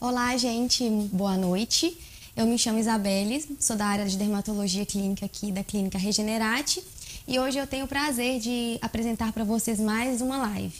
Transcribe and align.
Olá, 0.00 0.34
gente, 0.38 0.88
boa 1.12 1.36
noite. 1.36 1.94
Eu 2.34 2.46
me 2.46 2.58
chamo 2.58 2.78
Isabelle, 2.78 3.44
sou 3.60 3.76
da 3.76 3.84
área 3.84 4.06
de 4.06 4.16
dermatologia 4.16 4.86
clínica 4.86 5.26
aqui 5.26 5.52
da 5.52 5.62
Clínica 5.62 5.98
Regenerate 5.98 6.82
e 7.28 7.38
hoje 7.38 7.58
eu 7.58 7.66
tenho 7.66 7.84
o 7.84 7.88
prazer 7.88 8.40
de 8.40 8.78
apresentar 8.80 9.30
para 9.30 9.44
vocês 9.44 9.78
mais 9.78 10.22
uma 10.22 10.38
live. 10.38 10.72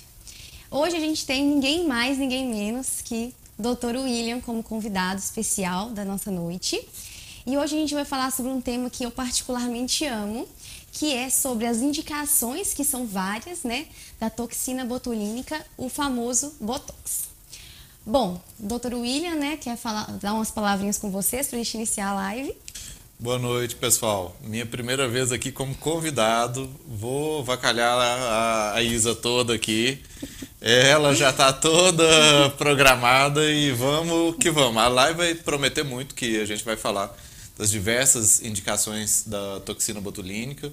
Hoje 0.71 0.97
a 0.97 1.01
gente 1.01 1.27
tem 1.27 1.45
ninguém 1.45 1.87
mais, 1.87 2.17
ninguém 2.17 2.49
menos 2.49 3.03
que 3.03 3.35
Dr. 3.59 3.99
William 3.99 4.41
como 4.41 4.63
convidado 4.63 5.21
especial 5.21 5.91
da 5.91 6.03
nossa 6.03 6.31
noite. 6.31 6.83
E 7.47 7.59
hoje 7.59 7.77
a 7.77 7.79
gente 7.79 7.93
vai 7.93 8.07
falar 8.07 8.33
sobre 8.33 8.51
um 8.51 8.61
tema 8.63 8.89
que 8.89 9.05
eu 9.05 9.11
particularmente 9.11 10.07
amo, 10.07 10.49
que 10.93 11.13
é 11.13 11.29
sobre 11.29 11.67
as 11.67 11.83
indicações, 11.83 12.73
que 12.73 12.85
são 12.85 13.07
várias, 13.07 13.65
né, 13.65 13.87
da 14.19 14.31
toxina 14.31 14.83
botulínica, 14.83 15.63
o 15.77 15.91
famoso 15.91 16.55
Botox. 16.59 17.29
Bom, 18.05 18.43
doutor 18.59 18.95
William, 18.95 19.35
né, 19.35 19.59
quer 19.59 19.77
falar, 19.77 20.07
dar 20.23 20.33
umas 20.33 20.51
palavrinhas 20.51 20.97
com 20.97 21.11
vocês 21.11 21.47
para 21.47 21.59
a 21.59 21.63
gente 21.63 21.75
iniciar 21.75 22.09
a 22.09 22.15
live. 22.15 22.57
Boa 23.19 23.39
noite, 23.39 23.77
pessoal. 23.77 24.35
Minha 24.43 24.65
primeira 24.65 25.07
vez 25.07 25.31
aqui 25.31 25.53
como 25.53 25.75
convidado. 25.75 26.69
Vou 26.89 27.45
vacalhar 27.45 27.99
a, 27.99 28.73
a 28.77 28.83
Isa 28.83 29.15
toda 29.15 29.55
aqui. 29.55 30.01
Ela 30.59 31.15
já 31.15 31.29
está 31.29 31.53
toda 31.53 32.49
programada 32.57 33.45
e 33.51 33.71
vamos 33.73 34.37
que 34.37 34.51
vamos. 34.51 34.83
A 34.83 34.89
live 34.89 35.19
vai 35.19 35.35
prometer 35.35 35.85
muito 35.85 36.15
que 36.15 36.41
a 36.41 36.47
gente 36.47 36.65
vai 36.65 36.79
falar 36.79 37.15
das 37.59 37.71
diversas 37.71 38.41
indicações 38.43 39.25
da 39.27 39.61
toxina 39.61 40.01
botulínica. 40.01 40.73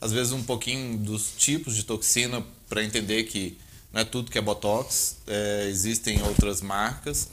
Às 0.00 0.10
vezes 0.10 0.32
um 0.32 0.42
pouquinho 0.42 0.98
dos 0.98 1.30
tipos 1.38 1.76
de 1.76 1.84
toxina 1.84 2.44
para 2.68 2.82
entender 2.82 3.22
que 3.24 3.56
não 3.96 4.02
é 4.02 4.04
tudo 4.04 4.30
que 4.30 4.36
é 4.36 4.42
Botox, 4.42 5.16
é, 5.26 5.68
existem 5.70 6.22
outras 6.22 6.60
marcas 6.60 7.30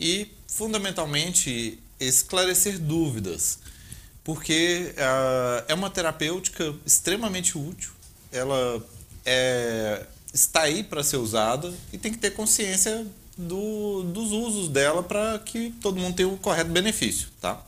e, 0.00 0.26
fundamentalmente, 0.46 1.78
esclarecer 2.00 2.78
dúvidas, 2.78 3.58
porque 4.24 4.94
uh, 4.94 5.64
é 5.68 5.74
uma 5.74 5.90
terapêutica 5.90 6.74
extremamente 6.86 7.58
útil, 7.58 7.90
ela 8.32 8.82
é, 9.26 10.06
está 10.32 10.62
aí 10.62 10.82
para 10.82 11.04
ser 11.04 11.18
usada 11.18 11.74
e 11.92 11.98
tem 11.98 12.10
que 12.10 12.18
ter 12.18 12.30
consciência 12.30 13.06
do, 13.36 14.02
dos 14.04 14.32
usos 14.32 14.70
dela 14.70 15.02
para 15.02 15.38
que 15.40 15.74
todo 15.82 16.00
mundo 16.00 16.16
tenha 16.16 16.28
o 16.28 16.38
correto 16.38 16.70
benefício, 16.70 17.28
tá? 17.38 17.62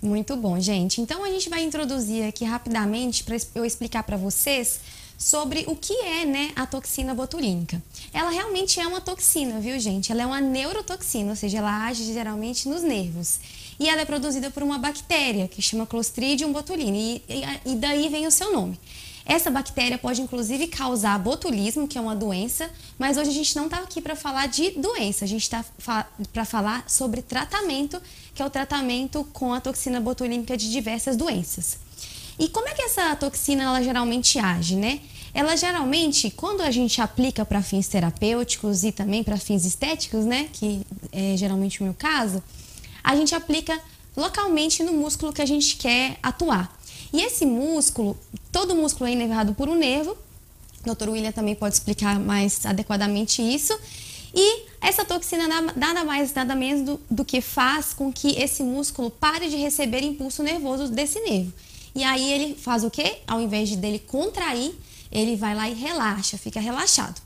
Muito 0.00 0.36
bom, 0.36 0.60
gente. 0.60 1.00
Então 1.00 1.24
a 1.24 1.30
gente 1.30 1.48
vai 1.48 1.64
introduzir 1.64 2.28
aqui 2.28 2.44
rapidamente 2.44 3.24
para 3.24 3.36
eu 3.56 3.64
explicar 3.64 4.04
para 4.04 4.16
vocês 4.16 4.78
sobre 5.16 5.64
o 5.66 5.76
que 5.76 5.92
é 5.92 6.24
né, 6.24 6.52
a 6.54 6.66
toxina 6.66 7.14
botulínica. 7.14 7.82
Ela 8.12 8.30
realmente 8.30 8.80
é 8.80 8.86
uma 8.86 9.00
toxina, 9.00 9.60
viu, 9.60 9.78
gente? 9.78 10.12
Ela 10.12 10.22
é 10.22 10.26
uma 10.26 10.40
neurotoxina, 10.40 11.30
ou 11.30 11.36
seja, 11.36 11.58
ela 11.58 11.86
age 11.86 12.12
geralmente 12.12 12.68
nos 12.68 12.82
nervos. 12.82 13.40
E 13.78 13.88
ela 13.88 14.02
é 14.02 14.04
produzida 14.04 14.50
por 14.50 14.62
uma 14.62 14.78
bactéria 14.78 15.48
que 15.48 15.60
chama 15.62 15.86
Clostridium 15.86 16.52
botulinum, 16.52 16.94
e, 16.94 17.22
e 17.64 17.74
daí 17.74 18.08
vem 18.08 18.26
o 18.26 18.30
seu 18.30 18.52
nome. 18.52 18.78
Essa 19.26 19.50
bactéria 19.50 19.96
pode 19.96 20.20
inclusive 20.20 20.66
causar 20.66 21.18
botulismo, 21.18 21.88
que 21.88 21.96
é 21.96 22.00
uma 22.00 22.14
doença, 22.14 22.70
mas 22.98 23.16
hoje 23.16 23.30
a 23.30 23.32
gente 23.32 23.56
não 23.56 23.64
está 23.64 23.78
aqui 23.78 24.00
para 24.00 24.14
falar 24.14 24.46
de 24.48 24.72
doença, 24.72 25.24
a 25.24 25.28
gente 25.28 25.42
está 25.42 25.64
fa 25.78 26.06
para 26.32 26.44
falar 26.44 26.84
sobre 26.86 27.22
tratamento, 27.22 28.00
que 28.34 28.42
é 28.42 28.44
o 28.44 28.50
tratamento 28.50 29.24
com 29.32 29.54
a 29.54 29.60
toxina 29.60 29.98
botulínica 29.98 30.56
de 30.56 30.70
diversas 30.70 31.16
doenças. 31.16 31.78
E 32.38 32.48
como 32.48 32.68
é 32.68 32.74
que 32.74 32.82
essa 32.82 33.14
toxina 33.16 33.64
ela 33.64 33.82
geralmente 33.82 34.38
age, 34.38 34.76
né? 34.76 35.00
Ela 35.32 35.56
geralmente, 35.56 36.30
quando 36.30 36.60
a 36.60 36.70
gente 36.70 37.00
aplica 37.00 37.44
para 37.44 37.60
fins 37.60 37.88
terapêuticos 37.88 38.84
e 38.84 38.92
também 38.92 39.24
para 39.24 39.36
fins 39.36 39.64
estéticos, 39.64 40.24
né, 40.24 40.48
que 40.52 40.86
é 41.10 41.36
geralmente 41.36 41.80
o 41.80 41.84
meu 41.84 41.94
caso, 41.94 42.40
a 43.02 43.16
gente 43.16 43.34
aplica 43.34 43.78
localmente 44.16 44.84
no 44.84 44.92
músculo 44.92 45.32
que 45.32 45.42
a 45.42 45.46
gente 45.46 45.76
quer 45.76 46.18
atuar. 46.22 46.72
E 47.12 47.20
esse 47.20 47.44
músculo, 47.44 48.16
todo 48.52 48.76
músculo 48.76 49.10
é 49.10 49.12
inervado 49.12 49.54
por 49.54 49.68
um 49.68 49.74
nervo, 49.74 50.16
o 50.86 50.94
Dr. 50.94 51.08
William 51.08 51.32
também 51.32 51.54
pode 51.54 51.74
explicar 51.74 52.20
mais 52.20 52.64
adequadamente 52.64 53.42
isso. 53.42 53.76
E 54.34 54.66
essa 54.80 55.04
toxina 55.04 55.48
nada 55.74 56.04
mais, 56.04 56.34
nada 56.34 56.54
menos 56.54 56.84
do, 56.84 57.00
do 57.10 57.24
que 57.24 57.40
faz 57.40 57.94
com 57.94 58.12
que 58.12 58.38
esse 58.40 58.62
músculo 58.62 59.10
pare 59.10 59.48
de 59.48 59.56
receber 59.56 60.02
impulso 60.02 60.42
nervoso 60.42 60.88
desse 60.88 61.20
nervo. 61.20 61.52
E 61.94 62.02
aí 62.02 62.32
ele 62.32 62.54
faz 62.54 62.84
o 62.84 62.90
quê? 62.90 63.18
Ao 63.26 63.40
invés 63.40 63.68
de 63.68 63.76
dele 63.76 63.98
contrair, 63.98 64.74
ele 65.10 65.36
vai 65.36 65.54
lá 65.54 65.68
e 65.68 65.74
relaxa, 65.74 66.36
fica 66.36 66.58
relaxado. 66.58 67.20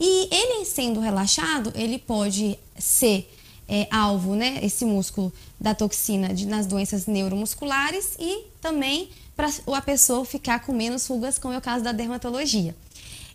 E 0.00 0.28
ele 0.34 0.64
sendo 0.64 1.00
relaxado, 1.00 1.72
ele 1.74 1.98
pode 1.98 2.58
ser 2.78 3.30
é, 3.68 3.86
alvo, 3.90 4.34
né, 4.34 4.58
esse 4.62 4.84
músculo 4.84 5.32
da 5.60 5.74
toxina 5.74 6.32
de, 6.32 6.46
nas 6.46 6.66
doenças 6.66 7.06
neuromusculares 7.06 8.16
e 8.18 8.44
também 8.60 9.10
para 9.36 9.50
a 9.76 9.82
pessoa 9.82 10.24
ficar 10.24 10.60
com 10.60 10.72
menos 10.72 11.06
rugas, 11.06 11.38
como 11.38 11.54
é 11.54 11.58
o 11.58 11.60
caso 11.60 11.84
da 11.84 11.92
dermatologia. 11.92 12.74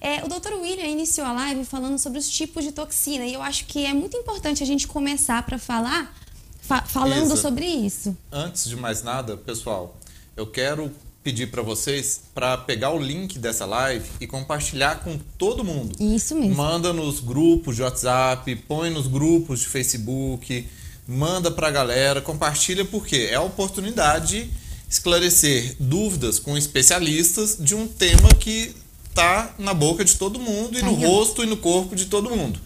É, 0.01 0.21
o 0.23 0.27
Dr. 0.27 0.53
William 0.59 0.85
iniciou 0.85 1.25
a 1.25 1.31
live 1.31 1.63
falando 1.63 1.97
sobre 1.97 2.19
os 2.19 2.29
tipos 2.29 2.63
de 2.63 2.73
toxina 2.73 3.25
e 3.25 3.33
eu 3.33 3.41
acho 3.41 3.65
que 3.65 3.85
é 3.85 3.93
muito 3.93 4.17
importante 4.17 4.61
a 4.61 4.65
gente 4.65 4.85
começar 4.85 5.41
para 5.43 5.57
falar 5.57 6.13
fa 6.61 6.81
falando 6.81 7.27
Isa, 7.33 7.37
sobre 7.37 7.65
isso. 7.65 8.15
Antes 8.29 8.67
de 8.67 8.75
mais 8.75 9.01
nada, 9.01 9.37
pessoal, 9.37 9.95
eu 10.35 10.47
quero 10.47 10.91
pedir 11.23 11.47
para 11.47 11.61
vocês 11.61 12.21
para 12.33 12.57
pegar 12.57 12.91
o 12.91 12.99
link 12.99 13.39
dessa 13.39 13.65
live 13.65 14.05
e 14.19 14.27
compartilhar 14.27 14.99
com 15.03 15.17
todo 15.37 15.63
mundo. 15.63 15.95
Isso 15.99 16.35
mesmo. 16.35 16.55
Manda 16.55 16.91
nos 16.91 17.21
grupos 17.21 17.77
de 17.77 17.81
WhatsApp, 17.81 18.55
põe 18.67 18.89
nos 18.89 19.07
grupos 19.07 19.61
de 19.61 19.67
Facebook, 19.67 20.67
manda 21.07 21.49
para 21.49 21.69
a 21.69 21.71
galera, 21.71 22.21
compartilha 22.21 22.83
porque 22.83 23.29
é 23.31 23.35
a 23.35 23.41
oportunidade 23.41 24.43
de 24.43 24.49
esclarecer 24.89 25.75
dúvidas 25.79 26.39
com 26.39 26.57
especialistas 26.57 27.57
de 27.59 27.73
um 27.73 27.87
tema 27.87 28.29
que 28.37 28.75
está 29.09 29.55
na 29.57 29.73
boca 29.73 30.03
de 30.03 30.15
todo 30.15 30.39
mundo 30.39 30.77
e 30.77 30.81
no 30.81 30.93
rosto 30.93 31.43
e 31.43 31.47
no 31.47 31.57
corpo 31.57 31.95
de 31.95 32.05
todo 32.05 32.29
mundo. 32.29 32.59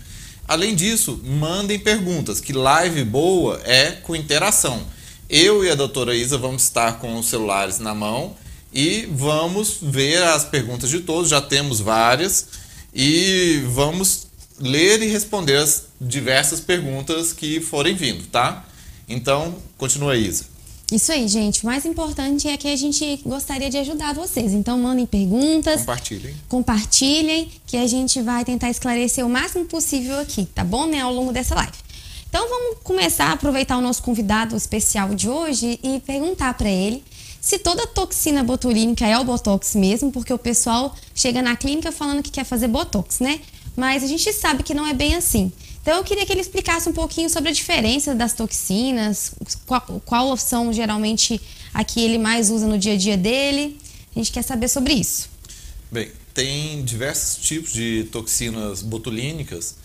Além 0.47 0.73
disso, 0.73 1.21
mandem 1.23 1.77
perguntas, 1.77 2.39
que 2.39 2.53
live 2.53 3.03
boa 3.03 3.61
é 3.65 3.91
com 3.91 4.15
interação. 4.15 4.81
Eu 5.29 5.63
e 5.63 5.69
a 5.69 5.75
doutora 5.75 6.15
Isa 6.15 6.37
vamos 6.37 6.63
estar 6.63 6.99
com 6.99 7.17
os 7.17 7.27
celulares 7.27 7.79
na 7.79 7.93
mão 7.93 8.33
e 8.71 9.07
vamos 9.11 9.77
ver 9.81 10.23
as 10.23 10.45
perguntas 10.45 10.89
de 10.89 11.01
todos, 11.01 11.29
já 11.29 11.41
temos 11.41 11.81
várias, 11.81 12.47
e 12.93 13.61
vamos 13.67 14.27
ler 14.59 15.01
e 15.01 15.07
responder 15.07 15.57
as 15.57 15.83
diversas 15.99 16.59
perguntas 16.61 17.33
que 17.33 17.59
forem 17.59 17.95
vindo, 17.95 18.25
tá? 18.27 18.65
Então, 19.07 19.55
continua 19.77 20.15
Isa. 20.15 20.45
Isso 20.91 21.11
aí, 21.11 21.27
gente. 21.27 21.63
O 21.63 21.65
mais 21.65 21.85
importante 21.85 22.47
é 22.47 22.55
que 22.55 22.67
a 22.67 22.75
gente 22.75 23.19
gostaria 23.25 23.69
de 23.69 23.77
ajudar 23.77 24.13
vocês. 24.13 24.53
Então, 24.53 24.79
mandem 24.79 25.05
perguntas. 25.05 25.81
Compartilhem. 25.81 26.35
Compartilhem, 26.47 27.51
que 27.65 27.75
a 27.75 27.85
gente 27.85 28.21
vai 28.21 28.45
tentar 28.45 28.69
esclarecer 28.69 29.25
o 29.25 29.29
máximo 29.29 29.65
possível 29.65 30.17
aqui, 30.19 30.45
tá 30.45 30.63
bom? 30.63 30.85
Né? 30.87 31.01
Ao 31.01 31.13
longo 31.13 31.33
dessa 31.33 31.55
live. 31.55 31.73
Então 32.29 32.47
vamos 32.49 32.77
começar 32.83 33.27
a 33.27 33.33
aproveitar 33.33 33.77
o 33.77 33.81
nosso 33.81 34.03
convidado 34.03 34.55
especial 34.55 35.15
de 35.15 35.29
hoje 35.29 35.79
e 35.81 35.99
perguntar 36.01 36.53
para 36.53 36.69
ele 36.69 37.03
se 37.39 37.59
toda 37.59 37.87
toxina 37.87 38.43
botulínica 38.43 39.05
é 39.07 39.17
o 39.17 39.23
botox 39.23 39.75
mesmo, 39.75 40.11
porque 40.11 40.33
o 40.33 40.37
pessoal 40.37 40.93
chega 41.15 41.41
na 41.41 41.55
clínica 41.55 41.91
falando 41.91 42.21
que 42.21 42.29
quer 42.29 42.43
fazer 42.43 42.67
botox, 42.67 43.19
né? 43.19 43.39
Mas 43.75 44.03
a 44.03 44.07
gente 44.07 44.33
sabe 44.33 44.63
que 44.63 44.73
não 44.73 44.85
é 44.85 44.93
bem 44.93 45.15
assim. 45.15 45.51
Então 45.81 45.95
eu 45.95 46.03
queria 46.03 46.25
que 46.25 46.33
ele 46.33 46.41
explicasse 46.41 46.89
um 46.89 46.93
pouquinho 46.93 47.29
sobre 47.29 47.49
a 47.49 47.53
diferença 47.53 48.13
das 48.13 48.33
toxinas, 48.33 49.31
qual, 49.65 49.81
qual 50.05 50.35
são 50.35 50.73
geralmente 50.73 51.39
a 51.73 51.83
que 51.85 52.01
ele 52.01 52.17
mais 52.17 52.49
usa 52.49 52.67
no 52.67 52.77
dia 52.77 52.93
a 52.93 52.97
dia 52.97 53.15
dele. 53.15 53.79
A 54.13 54.19
gente 54.19 54.31
quer 54.31 54.41
saber 54.41 54.67
sobre 54.67 54.93
isso. 54.95 55.29
Bem, 55.89 56.11
tem 56.33 56.83
diversos 56.83 57.41
tipos 57.41 57.71
de 57.71 58.09
toxinas 58.11 58.81
botulínicas 58.81 59.75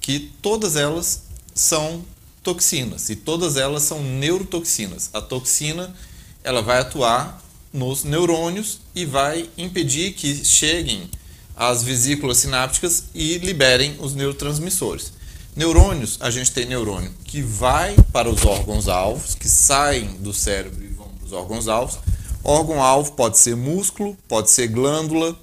que 0.00 0.30
todas 0.42 0.76
elas 0.76 1.22
são 1.56 2.04
toxinas 2.42 3.08
e 3.08 3.16
todas 3.16 3.56
elas 3.56 3.82
são 3.82 4.00
neurotoxinas. 4.02 5.10
A 5.12 5.20
toxina 5.20 5.92
ela 6.44 6.62
vai 6.62 6.78
atuar 6.78 7.42
nos 7.72 8.04
neurônios 8.04 8.78
e 8.94 9.04
vai 9.04 9.50
impedir 9.58 10.12
que 10.12 10.44
cheguem 10.44 11.10
às 11.56 11.82
vesículas 11.82 12.38
sinápticas 12.38 13.04
e 13.14 13.38
liberem 13.38 13.96
os 13.98 14.14
neurotransmissores. 14.14 15.12
Neurônios, 15.56 16.18
a 16.20 16.30
gente 16.30 16.52
tem 16.52 16.66
neurônio 16.66 17.10
que 17.24 17.40
vai 17.40 17.96
para 18.12 18.28
os 18.28 18.44
órgãos-alvos, 18.44 19.34
que 19.34 19.48
saem 19.48 20.08
do 20.18 20.32
cérebro 20.34 20.84
e 20.84 20.88
vão 20.88 21.08
para 21.08 21.26
os 21.26 21.32
órgãos-alvos. 21.32 21.98
Órgão-alvo 22.44 23.12
pode 23.12 23.38
ser 23.38 23.56
músculo, 23.56 24.16
pode 24.28 24.50
ser 24.50 24.68
glândula, 24.68 25.34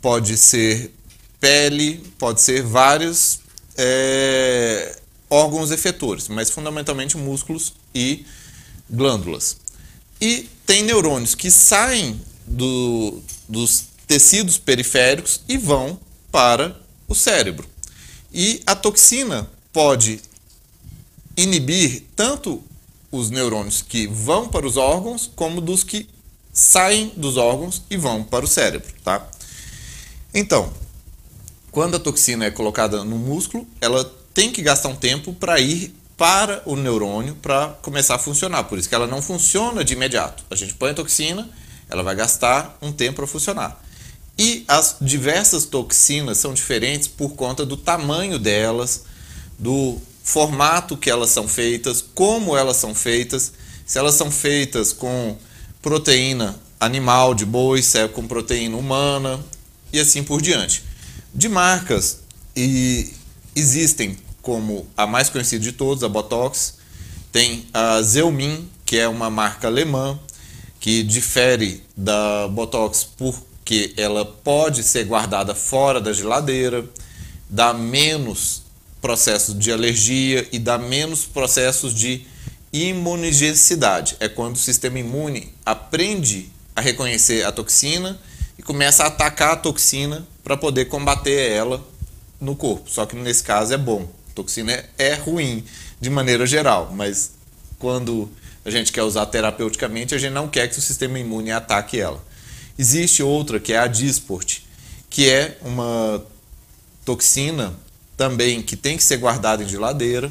pode 0.00 0.36
ser 0.36 0.94
pele, 1.40 2.04
pode 2.18 2.42
ser 2.42 2.62
vários 2.62 3.40
é, 3.76 4.96
órgãos 5.28 5.70
efetores, 5.70 6.28
mas 6.28 6.50
fundamentalmente 6.50 7.16
músculos 7.16 7.74
e 7.94 8.24
glândulas. 8.88 9.56
E 10.20 10.48
tem 10.64 10.82
neurônios 10.82 11.34
que 11.34 11.50
saem 11.50 12.20
do, 12.46 13.20
dos 13.48 13.86
tecidos 14.06 14.56
periféricos 14.56 15.40
e 15.48 15.58
vão 15.58 15.98
para 16.30 16.78
o 17.08 17.14
cérebro. 17.14 17.68
E 18.32 18.62
a 18.66 18.74
toxina 18.74 19.48
pode 19.72 20.20
inibir 21.36 22.04
tanto 22.14 22.62
os 23.10 23.30
neurônios 23.30 23.82
que 23.82 24.06
vão 24.06 24.48
para 24.48 24.66
os 24.66 24.76
órgãos 24.76 25.30
como 25.34 25.60
dos 25.60 25.82
que 25.82 26.08
saem 26.52 27.12
dos 27.16 27.36
órgãos 27.36 27.82
e 27.90 27.96
vão 27.96 28.24
para 28.24 28.44
o 28.44 28.48
cérebro, 28.48 28.92
tá? 29.04 29.28
Então, 30.32 30.72
quando 31.70 31.96
a 31.96 32.00
toxina 32.00 32.46
é 32.46 32.50
colocada 32.50 33.04
no 33.04 33.16
músculo, 33.16 33.66
ela 33.80 34.10
tem 34.36 34.52
que 34.52 34.60
gastar 34.60 34.90
um 34.90 34.94
tempo 34.94 35.32
para 35.32 35.58
ir 35.58 35.96
para 36.14 36.62
o 36.66 36.76
neurônio 36.76 37.34
para 37.36 37.68
começar 37.80 38.16
a 38.16 38.18
funcionar. 38.18 38.64
Por 38.64 38.78
isso 38.78 38.86
que 38.86 38.94
ela 38.94 39.06
não 39.06 39.22
funciona 39.22 39.82
de 39.82 39.94
imediato. 39.94 40.44
A 40.50 40.54
gente 40.54 40.74
põe 40.74 40.90
a 40.90 40.94
toxina, 40.94 41.48
ela 41.88 42.02
vai 42.02 42.14
gastar 42.14 42.76
um 42.82 42.92
tempo 42.92 43.16
para 43.16 43.26
funcionar. 43.26 43.82
E 44.38 44.62
as 44.68 44.96
diversas 45.00 45.64
toxinas 45.64 46.36
são 46.36 46.52
diferentes 46.52 47.08
por 47.08 47.30
conta 47.30 47.64
do 47.64 47.78
tamanho 47.78 48.38
delas, 48.38 49.04
do 49.58 49.98
formato 50.22 50.98
que 50.98 51.08
elas 51.08 51.30
são 51.30 51.48
feitas, 51.48 52.04
como 52.14 52.54
elas 52.54 52.76
são 52.76 52.94
feitas, 52.94 53.54
se 53.86 53.98
elas 53.98 54.16
são 54.16 54.30
feitas 54.30 54.92
com 54.92 55.34
proteína 55.80 56.60
animal 56.78 57.34
de 57.34 57.46
boi, 57.46 57.80
se 57.80 58.00
é 58.00 58.06
com 58.06 58.28
proteína 58.28 58.76
humana 58.76 59.40
e 59.90 59.98
assim 59.98 60.22
por 60.22 60.42
diante. 60.42 60.84
De 61.34 61.48
marcas 61.48 62.18
e 62.54 63.14
existem 63.54 64.18
como 64.46 64.86
a 64.96 65.08
mais 65.08 65.28
conhecida 65.28 65.64
de 65.64 65.72
todos, 65.72 66.04
a 66.04 66.08
Botox, 66.08 66.74
tem 67.32 67.66
a 67.74 68.00
Zeumin, 68.00 68.70
que 68.84 68.96
é 68.96 69.08
uma 69.08 69.28
marca 69.28 69.66
alemã 69.66 70.16
que 70.78 71.02
difere 71.02 71.82
da 71.96 72.46
Botox 72.46 73.02
porque 73.02 73.92
ela 73.96 74.24
pode 74.24 74.84
ser 74.84 75.02
guardada 75.02 75.52
fora 75.52 76.00
da 76.00 76.12
geladeira, 76.12 76.88
dá 77.50 77.74
menos 77.74 78.62
processos 79.00 79.58
de 79.58 79.72
alergia 79.72 80.46
e 80.52 80.60
dá 80.60 80.78
menos 80.78 81.24
processos 81.24 81.92
de 81.92 82.24
imunogenicidade. 82.72 84.16
É 84.20 84.28
quando 84.28 84.54
o 84.54 84.58
sistema 84.58 85.00
imune 85.00 85.52
aprende 85.64 86.52
a 86.76 86.80
reconhecer 86.80 87.44
a 87.44 87.50
toxina 87.50 88.16
e 88.56 88.62
começa 88.62 89.02
a 89.02 89.08
atacar 89.08 89.54
a 89.54 89.56
toxina 89.56 90.24
para 90.44 90.56
poder 90.56 90.84
combater 90.84 91.50
ela 91.50 91.84
no 92.40 92.54
corpo. 92.54 92.88
Só 92.88 93.04
que 93.06 93.16
nesse 93.16 93.42
caso 93.42 93.74
é 93.74 93.76
bom. 93.76 94.08
Toxina 94.36 94.84
é, 94.98 95.14
ruim 95.14 95.64
de 95.98 96.10
maneira 96.10 96.46
geral, 96.46 96.92
mas 96.94 97.32
quando 97.78 98.30
a 98.64 98.70
gente 98.70 98.92
quer 98.92 99.02
usar 99.02 99.26
terapeuticamente, 99.26 100.14
a 100.14 100.18
gente 100.18 100.32
não 100.32 100.46
quer 100.46 100.68
que 100.68 100.78
o 100.78 100.82
sistema 100.82 101.18
imune 101.18 101.50
ataque 101.50 101.98
ela. 101.98 102.22
Existe 102.78 103.22
outra 103.22 103.58
que 103.58 103.72
é 103.72 103.78
a 103.78 103.86
Disport, 103.86 104.58
que 105.08 105.28
é 105.28 105.56
uma 105.62 106.22
toxina 107.04 107.74
também 108.16 108.62
que 108.62 108.76
tem 108.76 108.96
que 108.96 109.04
ser 109.04 109.16
guardada 109.16 109.62
em 109.62 109.68
geladeira. 109.68 110.30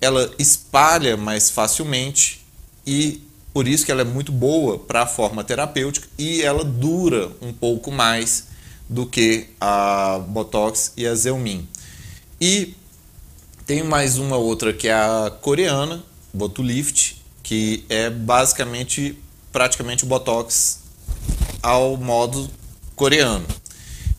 Ela 0.00 0.30
espalha 0.38 1.16
mais 1.16 1.50
facilmente 1.50 2.44
e 2.84 3.22
por 3.52 3.68
isso 3.68 3.84
que 3.86 3.92
ela 3.92 4.00
é 4.00 4.04
muito 4.04 4.32
boa 4.32 4.78
para 4.78 5.02
a 5.02 5.06
forma 5.06 5.44
terapêutica 5.44 6.08
e 6.18 6.42
ela 6.42 6.64
dura 6.64 7.30
um 7.40 7.52
pouco 7.52 7.92
mais 7.92 8.48
do 8.88 9.06
que 9.06 9.46
a 9.60 10.18
Botox 10.28 10.92
e 10.96 11.06
a 11.06 11.14
Zeumin. 11.14 11.68
E 12.40 12.74
tem 13.66 13.82
mais 13.82 14.18
uma 14.18 14.36
outra 14.36 14.72
que 14.72 14.88
é 14.88 14.92
a 14.92 15.32
coreana, 15.40 16.02
Botulift, 16.32 17.22
que 17.42 17.84
é 17.88 18.10
basicamente 18.10 19.18
praticamente 19.52 20.04
Botox 20.04 20.80
ao 21.62 21.96
modo 21.96 22.50
coreano. 22.94 23.46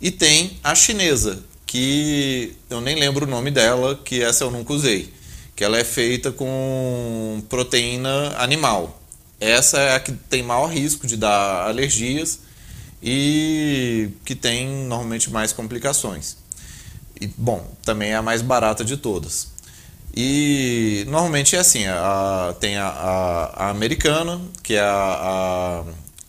E 0.02 0.10
tem 0.10 0.58
a 0.64 0.74
chinesa, 0.74 1.44
que 1.66 2.56
eu 2.70 2.82
nem 2.82 2.96
lembro 2.96 3.26
o 3.26 3.30
nome 3.30 3.52
dela, 3.52 4.00
que 4.04 4.22
essa 4.22 4.44
eu 4.44 4.52
nunca 4.52 4.74
usei, 4.74 5.14
que 5.56 5.64
ela 5.64 5.78
é 5.78 5.84
feita 5.84 6.32
com 6.32 7.44
proteína 7.48 8.36
animal. 8.38 9.02
Essa 9.40 9.80
é 9.80 9.96
a 9.96 10.00
que 10.00 10.12
tem 10.12 10.42
maior 10.42 10.68
risco 10.68 11.06
de 11.06 11.18
dar 11.18 11.68
alergias 11.68 12.40
e 13.02 14.10
que 14.24 14.34
tem 14.34 14.68
normalmente 14.68 15.30
mais 15.30 15.52
complicações. 15.52 16.38
E, 17.20 17.28
bom, 17.28 17.66
também 17.84 18.12
é 18.12 18.16
a 18.16 18.22
mais 18.22 18.42
barata 18.42 18.84
de 18.84 18.98
todas. 18.98 19.48
E 20.16 21.04
normalmente 21.08 21.56
é 21.56 21.60
assim, 21.60 21.86
a, 21.88 22.56
tem 22.60 22.78
a, 22.78 22.88
a, 22.88 23.66
a, 23.66 23.70
americana, 23.70 24.42
que 24.64 24.76
é 24.76 24.82
a, 24.82 25.84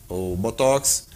o 0.08 0.36
Botox, 0.36 1.06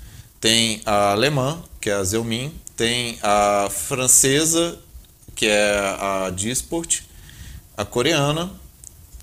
tem 0.40 0.80
a 0.86 1.12
alemã, 1.12 1.62
que 1.80 1.90
é 1.90 1.94
a 1.94 2.04
Zeumin, 2.04 2.54
tem 2.76 3.18
a 3.22 3.68
francesa, 3.70 4.78
que 5.34 5.46
é 5.46 5.96
a 5.98 6.30
Disport, 6.30 7.00
a 7.76 7.84
coreana 7.84 8.52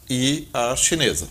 e 0.09 0.47
a 0.53 0.75
chinesa. 0.75 1.29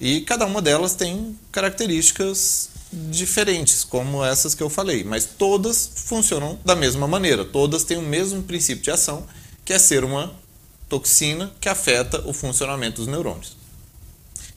E 0.00 0.22
cada 0.22 0.46
uma 0.46 0.60
delas 0.60 0.94
tem 0.94 1.38
características 1.52 2.70
diferentes, 2.92 3.84
como 3.84 4.24
essas 4.24 4.54
que 4.54 4.62
eu 4.62 4.70
falei, 4.70 5.04
mas 5.04 5.24
todas 5.24 5.90
funcionam 5.94 6.58
da 6.64 6.76
mesma 6.76 7.06
maneira, 7.06 7.44
todas 7.44 7.84
têm 7.84 7.96
o 7.96 8.02
mesmo 8.02 8.42
princípio 8.42 8.82
de 8.82 8.90
ação, 8.90 9.26
que 9.64 9.72
é 9.72 9.78
ser 9.78 10.04
uma 10.04 10.32
toxina 10.88 11.52
que 11.60 11.68
afeta 11.68 12.22
o 12.26 12.32
funcionamento 12.32 12.96
dos 12.96 13.06
neurônios. 13.06 13.56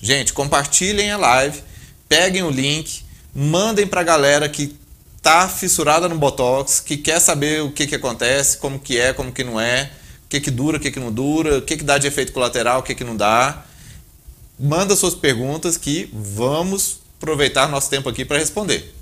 Gente, 0.02 0.32
compartilhem 0.32 1.12
a 1.12 1.18
live, 1.18 1.62
peguem 2.08 2.44
o 2.44 2.50
link, 2.50 3.04
mandem 3.34 3.88
para 3.88 4.02
a 4.02 4.04
galera 4.04 4.48
que 4.48 4.78
tá 5.22 5.50
fissurada 5.50 6.08
no 6.08 6.18
botox, 6.18 6.80
que 6.80 6.98
quer 6.98 7.20
saber 7.20 7.62
o 7.62 7.72
que 7.72 7.86
que 7.86 7.96
acontece, 7.96 8.58
como 8.58 8.80
que 8.80 8.98
é, 8.98 9.12
como 9.12 9.32
que 9.32 9.44
não 9.44 9.60
é, 9.60 9.92
o 10.26 10.30
que 10.30 10.40
que 10.40 10.52
dura, 10.52 10.78
o 10.78 10.80
que 10.80 10.92
que 10.92 11.00
não 11.00 11.12
dura, 11.12 11.58
o 11.58 11.62
que 11.62 11.76
que 11.76 11.84
dá 11.84 11.98
de 11.98 12.08
efeito 12.08 12.32
colateral, 12.32 12.80
o 12.80 12.84
que 12.84 12.96
que 12.96 13.04
não 13.04 13.18
dá. 13.18 13.66
Manda 14.58 14.96
suas 14.96 15.16
perguntas 15.16 15.76
que 15.76 16.10
vamos 16.14 16.99
aproveitar 17.20 17.68
nosso 17.68 17.90
tempo 17.90 18.08
aqui 18.08 18.24
para 18.24 18.40
responder. 18.40 18.96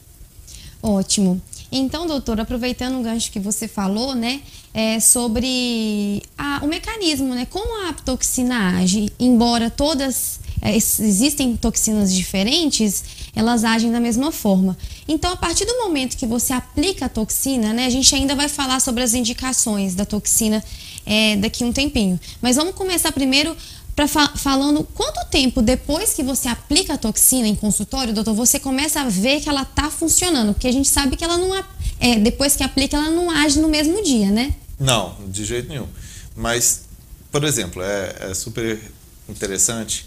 Ótimo. 0.81 1.42
Então, 1.72 2.08
doutor, 2.08 2.40
aproveitando 2.40 3.00
o 3.00 3.04
gancho 3.04 3.31
que 3.31 3.40
você 3.40 3.68
falou, 3.68 4.16
né, 4.16 4.42
é, 4.74 5.00
sobre 5.00 6.24
a, 6.38 6.60
o 6.64 6.68
mecanismo, 6.68 7.34
né, 7.36 7.46
como 7.50 7.88
a 7.88 7.94
toxina 7.94 8.80
age, 8.80 9.12
embora 9.19 9.69
todas 9.69 10.40
é, 10.62 10.75
existem 10.75 11.56
toxinas 11.58 12.14
diferentes, 12.14 13.04
elas 13.36 13.64
agem 13.64 13.92
da 13.92 14.00
mesma 14.00 14.31
forma. 14.31 14.78
Então, 15.07 15.31
a 15.31 15.36
partir 15.36 15.66
do 15.66 15.78
momento 15.78 16.16
que 16.16 16.26
você 16.26 16.54
aplica 16.54 17.06
a 17.06 17.09
toxina, 17.09 17.74
né, 17.74 17.86
a 17.86 17.90
gente 17.90 18.14
ainda 18.16 18.33
vai 18.33 18.47
falar 18.47 18.80
sobre 18.80 19.04
as 19.04 19.14
indicações 19.14 19.94
da 19.94 20.06
toxina 20.06 20.64
é, 21.06 21.36
daqui 21.38 21.64
um 21.64 21.71
tempinho. 21.71 22.19
Mas 22.42 22.56
vamos 22.56 22.76
começar 22.76 23.12
primeiro 23.12 23.56
para 23.97 24.07
fa 24.07 24.31
falando 24.35 24.83
quanto 24.94 25.27
tempo 25.27 25.59
depois 25.59 26.13
que 26.13 26.21
você 26.21 26.47
aplica 26.47 26.94
a 26.94 26.97
toxina 26.99 27.47
em 27.47 27.56
consultório, 27.56 28.13
doutor, 28.13 28.35
você 28.35 28.59
começa 28.59 29.01
a 29.01 29.09
ver 29.09 29.42
que 29.42 29.49
ela 29.49 29.63
está 29.63 29.89
funcionando, 29.89 30.54
porque 30.54 30.68
a 30.68 30.71
gente 30.71 30.87
sabe 30.87 31.18
que 31.18 31.23
ela 31.23 31.35
não 31.35 31.56
é, 31.99 32.19
depois 32.19 32.56
que 32.56 32.61
aplica 32.61 32.95
ela 32.95 33.09
não 33.09 33.31
age 33.31 33.59
no 33.59 33.68
mesmo 33.68 34.04
dia, 34.04 34.30
né? 34.30 34.54
Não, 34.80 35.16
de 35.27 35.44
jeito 35.44 35.68
nenhum. 35.68 35.87
Mas, 36.35 36.83
por 37.31 37.44
exemplo, 37.44 37.81
é, 37.81 38.30
é 38.30 38.33
super 38.35 38.80
interessante. 39.27 40.06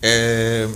É, 0.00 0.68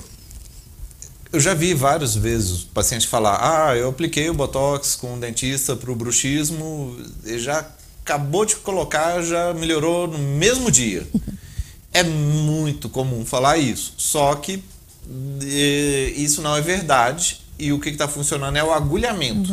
eu 1.33 1.39
já 1.39 1.55
vi 1.55 1.73
várias 1.73 2.17
vezes 2.17 2.65
o 2.65 2.67
paciente 2.67 3.07
falar: 3.07 3.39
Ah, 3.41 3.77
eu 3.77 3.91
apliquei 3.91 4.29
o 4.29 4.35
botox 4.35 4.97
com 4.97 5.15
um 5.15 5.21
dentista 5.21 5.77
para 5.77 5.93
o 5.93 5.95
bruxismo, 5.95 6.97
e 7.25 7.39
já 7.39 7.65
acabou 8.03 8.45
de 8.45 8.57
colocar, 8.57 9.23
já 9.23 9.55
melhorou 9.55 10.09
no 10.09 10.19
mesmo 10.19 10.69
dia. 10.69 11.07
É 11.99 12.03
muito 12.05 12.89
comum 12.89 13.27
falar 13.27 13.59
isso, 13.59 13.95
só 13.97 14.33
que 14.37 14.63
isso 16.15 16.41
não 16.41 16.55
é 16.57 16.61
verdade 16.61 17.41
e 17.59 17.73
o 17.73 17.81
que 17.81 17.89
está 17.89 18.07
funcionando 18.07 18.57
é 18.57 18.63
o 18.63 18.73
agulhamento. 18.73 19.53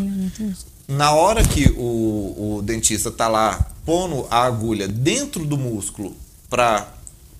Na 0.87 1.11
hora 1.11 1.43
que 1.43 1.67
o, 1.75 2.57
o 2.57 2.61
dentista 2.61 3.09
está 3.09 3.27
lá 3.27 3.71
pondo 3.83 4.27
a 4.29 4.43
agulha 4.43 4.87
dentro 4.87 5.43
do 5.43 5.57
músculo 5.57 6.15
para 6.47 6.87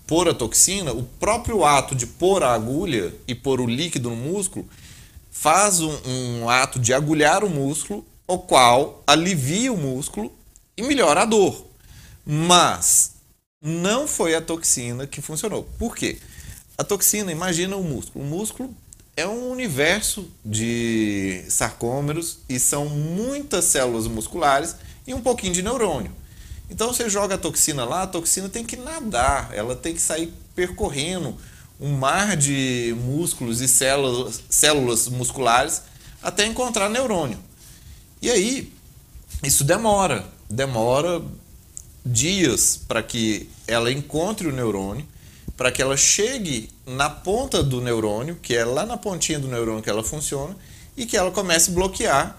pôr 0.08 0.28
a 0.28 0.34
toxina, 0.34 0.92
o 0.92 1.04
próprio 1.04 1.64
ato 1.64 1.94
de 1.94 2.08
pôr 2.08 2.42
a 2.42 2.56
agulha 2.56 3.14
e 3.28 3.36
pôr 3.36 3.62
o 3.62 3.68
líquido 3.68 4.10
no 4.10 4.16
músculo 4.16 4.68
faz 5.30 5.82
um, 5.82 5.96
um 6.08 6.50
ato 6.50 6.80
de 6.80 6.96
agulhar 6.96 7.44
o 7.44 7.50
músculo, 7.50 8.04
o 8.28 8.40
qual 8.40 9.04
alivia 9.06 9.72
o 9.72 9.78
músculo 9.78 10.32
e 10.76 10.82
melhora 10.82 11.22
a 11.22 11.26
dor. 11.26 11.64
Mas 12.26 13.15
não 13.68 14.08
foi 14.08 14.36
a 14.36 14.42
toxina 14.42 15.08
que 15.08 15.24
funcionou. 15.24 15.64
Por 15.80 15.96
quê? 15.96 16.20
A 16.78 16.84
toxina, 16.84 17.32
imagina 17.32 17.76
o 17.76 17.84
músculo. 17.84 18.24
O 18.24 18.28
músculo 18.28 18.76
é 19.18 19.28
um 19.28 19.50
universo 19.50 20.30
de 20.46 21.44
sarcômeros 21.50 22.38
e 22.48 22.60
são 22.60 22.88
muitas 22.88 23.66
células 23.66 24.06
musculares 24.06 24.76
e 25.08 25.16
um 25.16 25.22
pouquinho 25.22 25.52
de 25.52 25.64
neurônio. 25.64 26.12
Então 26.70 26.94
você 26.94 27.10
joga 27.10 27.36
a 27.36 27.38
toxina 27.40 27.84
lá, 27.86 28.04
a 28.04 28.08
toxina 28.08 28.48
tem 28.50 28.64
que 28.64 28.76
nadar, 28.76 29.52
ela 29.52 29.76
tem 29.76 29.96
que 29.96 30.02
sair 30.02 30.32
percorrendo 30.54 31.36
um 31.82 31.92
mar 31.92 32.38
de 32.38 32.96
músculos 33.04 33.62
e 33.62 33.68
células, 33.68 34.44
células 34.48 35.08
musculares 35.08 35.82
até 36.22 36.46
encontrar 36.46 36.88
neurônio. 36.88 37.40
E 38.22 38.30
aí, 38.30 38.72
isso 39.42 39.64
demora, 39.64 40.24
demora 40.50 41.20
dias 42.06 42.80
para 42.88 43.02
que 43.02 43.50
ela 43.68 43.92
encontre 43.92 44.48
o 44.48 44.52
neurônio, 44.52 45.08
para 45.58 45.72
que 45.72 45.82
ela 45.82 45.98
chegue 45.98 46.70
na 46.86 47.10
ponta 47.10 47.64
do 47.64 47.82
neurônio, 47.82 48.38
que 48.42 48.56
é 48.56 48.64
lá 48.64 48.86
na 48.86 48.98
pontinha 48.98 49.40
do 49.40 49.48
neurônio 49.48 49.82
que 49.82 49.90
ela 49.90 50.04
funciona, 50.04 50.56
e 50.96 51.06
que 51.06 51.18
ela 51.18 51.32
comece 51.32 51.72
a 51.72 51.74
bloquear 51.74 52.38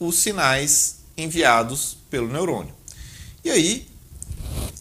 os 0.00 0.16
sinais 0.16 0.96
enviados 1.16 1.96
pelo 2.10 2.28
neurônio. 2.28 2.74
E 3.44 3.50
aí, 3.50 3.86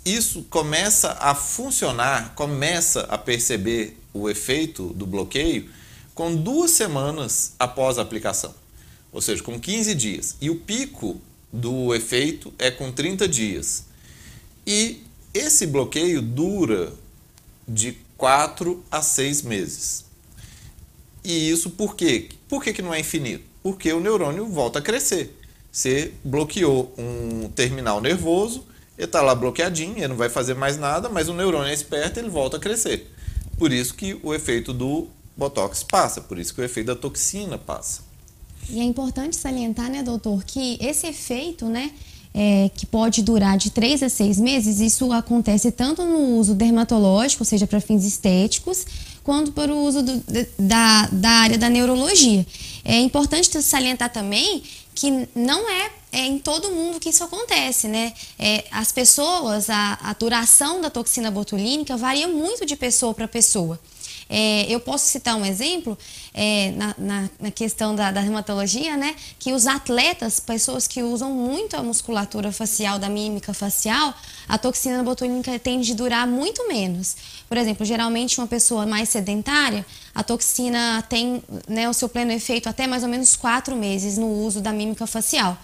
isso 0.06 0.44
começa 0.50 1.18
a 1.20 1.36
funcionar, 1.36 2.34
começa 2.34 3.02
a 3.02 3.18
perceber 3.18 4.00
o 4.14 4.30
efeito 4.30 4.94
do 4.94 5.06
bloqueio 5.06 5.70
com 6.16 6.36
duas 6.36 6.72
semanas 6.72 7.54
após 7.60 8.00
a 8.00 8.02
aplicação, 8.02 8.54
ou 9.12 9.22
seja, 9.22 9.44
com 9.44 9.60
15 9.60 9.94
dias. 9.94 10.36
E 10.42 10.50
o 10.50 10.56
pico 10.56 11.22
do 11.52 11.94
efeito 11.94 12.54
é 12.58 12.72
com 12.72 12.92
30 12.92 13.28
dias. 13.28 13.87
E 14.68 15.02
esse 15.34 15.66
bloqueio 15.66 16.22
dura 16.22 16.92
de 17.66 17.98
4 18.18 18.84
a 18.92 19.02
6 19.02 19.44
meses. 19.44 20.06
E 21.24 21.50
isso 21.50 21.70
por 21.70 21.96
quê? 21.96 22.28
Por 22.50 22.62
que, 22.62 22.74
que 22.74 22.82
não 22.82 22.94
é 22.94 23.00
infinito? 23.00 23.46
Porque 23.64 23.92
o 23.94 24.02
neurônio 24.02 24.46
volta 24.48 24.80
a 24.80 24.82
crescer. 24.82 25.40
Você 25.72 26.12
bloqueou 26.22 26.94
um 26.98 27.50
terminal 27.50 28.02
nervoso, 28.02 28.66
ele 28.98 29.06
está 29.06 29.22
lá 29.22 29.34
bloqueadinho, 29.34 29.98
ele 29.98 30.10
não 30.10 30.18
vai 30.18 30.28
fazer 30.28 30.54
mais 30.54 30.78
nada, 30.78 31.08
mas 31.08 31.30
o 31.30 31.34
neurônio 31.34 31.70
é 31.70 31.74
esperto, 31.74 32.20
ele 32.20 32.30
volta 32.30 32.58
a 32.58 32.60
crescer. 32.60 33.10
Por 33.58 33.72
isso 33.72 33.94
que 33.94 34.20
o 34.22 34.34
efeito 34.34 34.74
do 34.74 35.08
Botox 35.36 35.84
passa, 35.84 36.20
por 36.20 36.38
isso 36.38 36.54
que 36.54 36.60
o 36.60 36.64
efeito 36.64 36.88
da 36.88 36.96
toxina 36.96 37.58
passa. 37.58 38.02
E 38.70 38.80
é 38.82 38.84
importante 38.84 39.36
salientar, 39.38 39.90
né, 39.90 40.04
doutor, 40.04 40.44
que 40.44 40.78
esse 40.82 41.08
efeito, 41.08 41.68
né, 41.68 41.92
é, 42.40 42.70
que 42.76 42.86
pode 42.86 43.24
durar 43.24 43.58
de 43.58 43.72
3 43.72 44.04
a 44.04 44.10
6 44.10 44.40
meses, 44.40 44.80
isso 44.80 45.12
acontece 45.12 45.72
tanto 45.72 46.06
no 46.06 46.38
uso 46.38 46.54
dermatológico, 46.54 47.42
ou 47.42 47.46
seja, 47.46 47.66
para 47.66 47.82
fins 47.82 48.06
estéticos, 48.06 48.86
quanto 49.24 49.52
para 49.52 49.74
o 49.74 49.84
uso 49.84 50.04
do, 50.04 50.24
da, 50.60 51.10
da 51.12 51.30
área 51.30 51.58
da 51.58 51.68
neurologia. 51.68 52.46
É 52.86 53.00
importante 53.00 53.60
salientar 53.60 54.14
também 54.14 54.62
que 54.94 55.28
não 55.34 55.68
é, 55.68 55.92
é, 56.12 56.28
em 56.28 56.38
todo 56.38 56.70
mundo 56.70 57.00
que 57.00 57.10
isso 57.10 57.24
acontece, 57.24 57.88
né? 57.88 58.14
É, 58.38 58.66
as 58.70 58.92
pessoas, 58.92 59.68
a, 59.68 59.98
a 60.04 60.14
duração 60.14 60.80
da 60.80 60.92
toxina 60.92 61.32
botulínica 61.32 61.98
varia 61.98 62.28
muito 62.28 62.68
de 62.68 62.76
pessoa 62.76 63.16
para 63.16 63.28
pessoa. 63.28 63.80
É, 64.30 64.66
eu 64.70 64.80
posso 64.80 65.06
citar 65.06 65.36
um 65.36 65.46
exemplo 65.46 65.98
é, 66.34 66.72
na, 66.72 66.96
na, 66.98 67.30
na, 67.40 67.52
questão 67.52 67.96
da, 67.96 68.12
da 68.12 68.22
dermatologia, 68.22 68.98
né? 68.98 69.16
Que 69.40 69.54
os 69.54 69.66
atletas, 69.66 70.40
pessoas 70.40 70.86
que 70.88 71.02
usam 71.02 71.32
muito 71.32 71.76
a 71.78 71.84
musculatura 71.84 72.52
facial, 72.52 73.00
da 73.00 73.08
mímica 73.08 73.54
facial, 73.54 74.14
a 74.48 74.58
toxina 74.58 75.02
botulínica 75.02 75.58
tende 75.60 75.94
a 75.94 75.96
durar 75.96 76.28
muito 76.28 76.68
menos. 76.68 77.16
Por 77.48 77.58
exemplo, 77.58 77.86
geralmente 77.86 78.38
uma 78.40 78.48
pessoa 78.48 78.86
mais 78.86 79.10
sedentária, 79.10 79.86
a 80.14 80.24
toxina 80.24 81.04
tem 81.10 81.42
né, 81.68 81.88
o 81.88 81.94
seu 81.94 82.10
pleno 82.10 82.32
efeito 82.32 82.68
até 82.68 82.86
mais 82.86 83.04
ou 83.04 83.10
menos 83.10 83.36
quatro 83.36 83.76
meses 83.76 84.18
no 84.18 84.28
uso 84.28 84.60
da 84.60 84.74
mímica 84.74 85.08
facial. 85.08 85.58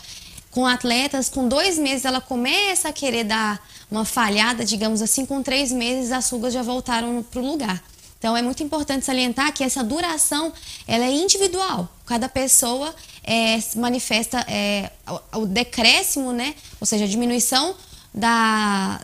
Com 0.51 0.65
atletas, 0.65 1.29
com 1.29 1.48
dois 1.48 1.77
meses 1.79 2.05
ela 2.05 2.22
começa 2.22 2.89
a 2.89 2.93
querer 2.93 3.24
dar 3.24 3.60
uma 3.89 4.05
falhada, 4.05 4.63
digamos 4.63 5.01
assim, 5.01 5.25
com 5.25 5.41
três 5.41 5.72
meses 5.72 6.12
as 6.12 6.29
rugas 6.29 6.53
já 6.53 6.62
voltaram 6.62 7.24
para 7.24 7.41
o 7.41 7.46
lugar. 7.46 7.84
Então 8.24 8.38
é 8.38 8.42
muito 8.42 8.63
importante 8.63 9.06
salientar 9.06 9.51
que 9.53 9.65
essa 9.65 9.84
duração 9.84 10.53
ela 10.88 11.03
é 11.03 11.12
individual. 11.12 11.89
Cada 12.06 12.30
pessoa 12.30 12.96
é, 13.22 13.60
manifesta 13.75 14.39
é, 14.48 14.89
o, 15.34 15.39
o 15.39 15.46
decréscimo, 15.46 16.32
né? 16.32 16.56
ou 16.80 16.88
seja, 16.88 17.03
a 17.03 17.08
diminuição 17.08 17.75
da, 18.13 19.01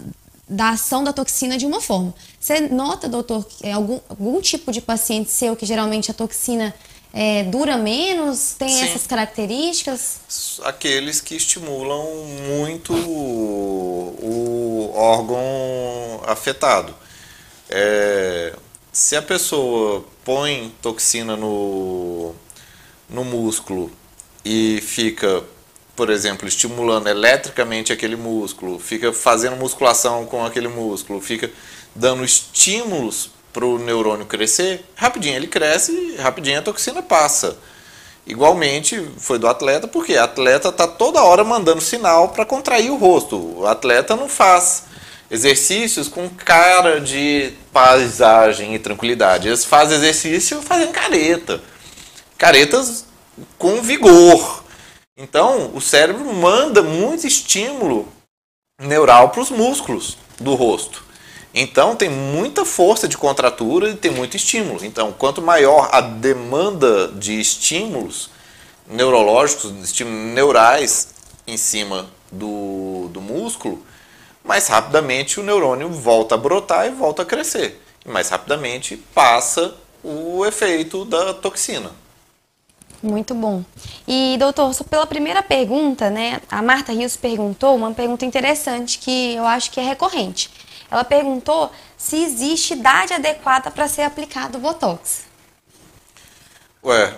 da 0.48 0.70
ação 0.70 1.04
da 1.04 1.12
toxina 1.12 1.58
de 1.58 1.66
uma 1.66 1.82
forma. 1.82 2.16
Você 2.40 2.62
nota, 2.70 3.10
doutor, 3.10 3.46
é, 3.62 3.74
algum, 3.74 4.00
algum 4.08 4.40
tipo 4.40 4.72
de 4.72 4.80
paciente 4.80 5.30
seu 5.32 5.54
que 5.54 5.66
geralmente 5.66 6.10
a 6.10 6.14
toxina 6.14 6.74
é, 7.14 7.44
dura 7.44 7.76
menos, 7.76 8.54
tem 8.58 8.70
Sim. 8.70 8.84
essas 8.84 9.06
características? 9.06 10.60
Aqueles 10.64 11.20
que 11.20 11.36
estimulam 11.36 12.06
muito 12.48 12.94
o, 12.94 14.16
o 14.22 14.94
órgão 14.96 15.42
afetado. 16.26 16.96
É, 17.70 18.54
se 18.92 19.16
a 19.16 19.22
pessoa 19.22 20.04
põe 20.26 20.74
toxina 20.82 21.36
no, 21.36 22.34
no 23.10 23.24
músculo 23.24 23.92
e 24.44 24.82
fica, 24.82 25.44
por 25.96 26.10
exemplo, 26.10 26.48
estimulando 26.48 27.08
eletricamente 27.08 27.94
aquele 27.94 28.16
músculo, 28.16 28.80
fica 28.80 29.14
fazendo 29.14 29.56
musculação 29.56 30.26
com 30.26 30.44
aquele 30.46 30.68
músculo, 30.68 31.22
fica 31.22 31.52
dando 31.96 32.24
estímulos 32.24 33.30
para 33.54 33.66
o 33.66 33.80
neurônio 33.80 34.26
crescer, 34.26 34.86
rapidinho 34.96 35.36
ele 35.36 35.48
cresce 35.48 35.92
e 35.92 36.16
rapidinho 36.16 36.60
a 36.60 36.62
toxina 36.62 37.02
passa. 37.02 37.58
Igualmente 38.26 39.04
foi 39.18 39.40
do 39.40 39.48
atleta, 39.48 39.88
porque 39.88 40.14
o 40.14 40.24
atleta 40.24 40.70
está 40.70 40.88
toda 40.88 41.24
hora 41.24 41.44
mandando 41.44 41.82
sinal 41.82 42.30
para 42.30 42.46
contrair 42.46 42.92
o 42.92 42.96
rosto. 42.96 43.62
O 43.62 43.66
atleta 43.66 44.16
não 44.16 44.30
faz 44.30 44.84
exercícios 45.30 46.08
com 46.08 46.30
cara 46.30 47.00
de 47.00 47.54
paisagem 47.72 48.74
e 48.74 48.80
tranquilidade. 48.80 49.48
Eles 49.48 49.64
fazem 49.64 49.98
exercício 49.98 50.62
fazendo 50.62 50.92
careta. 50.92 51.62
Caretas 52.38 53.06
com 53.58 53.82
vigor. 53.82 54.64
Então, 55.18 55.72
o 55.74 55.82
cérebro 55.82 56.34
manda 56.34 56.82
muito 56.82 57.28
estímulo 57.28 58.08
neural 58.82 59.30
para 59.30 59.42
os 59.42 59.50
músculos 59.50 60.18
do 60.40 60.56
rosto. 60.56 61.04
Então, 61.54 61.96
tem 61.96 62.10
muita 62.10 62.64
força 62.64 63.08
de 63.08 63.18
contratura 63.18 63.90
e 63.90 63.96
tem 63.96 64.12
muito 64.12 64.38
estímulo. 64.38 64.84
Então, 64.86 65.12
quanto 65.12 65.42
maior 65.42 65.90
a 65.92 66.00
demanda 66.00 67.10
de 67.10 67.40
estímulos 67.40 68.30
neurológicos, 68.88 69.72
estímulos 69.84 70.34
neurais 70.34 71.10
em 71.46 71.58
cima 71.58 72.10
do, 72.32 73.10
do 73.12 73.20
músculo, 73.20 73.84
mais 74.50 74.68
rapidamente 74.68 75.40
o 75.40 75.44
neurônio 75.44 75.92
volta 75.92 76.34
a 76.34 76.38
brotar 76.38 76.88
e 76.88 76.90
volta 76.90 77.22
a 77.22 77.26
crescer. 77.26 77.80
E 78.04 78.10
mais 78.10 78.30
rapidamente 78.30 78.98
passa 78.98 79.76
o 80.04 80.44
efeito 80.44 81.06
da 81.06 81.36
toxina. 81.36 81.92
Muito 83.04 83.36
bom. 83.36 83.64
E, 84.08 84.38
doutor, 84.40 84.74
só 84.74 84.84
pela 84.84 85.06
primeira 85.06 85.44
pergunta, 85.44 86.10
né? 86.10 86.42
A 86.50 86.64
Marta 86.64 86.92
Rios 86.92 87.16
perguntou 87.16 87.76
uma 87.76 87.94
pergunta 87.94 88.26
interessante 88.26 88.98
que 88.98 89.36
eu 89.36 89.46
acho 89.46 89.70
que 89.70 89.80
é 89.80 89.84
recorrente. 89.84 90.50
Ela 90.90 91.04
perguntou 91.04 91.72
se 91.96 92.16
existe 92.16 92.74
idade 92.74 93.14
adequada 93.14 93.70
para 93.70 93.88
ser 93.88 94.02
aplicado 94.02 94.58
o 94.58 94.62
Botox. 94.62 95.26
Ué, 96.84 97.16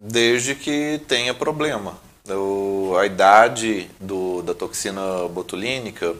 desde 0.00 0.54
que 0.54 0.98
tenha 1.06 1.34
problema. 1.34 1.98
O, 2.26 2.96
a 2.98 3.04
idade 3.04 3.90
do, 4.00 4.40
da 4.40 4.54
toxina 4.54 5.28
botulínica 5.28 6.16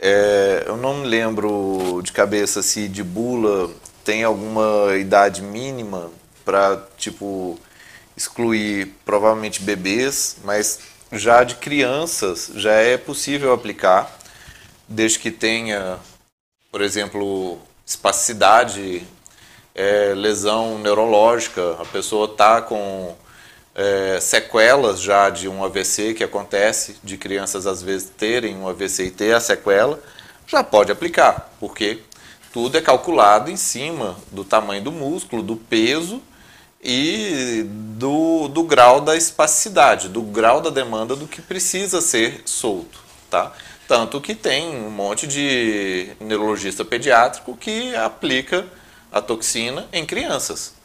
é, 0.00 0.64
eu 0.66 0.76
não 0.78 0.98
me 0.98 1.06
lembro 1.06 2.00
de 2.02 2.10
cabeça 2.10 2.62
se 2.62 2.88
de 2.88 3.02
bula 3.02 3.70
tem 4.02 4.24
alguma 4.24 4.96
idade 4.96 5.42
mínima 5.42 6.10
para 6.44 6.88
tipo 6.96 7.58
excluir 8.16 8.94
provavelmente 9.04 9.62
bebês, 9.62 10.38
mas 10.42 10.80
já 11.12 11.44
de 11.44 11.56
crianças 11.56 12.50
já 12.54 12.72
é 12.72 12.96
possível 12.96 13.52
aplicar, 13.52 14.18
desde 14.88 15.18
que 15.18 15.30
tenha, 15.30 15.98
por 16.72 16.80
exemplo, 16.80 17.58
espasticidade, 17.86 19.06
é, 19.74 20.14
lesão 20.14 20.78
neurológica, 20.78 21.76
a 21.78 21.84
pessoa 21.84 22.26
está 22.26 22.62
com 22.62 23.14
é, 23.74 24.18
sequelas 24.20 25.00
já 25.00 25.30
de 25.30 25.48
um 25.48 25.64
AVC 25.64 26.14
que 26.14 26.24
acontece, 26.24 26.96
de 27.02 27.16
crianças 27.16 27.66
às 27.66 27.82
vezes 27.82 28.10
terem 28.16 28.56
um 28.56 28.68
AVC 28.68 29.06
e 29.06 29.10
ter 29.10 29.34
a 29.34 29.40
sequela, 29.40 30.00
já 30.46 30.64
pode 30.64 30.90
aplicar, 30.90 31.52
porque 31.60 32.00
tudo 32.52 32.76
é 32.76 32.80
calculado 32.80 33.50
em 33.50 33.56
cima 33.56 34.16
do 34.32 34.44
tamanho 34.44 34.82
do 34.82 34.90
músculo, 34.90 35.42
do 35.42 35.56
peso 35.56 36.20
e 36.82 37.64
do, 37.68 38.48
do 38.48 38.64
grau 38.64 39.00
da 39.00 39.16
espasticidade, 39.16 40.08
do 40.08 40.22
grau 40.22 40.60
da 40.60 40.70
demanda 40.70 41.14
do 41.14 41.28
que 41.28 41.40
precisa 41.40 42.00
ser 42.00 42.42
solto. 42.44 42.98
Tá? 43.30 43.52
Tanto 43.86 44.20
que 44.20 44.34
tem 44.34 44.68
um 44.68 44.90
monte 44.90 45.26
de 45.26 46.10
neurologista 46.18 46.84
pediátrico 46.84 47.56
que 47.56 47.94
aplica 47.94 48.66
a 49.12 49.20
toxina 49.20 49.86
em 49.92 50.04
crianças. 50.04 50.79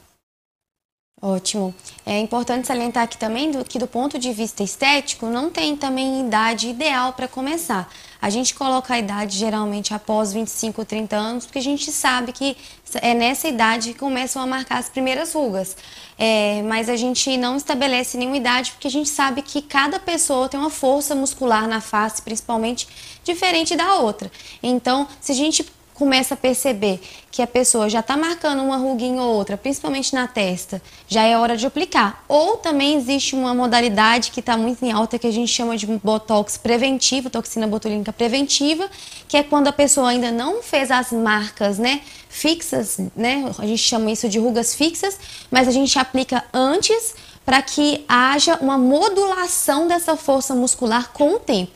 Ótimo. 1.27 1.73
É 2.05 2.19
importante 2.19 2.67
salientar 2.67 3.01
aqui 3.01 3.17
também 3.17 3.49
do, 3.49 3.65
que 3.65 3.79
do 3.79 3.87
ponto 3.87 4.19
de 4.19 4.31
vista 4.31 4.61
estético 4.61 5.25
não 5.25 5.49
tem 5.49 5.75
também 5.75 6.23
idade 6.27 6.69
ideal 6.69 7.13
para 7.13 7.27
começar. 7.27 7.91
A 8.21 8.29
gente 8.29 8.53
coloca 8.53 8.93
a 8.93 8.99
idade 8.99 9.35
geralmente 9.35 9.91
após 9.91 10.31
25, 10.31 10.85
30 10.85 11.15
anos, 11.15 11.45
porque 11.45 11.57
a 11.57 11.63
gente 11.63 11.91
sabe 11.91 12.31
que 12.31 12.55
é 13.01 13.15
nessa 13.15 13.47
idade 13.47 13.93
que 13.93 13.99
começam 13.99 14.39
a 14.39 14.45
marcar 14.45 14.77
as 14.77 14.87
primeiras 14.87 15.33
rugas. 15.33 15.75
É, 16.15 16.61
mas 16.61 16.89
a 16.89 16.95
gente 16.95 17.35
não 17.37 17.57
estabelece 17.57 18.19
nenhuma 18.19 18.37
idade 18.37 18.73
porque 18.73 18.87
a 18.87 18.91
gente 18.91 19.09
sabe 19.09 19.41
que 19.41 19.63
cada 19.63 19.99
pessoa 19.99 20.47
tem 20.47 20.59
uma 20.59 20.69
força 20.69 21.15
muscular 21.15 21.67
na 21.67 21.81
face, 21.81 22.21
principalmente, 22.21 22.87
diferente 23.23 23.75
da 23.75 23.95
outra. 23.95 24.31
Então, 24.61 25.07
se 25.19 25.31
a 25.31 25.35
gente 25.35 25.65
começa 25.95 26.33
a 26.33 26.37
perceber 26.37 27.01
que 27.31 27.41
a 27.41 27.47
pessoa 27.47 27.89
já 27.89 28.01
está 28.01 28.15
marcando 28.15 28.61
uma 28.61 28.77
ruguinha 28.77 29.21
ou 29.21 29.33
outra, 29.33 29.57
principalmente 29.57 30.13
na 30.13 30.27
testa, 30.27 30.81
já 31.07 31.23
é 31.23 31.37
hora 31.37 31.57
de 31.57 31.65
aplicar. 31.65 32.23
Ou 32.27 32.57
também 32.57 32.95
existe 32.95 33.33
uma 33.33 33.53
modalidade 33.53 34.29
que 34.29 34.41
está 34.41 34.55
muito 34.57 34.83
em 34.83 34.91
alta 34.91 35.17
que 35.17 35.25
a 35.25 35.31
gente 35.31 35.51
chama 35.51 35.75
de 35.77 35.87
botox 35.87 36.57
preventivo, 36.57 37.29
toxina 37.29 37.65
botulínica 37.65 38.13
preventiva, 38.13 38.89
que 39.27 39.37
é 39.37 39.43
quando 39.43 39.69
a 39.69 39.73
pessoa 39.73 40.09
ainda 40.09 40.31
não 40.31 40.61
fez 40.61 40.91
as 40.91 41.11
marcas, 41.11 41.79
né, 41.79 42.01
fixas, 42.29 42.99
né, 43.15 43.49
a 43.57 43.65
gente 43.65 43.81
chama 43.81 44.11
isso 44.11 44.27
de 44.27 44.37
rugas 44.37 44.75
fixas, 44.75 45.17
mas 45.49 45.67
a 45.67 45.71
gente 45.71 45.97
aplica 45.97 46.43
antes 46.53 47.15
para 47.45 47.61
que 47.61 48.03
haja 48.07 48.57
uma 48.57 48.77
modulação 48.77 49.87
dessa 49.87 50.17
força 50.17 50.53
muscular 50.53 51.11
com 51.13 51.35
o 51.35 51.39
tempo. 51.39 51.71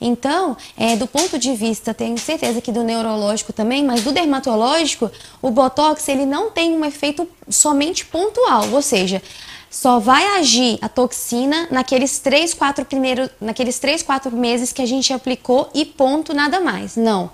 Então, 0.00 0.56
é, 0.76 0.96
do 0.96 1.06
ponto 1.06 1.38
de 1.38 1.54
vista, 1.54 1.92
tenho 1.92 2.16
certeza 2.18 2.60
que 2.60 2.72
do 2.72 2.82
neurológico 2.82 3.52
também, 3.52 3.84
mas 3.84 4.02
do 4.02 4.12
dermatológico, 4.12 5.10
o 5.42 5.50
Botox 5.50 6.08
ele 6.08 6.24
não 6.24 6.50
tem 6.50 6.72
um 6.72 6.84
efeito 6.84 7.28
somente 7.48 8.06
pontual, 8.06 8.70
ou 8.72 8.80
seja, 8.80 9.22
só 9.70 9.98
vai 10.00 10.38
agir 10.38 10.78
a 10.80 10.88
toxina 10.88 11.68
naqueles 11.70 12.18
3, 12.18 12.54
4 12.54 12.84
primeiros, 12.84 13.30
naqueles 13.40 13.78
3, 13.78 14.02
4 14.02 14.34
meses 14.34 14.72
que 14.72 14.82
a 14.82 14.86
gente 14.86 15.12
aplicou 15.12 15.70
e 15.74 15.84
ponto 15.84 16.34
nada 16.34 16.58
mais. 16.60 16.96
Não 16.96 17.30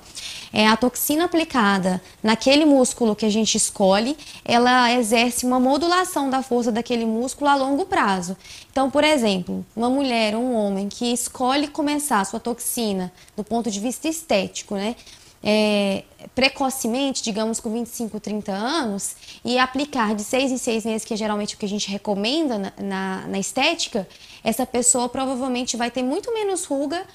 é, 0.56 0.66
a 0.66 0.74
toxina 0.74 1.26
aplicada 1.26 2.00
naquele 2.22 2.64
músculo 2.64 3.14
que 3.14 3.26
a 3.26 3.28
gente 3.28 3.56
escolhe, 3.56 4.16
ela 4.42 4.90
exerce 4.94 5.44
uma 5.44 5.60
modulação 5.60 6.30
da 6.30 6.42
força 6.42 6.72
daquele 6.72 7.04
músculo 7.04 7.50
a 7.50 7.54
longo 7.54 7.84
prazo. 7.84 8.34
Então, 8.72 8.90
por 8.90 9.04
exemplo, 9.04 9.66
uma 9.76 9.90
mulher 9.90 10.34
um 10.34 10.54
homem 10.54 10.88
que 10.88 11.12
escolhe 11.12 11.68
começar 11.68 12.20
a 12.20 12.24
sua 12.24 12.40
toxina 12.40 13.12
do 13.36 13.44
ponto 13.44 13.70
de 13.70 13.78
vista 13.78 14.08
estético, 14.08 14.76
né? 14.76 14.96
É, 15.44 16.04
precocemente, 16.34 17.22
digamos 17.22 17.60
com 17.60 17.70
25, 17.70 18.18
30 18.18 18.50
anos, 18.50 19.14
e 19.44 19.58
aplicar 19.58 20.14
de 20.14 20.24
6 20.24 20.52
em 20.52 20.56
6 20.56 20.86
meses, 20.86 21.04
que 21.04 21.12
é 21.12 21.16
geralmente 21.18 21.54
o 21.54 21.58
que 21.58 21.66
a 21.66 21.68
gente 21.68 21.90
recomenda 21.90 22.58
na, 22.58 22.72
na, 22.78 23.26
na 23.28 23.38
estética, 23.38 24.08
essa 24.42 24.64
pessoa 24.64 25.06
provavelmente 25.06 25.76
vai 25.76 25.90
ter 25.90 26.02
muito 26.02 26.32
menos 26.32 26.64
ruga 26.64 27.06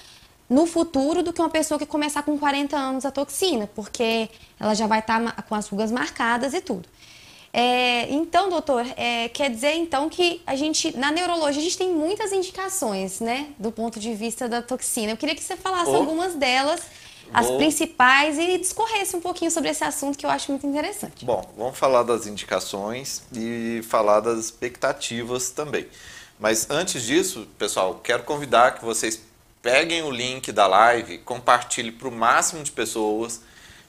no 0.52 0.66
futuro 0.66 1.22
do 1.22 1.32
que 1.32 1.40
uma 1.40 1.48
pessoa 1.48 1.78
que 1.78 1.86
começar 1.86 2.22
com 2.22 2.38
40 2.38 2.76
anos 2.76 3.06
a 3.06 3.10
toxina, 3.10 3.68
porque 3.74 4.28
ela 4.60 4.74
já 4.74 4.86
vai 4.86 4.98
estar 4.98 5.18
tá 5.18 5.42
com 5.42 5.54
as 5.54 5.66
rugas 5.66 5.90
marcadas 5.90 6.52
e 6.52 6.60
tudo. 6.60 6.86
É, 7.54 8.10
então, 8.12 8.50
doutor, 8.50 8.84
é, 8.96 9.28
quer 9.30 9.50
dizer 9.50 9.72
então 9.74 10.08
que 10.08 10.42
a 10.46 10.54
gente, 10.54 10.96
na 10.96 11.10
neurologia, 11.10 11.60
a 11.60 11.64
gente 11.64 11.76
tem 11.76 11.90
muitas 11.90 12.32
indicações, 12.32 13.20
né, 13.20 13.48
do 13.58 13.72
ponto 13.72 13.98
de 13.98 14.14
vista 14.14 14.46
da 14.46 14.60
toxina. 14.60 15.12
Eu 15.12 15.16
queria 15.16 15.34
que 15.34 15.42
você 15.42 15.56
falasse 15.56 15.90
oh. 15.90 15.96
algumas 15.96 16.34
delas, 16.34 16.82
as 17.32 17.50
principais, 17.50 18.38
e 18.38 18.58
discorresse 18.58 19.16
um 19.16 19.20
pouquinho 19.20 19.50
sobre 19.50 19.70
esse 19.70 19.84
assunto 19.84 20.18
que 20.18 20.26
eu 20.26 20.30
acho 20.30 20.50
muito 20.50 20.66
interessante. 20.66 21.24
Bom, 21.24 21.42
vamos 21.56 21.78
falar 21.78 22.02
das 22.02 22.26
indicações 22.26 23.22
e 23.34 23.80
falar 23.88 24.20
das 24.20 24.38
expectativas 24.38 25.48
também. 25.48 25.86
Mas 26.38 26.68
antes 26.70 27.04
disso, 27.04 27.46
pessoal, 27.56 28.00
quero 28.02 28.24
convidar 28.24 28.74
que 28.74 28.84
vocês 28.84 29.22
peguem 29.62 30.02
o 30.02 30.10
link 30.10 30.50
da 30.50 30.66
live, 30.66 31.18
compartilhem 31.18 31.92
para 31.92 32.08
o 32.08 32.12
máximo 32.12 32.64
de 32.64 32.72
pessoas, 32.72 33.40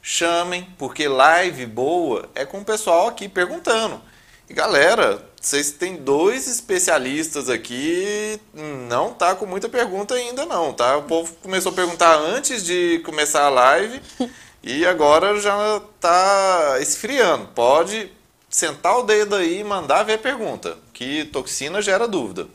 chamem, 0.02 0.68
porque 0.78 1.08
live 1.08 1.66
boa 1.66 2.30
é 2.36 2.46
com 2.46 2.60
o 2.60 2.66
pessoal 2.66 3.08
aqui 3.08 3.28
perguntando. 3.28 4.00
E 4.48 4.54
galera, 4.54 5.26
vocês 5.42 5.72
têm 5.72 5.96
dois 5.96 6.48
especialistas 6.48 7.50
aqui, 7.50 8.40
não 8.88 9.14
tá 9.14 9.34
com 9.34 9.46
muita 9.46 9.68
pergunta 9.68 10.14
ainda 10.14 10.46
não, 10.46 10.72
tá? 10.74 10.98
O 10.98 11.04
povo 11.04 11.34
começou 11.42 11.72
a 11.72 11.76
perguntar 11.76 12.16
antes 12.16 12.64
de 12.64 13.02
começar 13.06 13.46
a 13.46 13.50
live 13.50 14.02
e 14.62 14.86
agora 14.86 15.40
já 15.40 15.82
tá 16.00 16.78
esfriando. 16.82 17.48
Pode 17.56 18.12
sentar 18.50 19.00
o 19.00 19.04
dedo 19.04 19.36
aí 19.36 19.62
e 19.62 19.64
mandar 19.64 20.04
ver 20.04 20.14
a 20.14 20.18
pergunta, 20.20 20.78
que 20.94 21.26
toxina 21.26 21.82
gera 21.82 22.08
dúvida. 22.08 22.48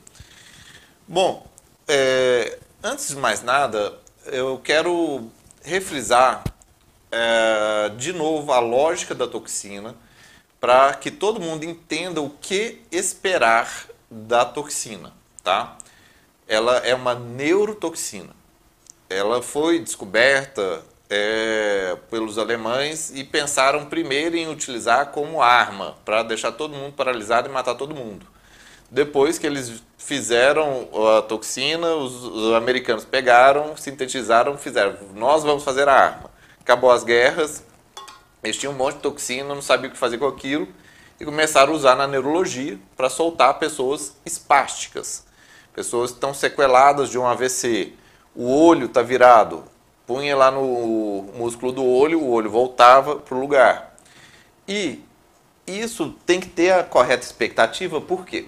Bom, 1.07 1.47
é, 1.89 2.59
Antes 2.81 3.09
de 3.09 3.17
mais 3.17 3.43
nada, 3.43 3.93
eu 4.27 4.61
quero 4.63 5.29
refrisar 5.65 6.45
é, 7.11 7.89
de 7.97 8.13
novo 8.13 8.53
a 8.53 8.61
lógica 8.61 9.17
da 9.17 9.27
toxina 9.27 9.97
para 10.61 10.95
que 10.95 11.11
todo 11.11 11.41
mundo 11.41 11.65
entenda 11.65 12.23
o 12.23 12.31
que 12.31 12.81
esperar 12.93 13.69
da 14.09 14.45
toxina, 14.45 15.13
tá? 15.43 15.77
Ela 16.47 16.77
é 16.79 16.95
uma 16.95 17.17
neurotoxina. 17.17 18.33
Ela 19.11 19.43
foi 19.43 19.81
descoberta 19.81 20.85
é, 21.11 21.97
pelos 22.09 22.39
alemães 22.39 23.11
e 23.13 23.25
pensaram 23.25 23.87
primeiro 23.87 24.37
em 24.37 24.49
utilizar 24.49 25.07
como 25.07 25.43
arma 25.43 25.97
para 26.05 26.23
deixar 26.23 26.53
todo 26.53 26.77
mundo 26.77 26.93
paralisado 26.93 27.49
e 27.49 27.53
matar 27.53 27.75
todo 27.75 27.93
mundo. 27.93 28.38
Depois 28.91 29.39
que 29.39 29.47
eles 29.47 29.83
fizeram 29.99 30.89
a 31.19 31.23
toxina, 31.23 31.95
os, 31.95 32.25
os, 32.25 32.55
americanos 32.55 33.05
pegaram, 33.05 33.77
sintetizaram, 33.77 34.57
fizeram. 34.57 34.97
Nós 35.15 35.43
vamos 35.43 35.63
fazer 35.63 35.89
a 35.89 35.93
arma. 35.93 36.31
Acabou 36.61 36.91
as 36.91 37.05
guerras, 37.05 37.63
eles 38.43 38.57
tinham 38.57 38.73
um 38.73 38.77
monte 38.77 38.97
de 38.97 39.03
toxina, 39.03 39.55
não 39.55 39.61
sabiam 39.61 39.91
o 39.91 39.93
que 39.93 39.99
fazer 39.99 40.17
com 40.17 40.27
aquilo 40.27 40.69
e 41.21 41.25
começaram 41.25 41.73
a 41.73 41.77
usar 41.77 41.97
na 41.97 42.07
neurologia 42.07 42.79
para 42.97 43.11
soltar 43.11 43.59
pessoas 43.59 44.17
espásticas, 44.25 45.25
pessoas 45.75 46.11
que 46.11 46.17
estão 46.17 46.33
sequeladas 46.33 47.11
de 47.11 47.19
um 47.19 47.27
AVC. 47.27 47.93
O 48.35 48.51
olho 48.51 48.87
está 48.87 49.03
virado, 49.03 49.65
punha 50.07 50.37
lá 50.37 50.51
no 50.51 51.31
músculo 51.35 51.73
do 51.73 51.85
olho, 51.85 52.21
o 52.21 52.31
olho 52.31 52.51
voltava 52.51 53.17
para 53.17 53.37
o 53.37 53.41
lugar. 53.41 53.97
E 54.67 55.03
isso 55.67 56.15
tem 56.25 56.41
que 56.41 56.49
ter 56.49 56.73
a 56.73 56.85
correta 56.85 57.25
expectativa, 57.25 58.01
por 58.01 58.25
quê? 58.25 58.47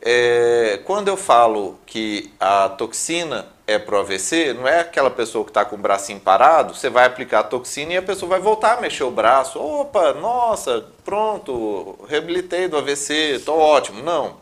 É, 0.00 0.80
quando 0.84 1.08
eu 1.08 1.16
falo 1.16 1.78
que 1.84 2.32
a 2.38 2.68
toxina 2.68 3.46
é 3.66 3.78
pro 3.78 3.98
AVC, 3.98 4.54
não 4.54 4.66
é 4.66 4.80
aquela 4.80 5.10
pessoa 5.10 5.44
que 5.44 5.50
está 5.50 5.64
com 5.64 5.76
o 5.76 5.78
bracinho 5.78 6.20
parado, 6.20 6.74
você 6.74 6.88
vai 6.88 7.04
aplicar 7.04 7.40
a 7.40 7.44
toxina 7.44 7.92
e 7.92 7.96
a 7.96 8.02
pessoa 8.02 8.28
vai 8.30 8.40
voltar 8.40 8.78
a 8.78 8.80
mexer 8.80 9.04
o 9.04 9.10
braço. 9.10 9.58
Opa, 9.58 10.14
nossa, 10.14 10.86
pronto, 11.04 11.98
reabilitei 12.08 12.68
do 12.68 12.78
AVC, 12.78 13.36
estou 13.36 13.58
ótimo. 13.58 14.02
Não. 14.02 14.36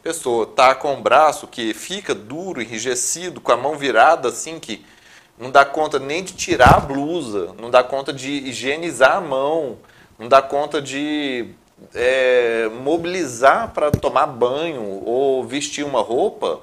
A 0.00 0.02
pessoa 0.02 0.44
está 0.44 0.74
com 0.74 0.94
o 0.94 1.02
braço 1.02 1.46
que 1.46 1.74
fica 1.74 2.14
duro, 2.14 2.62
enrijecido, 2.62 3.40
com 3.40 3.52
a 3.52 3.56
mão 3.56 3.76
virada 3.76 4.28
assim, 4.28 4.58
que 4.58 4.84
não 5.38 5.50
dá 5.50 5.64
conta 5.64 5.98
nem 5.98 6.22
de 6.22 6.34
tirar 6.34 6.76
a 6.76 6.80
blusa, 6.80 7.54
não 7.60 7.70
dá 7.70 7.82
conta 7.82 8.12
de 8.12 8.30
higienizar 8.30 9.16
a 9.16 9.20
mão, 9.20 9.78
não 10.18 10.28
dá 10.28 10.40
conta 10.40 10.80
de 10.80 11.54
é, 11.94 12.68
mobilizar 12.68 13.72
para 13.72 13.90
tomar 13.90 14.26
banho 14.26 15.02
ou 15.04 15.44
vestir 15.44 15.84
uma 15.84 16.00
roupa, 16.00 16.60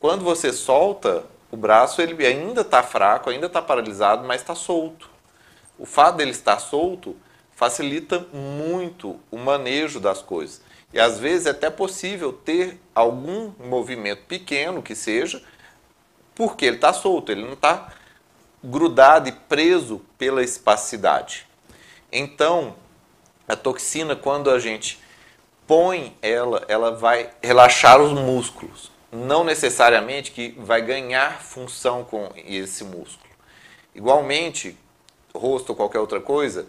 quando 0.00 0.24
você 0.24 0.52
solta 0.52 1.24
o 1.50 1.56
braço, 1.56 2.00
ele 2.02 2.24
ainda 2.26 2.60
está 2.60 2.82
fraco, 2.82 3.30
ainda 3.30 3.46
está 3.46 3.62
paralisado, 3.62 4.26
mas 4.26 4.40
está 4.40 4.54
solto. 4.54 5.08
O 5.78 5.86
fato 5.86 6.16
dele 6.16 6.30
estar 6.30 6.58
solto 6.58 7.16
facilita 7.54 8.26
muito 8.32 9.18
o 9.30 9.38
manejo 9.38 9.98
das 9.98 10.22
coisas. 10.22 10.60
E 10.92 11.00
às 11.00 11.18
vezes 11.18 11.46
é 11.46 11.50
até 11.50 11.68
possível 11.70 12.32
ter 12.32 12.80
algum 12.94 13.52
movimento 13.58 14.22
pequeno 14.26 14.82
que 14.82 14.94
seja, 14.94 15.42
porque 16.34 16.64
ele 16.64 16.76
está 16.76 16.92
solto, 16.92 17.32
ele 17.32 17.42
não 17.42 17.54
está 17.54 17.92
grudado 18.62 19.28
e 19.28 19.32
preso 19.32 20.00
pela 20.16 20.42
espacidade. 20.42 21.46
Então, 22.10 22.74
a 23.48 23.56
toxina, 23.56 24.14
quando 24.14 24.50
a 24.50 24.58
gente 24.58 25.00
põe 25.66 26.16
ela, 26.20 26.64
ela 26.68 26.92
vai 26.92 27.30
relaxar 27.42 28.00
os 28.00 28.12
músculos. 28.12 28.90
Não 29.10 29.42
necessariamente 29.42 30.30
que 30.30 30.54
vai 30.58 30.82
ganhar 30.82 31.40
função 31.40 32.04
com 32.04 32.30
esse 32.36 32.84
músculo. 32.84 33.32
Igualmente, 33.94 34.78
rosto 35.34 35.70
ou 35.70 35.76
qualquer 35.76 35.98
outra 35.98 36.20
coisa, 36.20 36.66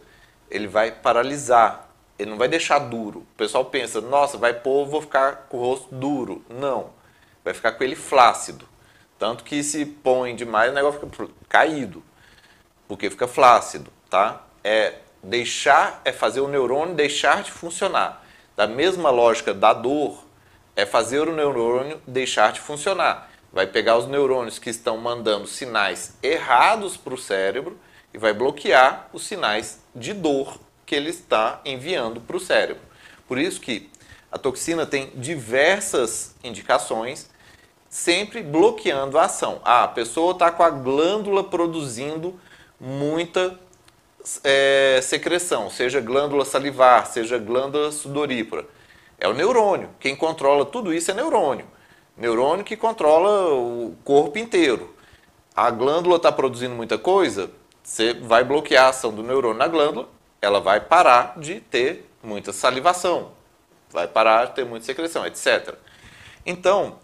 ele 0.49 0.67
vai 0.67 0.89
paralisar, 0.91 1.89
ele 2.17 2.29
não 2.29 2.37
vai 2.37 2.47
deixar 2.47 2.79
duro. 2.79 3.19
O 3.19 3.37
pessoal 3.37 3.65
pensa, 3.65 3.99
nossa, 3.99 4.37
vai 4.37 4.53
pôr, 4.53 4.85
vou 4.85 5.01
ficar 5.01 5.47
com 5.49 5.57
o 5.57 5.61
rosto 5.61 5.93
duro. 5.93 6.43
Não, 6.49 6.91
vai 7.43 7.53
ficar 7.53 7.73
com 7.73 7.83
ele 7.83 7.95
flácido. 7.95 8.67
Tanto 9.17 9.43
que 9.43 9.61
se 9.63 9.85
põe 9.85 10.33
demais, 10.33 10.71
o 10.71 10.75
negócio 10.75 11.01
fica 11.01 11.27
caído, 11.49 12.01
porque 12.87 13.09
fica 13.09 13.27
flácido, 13.27 13.91
tá? 14.09 14.43
É 14.63 14.95
deixar 15.23 16.01
é 16.05 16.11
fazer 16.11 16.41
o 16.41 16.47
neurônio 16.47 16.95
deixar 16.95 17.43
de 17.43 17.51
funcionar. 17.51 18.25
Da 18.55 18.67
mesma 18.67 19.09
lógica 19.09 19.53
da 19.53 19.73
dor, 19.73 20.23
é 20.75 20.85
fazer 20.85 21.27
o 21.27 21.35
neurônio 21.35 22.01
deixar 22.07 22.51
de 22.51 22.59
funcionar. 22.59 23.29
Vai 23.51 23.67
pegar 23.67 23.97
os 23.97 24.07
neurônios 24.07 24.59
que 24.59 24.69
estão 24.69 24.97
mandando 24.97 25.47
sinais 25.47 26.13
errados 26.21 26.95
para 26.95 27.13
o 27.13 27.17
cérebro 27.17 27.77
e 28.13 28.17
vai 28.17 28.33
bloquear 28.33 29.09
os 29.11 29.23
sinais 29.23 29.81
de 29.95 30.13
dor 30.13 30.57
que 30.85 30.95
ele 30.95 31.09
está 31.09 31.61
enviando 31.65 32.21
para 32.21 32.37
o 32.37 32.39
cérebro. 32.39 32.83
Por 33.27 33.37
isso 33.37 33.59
que 33.59 33.89
a 34.31 34.37
toxina 34.37 34.85
tem 34.85 35.11
diversas 35.15 36.35
indicações, 36.43 37.29
sempre 37.89 38.41
bloqueando 38.41 39.17
a 39.17 39.25
ação. 39.25 39.59
Ah, 39.63 39.83
a 39.83 39.87
pessoa 39.87 40.33
está 40.33 40.51
com 40.51 40.63
a 40.63 40.69
glândula 40.69 41.43
produzindo 41.43 42.39
muita 42.79 43.59
é, 44.43 44.99
secreção, 45.01 45.69
seja 45.69 45.99
glândula 45.99 46.45
salivar, 46.45 47.05
seja 47.07 47.37
glândula 47.37 47.91
sudorípara. 47.91 48.65
É 49.19 49.27
o 49.27 49.33
neurônio. 49.33 49.89
Quem 49.99 50.15
controla 50.15 50.65
tudo 50.65 50.93
isso 50.93 51.11
é 51.11 51.13
neurônio. 51.13 51.65
Neurônio 52.17 52.65
que 52.65 52.75
controla 52.75 53.53
o 53.53 53.95
corpo 54.03 54.37
inteiro. 54.37 54.95
A 55.55 55.69
glândula 55.71 56.17
está 56.17 56.31
produzindo 56.31 56.75
muita 56.75 56.97
coisa, 56.97 57.51
você 57.83 58.13
vai 58.13 58.43
bloquear 58.43 58.85
a 58.85 58.89
ação 58.89 59.11
do 59.11 59.23
neurônio 59.23 59.57
na 59.57 59.67
glândula, 59.67 60.07
ela 60.41 60.61
vai 60.61 60.79
parar 60.79 61.37
de 61.37 61.59
ter 61.59 62.09
muita 62.23 62.53
salivação, 62.53 63.31
vai 63.89 64.07
parar 64.07 64.45
de 64.45 64.55
ter 64.55 64.65
muita 64.65 64.85
secreção, 64.85 65.25
etc. 65.25 65.75
Então, 66.45 66.99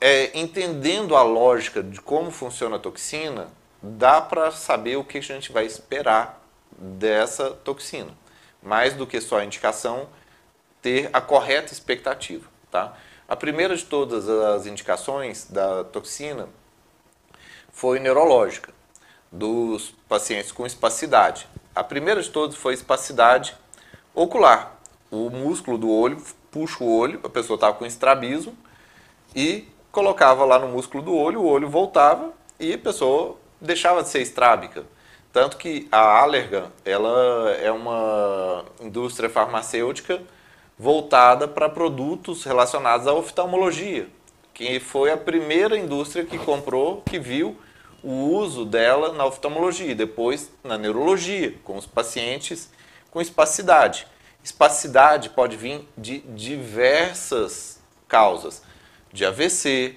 é, 0.00 0.38
entendendo 0.38 1.16
a 1.16 1.22
lógica 1.22 1.82
de 1.82 2.00
como 2.00 2.30
funciona 2.30 2.76
a 2.76 2.78
toxina, 2.78 3.48
dá 3.82 4.20
para 4.20 4.50
saber 4.50 4.96
o 4.96 5.04
que 5.04 5.18
a 5.18 5.22
gente 5.22 5.50
vai 5.50 5.64
esperar 5.64 6.40
dessa 6.78 7.50
toxina. 7.50 8.16
Mais 8.62 8.94
do 8.94 9.06
que 9.06 9.20
só 9.20 9.38
a 9.38 9.44
indicação, 9.44 10.08
ter 10.80 11.10
a 11.12 11.20
correta 11.20 11.72
expectativa. 11.72 12.48
Tá? 12.70 12.94
A 13.28 13.36
primeira 13.36 13.76
de 13.76 13.84
todas 13.84 14.28
as 14.28 14.66
indicações 14.66 15.46
da 15.50 15.84
toxina 15.84 16.48
foi 17.70 17.98
neurológica, 17.98 18.72
dos 19.30 19.94
pacientes 20.08 20.52
com 20.52 20.64
espacidade. 20.66 21.48
A 21.74 21.84
primeira 21.84 22.22
de 22.22 22.30
todas 22.30 22.56
foi 22.56 22.74
espacidade 22.74 23.56
ocular. 24.14 24.78
O 25.10 25.30
músculo 25.30 25.78
do 25.78 25.90
olho 25.90 26.22
puxa 26.50 26.82
o 26.82 26.98
olho, 26.98 27.20
a 27.22 27.28
pessoa 27.28 27.56
estava 27.56 27.74
com 27.74 27.86
estrabismo 27.86 28.56
e 29.34 29.68
colocava 29.92 30.44
lá 30.44 30.58
no 30.58 30.68
músculo 30.68 31.02
do 31.02 31.14
olho, 31.14 31.40
o 31.40 31.46
olho 31.46 31.68
voltava 31.68 32.32
e 32.58 32.74
a 32.74 32.78
pessoa 32.78 33.36
deixava 33.60 34.02
de 34.02 34.08
ser 34.08 34.22
estrábica. 34.22 34.84
Tanto 35.40 35.56
que 35.56 35.86
a 35.92 36.20
Allergan, 36.20 36.66
ela 36.84 37.52
é 37.62 37.70
uma 37.70 38.64
indústria 38.80 39.30
farmacêutica 39.30 40.20
voltada 40.76 41.46
para 41.46 41.68
produtos 41.68 42.42
relacionados 42.42 43.06
à 43.06 43.14
oftalmologia, 43.14 44.08
que 44.52 44.80
foi 44.80 45.12
a 45.12 45.16
primeira 45.16 45.78
indústria 45.78 46.24
que 46.24 46.36
comprou, 46.38 47.02
que 47.02 47.20
viu 47.20 47.56
o 48.02 48.10
uso 48.10 48.64
dela 48.64 49.12
na 49.12 49.24
oftalmologia, 49.26 49.94
depois 49.94 50.50
na 50.64 50.76
neurologia, 50.76 51.54
com 51.62 51.76
os 51.76 51.86
pacientes 51.86 52.68
com 53.08 53.20
espacidade. 53.20 54.08
Espacidade 54.42 55.30
pode 55.30 55.56
vir 55.56 55.88
de 55.96 56.18
diversas 56.18 57.80
causas, 58.08 58.60
de 59.12 59.24
AVC, 59.24 59.94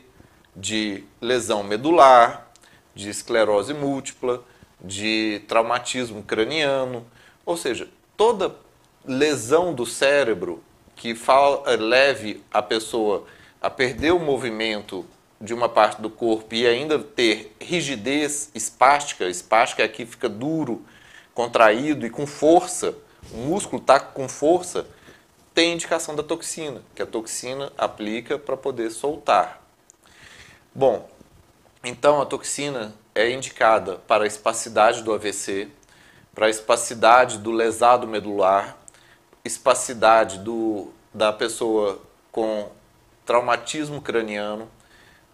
de 0.56 1.04
lesão 1.20 1.64
medular, 1.64 2.52
de 2.94 3.10
esclerose 3.10 3.74
múltipla, 3.74 4.46
de 4.84 5.41
traumatismo 5.48 6.24
craniano, 6.24 7.06
ou 7.46 7.56
seja, 7.56 7.88
toda 8.17 8.56
lesão 9.06 9.74
do 9.74 9.86
cérebro 9.86 10.63
que 10.96 11.15
leve 11.80 12.44
a 12.54 12.62
pessoa 12.62 13.26
a 13.62 13.70
perder 13.70 14.12
o 14.12 14.20
movimento 14.20 15.06
de 15.39 15.54
uma 15.54 15.67
parte 15.67 16.02
do 16.02 16.10
corpo 16.10 16.54
e 16.54 16.67
ainda 16.67 17.00
ter 17.00 17.56
rigidez 17.60 18.52
espástica, 18.54 19.26
espástica 19.26 19.82
é 19.82 19.86
aqui 19.86 20.06
fica 20.06 20.30
duro, 20.30 20.86
contraído 21.34 22.06
e 22.06 22.10
com 22.10 22.28
força, 22.28 22.96
o 23.32 23.38
músculo 23.38 23.82
está 23.82 24.00
com 24.00 24.30
força, 24.30 24.86
tem 25.54 25.74
indicação 25.74 26.15
da 26.15 26.24
toxina, 26.24 26.82
que 26.96 27.02
a 27.02 27.06
toxina 27.06 27.72
aplica 27.78 28.38
para 28.38 28.56
poder 28.56 28.91
soltar. 28.91 29.62
Bom, 30.74 31.10
então 31.84 32.22
a 32.22 32.26
toxina 32.26 32.94
é 33.13 33.30
indicada 33.30 33.95
para 34.08 34.24
a 34.24 34.28
espacidade 34.28 35.04
do 35.04 35.13
AVC, 35.13 35.67
para 36.34 36.47
a 36.47 36.50
espacidade 36.50 37.38
do 37.38 37.52
lesado 37.52 38.08
medular, 38.08 38.78
espacidade 39.43 40.39
do, 40.39 40.91
da 41.13 41.34
pessoa 41.34 42.02
com 42.32 42.69
traumatismo 43.26 44.02
craniano, 44.02 44.69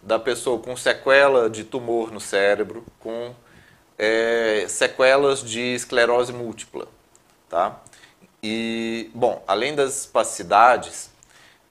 da 0.01 0.17
pessoa 0.17 0.59
com 0.59 0.75
sequela 0.75 1.49
de 1.49 1.63
tumor 1.63 2.11
no 2.11 2.19
cérebro, 2.19 2.85
com 2.99 3.33
é, 3.97 4.65
sequelas 4.67 5.43
de 5.43 5.75
esclerose 5.75 6.31
múltipla, 6.31 6.87
tá? 7.49 7.79
E, 8.41 9.09
bom, 9.13 9.43
além 9.47 9.75
das 9.75 10.01
espacidades, 10.01 11.09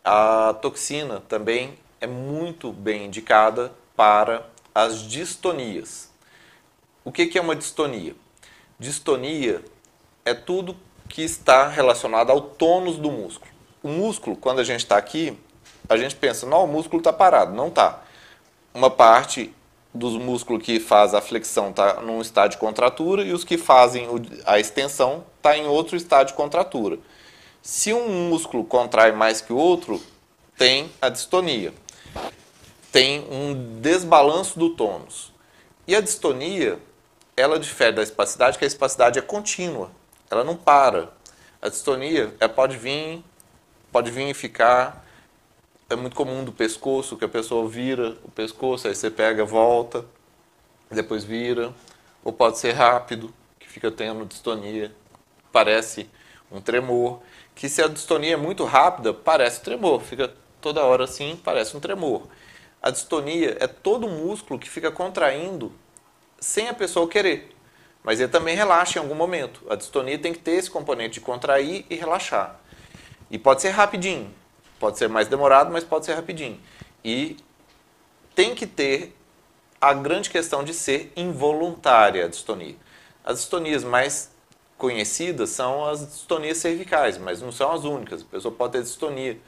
a 0.04 0.54
toxina 0.60 1.22
também 1.28 1.78
é 2.00 2.06
muito 2.06 2.72
bem 2.72 3.06
indicada 3.06 3.72
para 3.96 4.46
as 4.76 5.08
distonias. 5.08 6.10
O 7.02 7.10
que 7.10 7.38
é 7.38 7.40
uma 7.40 7.56
distonia? 7.56 8.14
Distonia 8.78 9.64
é 10.22 10.34
tudo 10.34 10.76
que 11.08 11.22
está 11.22 11.66
relacionado 11.66 12.30
ao 12.30 12.42
tônus 12.42 12.98
do 12.98 13.10
músculo. 13.10 13.50
O 13.82 13.88
músculo, 13.88 14.36
quando 14.36 14.58
a 14.58 14.64
gente 14.64 14.80
está 14.80 14.98
aqui, 14.98 15.34
a 15.88 15.96
gente 15.96 16.14
pensa, 16.14 16.44
não, 16.44 16.64
o 16.64 16.68
músculo 16.68 17.00
está 17.00 17.10
parado. 17.10 17.54
Não 17.54 17.68
está 17.68 18.02
uma 18.74 18.90
parte 18.90 19.50
dos 19.94 20.12
músculos 20.12 20.62
que 20.62 20.78
faz 20.78 21.14
a 21.14 21.22
flexão 21.22 21.70
está 21.70 22.02
num 22.02 22.20
estado 22.20 22.50
de 22.50 22.58
contratura 22.58 23.22
e 23.22 23.32
os 23.32 23.44
que 23.44 23.56
fazem 23.56 24.06
a 24.44 24.60
extensão 24.60 25.24
está 25.38 25.56
em 25.56 25.66
outro 25.66 25.96
estado 25.96 26.26
de 26.26 26.34
contratura. 26.34 26.98
Se 27.62 27.94
um 27.94 28.28
músculo 28.28 28.62
contrai 28.62 29.10
mais 29.10 29.40
que 29.40 29.54
o 29.54 29.56
outro, 29.56 30.02
tem 30.58 30.90
a 31.00 31.08
distonia. 31.08 31.72
Tem 32.96 33.20
um 33.30 33.78
desbalanço 33.82 34.59
do 34.59 34.70
tônus. 34.70 35.30
E 35.87 35.94
a 35.94 36.00
distonia, 36.00 36.78
ela 37.37 37.59
difere 37.59 37.92
da 37.92 38.02
espacidade, 38.02 38.56
que 38.56 38.64
a 38.64 38.66
espacidade 38.66 39.18
é 39.18 39.22
contínua, 39.22 39.90
ela 40.30 40.42
não 40.42 40.56
para. 40.56 41.11
A 41.61 41.68
distonia 41.68 42.35
é, 42.40 42.48
pode 42.48 42.78
vir, 42.78 43.22
pode 43.92 44.11
vir 44.11 44.30
e 44.30 44.32
ficar 44.32 45.04
é 45.90 45.94
muito 45.94 46.16
comum 46.16 46.42
do 46.42 46.52
pescoço, 46.52 47.18
que 47.18 47.24
a 47.26 47.28
pessoa 47.28 47.68
vira 47.68 48.16
o 48.24 48.30
pescoço, 48.30 48.88
aí 48.88 48.94
você 48.94 49.11
pega, 49.11 49.44
volta, 49.44 50.02
depois 50.90 51.22
vira. 51.22 51.74
Ou 52.24 52.32
pode 52.32 52.56
ser 52.56 52.72
rápido, 52.72 53.30
que 53.59 53.68
fica 53.68 53.90
tendo 53.90 54.24
distonia, 54.24 54.90
parece 55.52 56.09
um 56.50 56.62
tremor. 56.62 57.20
Que 57.54 57.68
se 57.68 57.82
a 57.82 57.88
distonia 57.88 58.32
é 58.32 58.38
muito 58.38 58.64
rápida, 58.64 59.12
parece 59.12 59.61
tremor, 59.61 60.00
fica 60.00 60.32
toda 60.62 60.82
hora 60.82 61.04
assim, 61.04 61.38
parece 61.44 61.76
um 61.76 61.80
tremor. 61.80 62.26
A 62.87 62.90
distonia 62.92 63.57
é 63.59 63.66
todo 63.66 64.07
músculo 64.07 64.61
que 64.61 64.70
fica 64.70 64.92
contraindo 64.92 65.72
sem 66.38 66.68
a 66.68 66.72
pessoa 66.72 67.09
querer. 67.09 67.53
Mas 68.05 68.20
ele 68.20 68.31
também 68.31 68.55
relaxa 68.55 69.01
em 69.01 69.03
algum 69.03 69.16
momento. 69.16 69.66
A 69.68 69.75
distonia 69.75 70.16
tem 70.16 70.33
que 70.33 70.38
ter 70.38 70.53
esse 70.53 70.70
componente 70.70 71.14
de 71.14 71.20
contrair 71.20 71.85
e 71.90 71.96
relaxar. 71.96 72.61
E 73.29 73.40
pode 73.40 73.61
ser 73.61 73.70
rapidinho. 73.70 74.33
Pode 74.79 74.99
ser 74.99 75.09
mais 75.09 75.27
demorado, 75.27 75.72
mas 75.72 75.83
pode 75.83 76.05
ser 76.05 76.14
rapidinho. 76.14 76.61
E 77.05 77.37
tem 78.37 78.55
que 78.55 78.68
ter 78.68 79.16
a 79.81 79.92
grande 79.92 80.31
questão 80.31 80.62
de 80.62 80.72
ser 80.72 81.12
involuntária 81.16 82.25
a 82.25 82.29
distonia. 82.29 82.77
As 83.25 83.38
distonias 83.38 83.83
mais 83.83 84.31
conhecidas 84.79 85.51
são 85.51 85.85
as 85.87 86.07
distonias 86.07 86.59
cervicais, 86.59 87.18
mas 87.18 87.42
não 87.42 87.51
são 87.51 87.72
as 87.72 87.83
únicas. 87.83 88.22
A 88.22 88.27
pessoa 88.27 88.55
pode 88.55 88.75
ter 88.75 88.83
distonia 88.85 89.40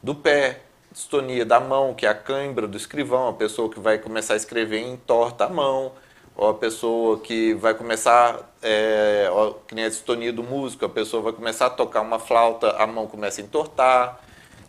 do 0.00 0.14
pé, 0.14 0.65
distonia 0.96 1.44
da 1.44 1.60
mão, 1.60 1.92
que 1.92 2.06
é 2.06 2.08
a 2.08 2.14
cãibra 2.14 2.66
do 2.66 2.74
escrivão, 2.74 3.28
a 3.28 3.32
pessoa 3.34 3.68
que 3.68 3.78
vai 3.78 3.98
começar 3.98 4.32
a 4.32 4.36
escrever 4.36 4.78
em 4.78 4.96
torta 4.96 5.44
a 5.44 5.48
mão, 5.50 5.92
ou 6.34 6.48
a 6.48 6.54
pessoa 6.54 7.20
que 7.20 7.52
vai 7.52 7.74
começar, 7.74 8.50
é, 8.62 9.28
que 9.68 9.74
nem 9.74 9.84
a 9.84 9.88
distonia 9.90 10.32
do 10.32 10.42
músico, 10.42 10.86
a 10.86 10.88
pessoa 10.88 11.22
vai 11.22 11.34
começar 11.34 11.66
a 11.66 11.70
tocar 11.70 12.00
uma 12.00 12.18
flauta, 12.18 12.70
a 12.78 12.86
mão 12.86 13.06
começa 13.06 13.42
a 13.42 13.44
entortar, 13.44 14.20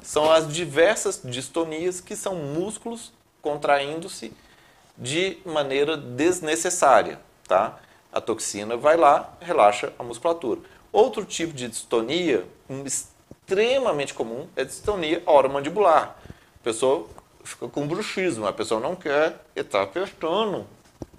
são 0.02 0.30
as 0.30 0.52
diversas 0.52 1.22
distonias 1.24 2.02
que 2.02 2.14
são 2.14 2.36
músculos 2.36 3.14
contraindo-se 3.42 4.34
de 4.98 5.38
maneira 5.46 5.96
desnecessária, 5.96 7.22
tá? 7.48 7.80
A 8.12 8.20
toxina 8.20 8.76
vai 8.76 8.98
lá, 8.98 9.34
relaxa 9.40 9.94
a 9.98 10.04
musculatura. 10.04 10.60
Outro 10.92 11.24
tipo 11.24 11.54
de 11.54 11.70
distonia 11.70 12.46
extremamente 13.48 14.14
comum 14.14 14.46
é 14.58 14.66
distonia 14.66 15.24
oromandibular. 15.26 16.18
A 16.60 16.64
pessoa 16.64 17.08
fica 17.46 17.70
com 17.70 17.88
bruxismo, 17.88 18.46
a 18.46 18.52
pessoa 18.52 18.82
não 18.82 18.94
quer 18.94 19.40
e 19.56 19.62
está 19.62 19.82
apertando 19.82 20.68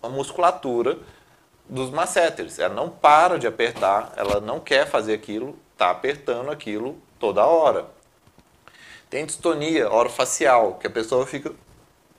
a 0.03 0.11
musculatura 0.11 0.99
dos 1.67 1.89
masséteres. 1.89 2.59
Ela 2.59 2.75
não 2.75 2.91
para 2.91 3.39
de 3.39 3.47
apertar, 3.47 4.13
ela 4.15 4.41
não 4.41 4.61
quer 4.61 4.87
fazer 4.87 5.15
aquilo, 5.15 5.59
está 5.73 5.91
apertando 5.91 6.51
aquilo 6.51 7.01
toda 7.19 7.47
hora. 7.47 7.87
Tem 9.09 9.25
distonia 9.25 9.91
orofacial, 9.91 10.75
que 10.75 10.87
a 10.87 10.91
pessoa 10.91 11.27
fica 11.27 11.55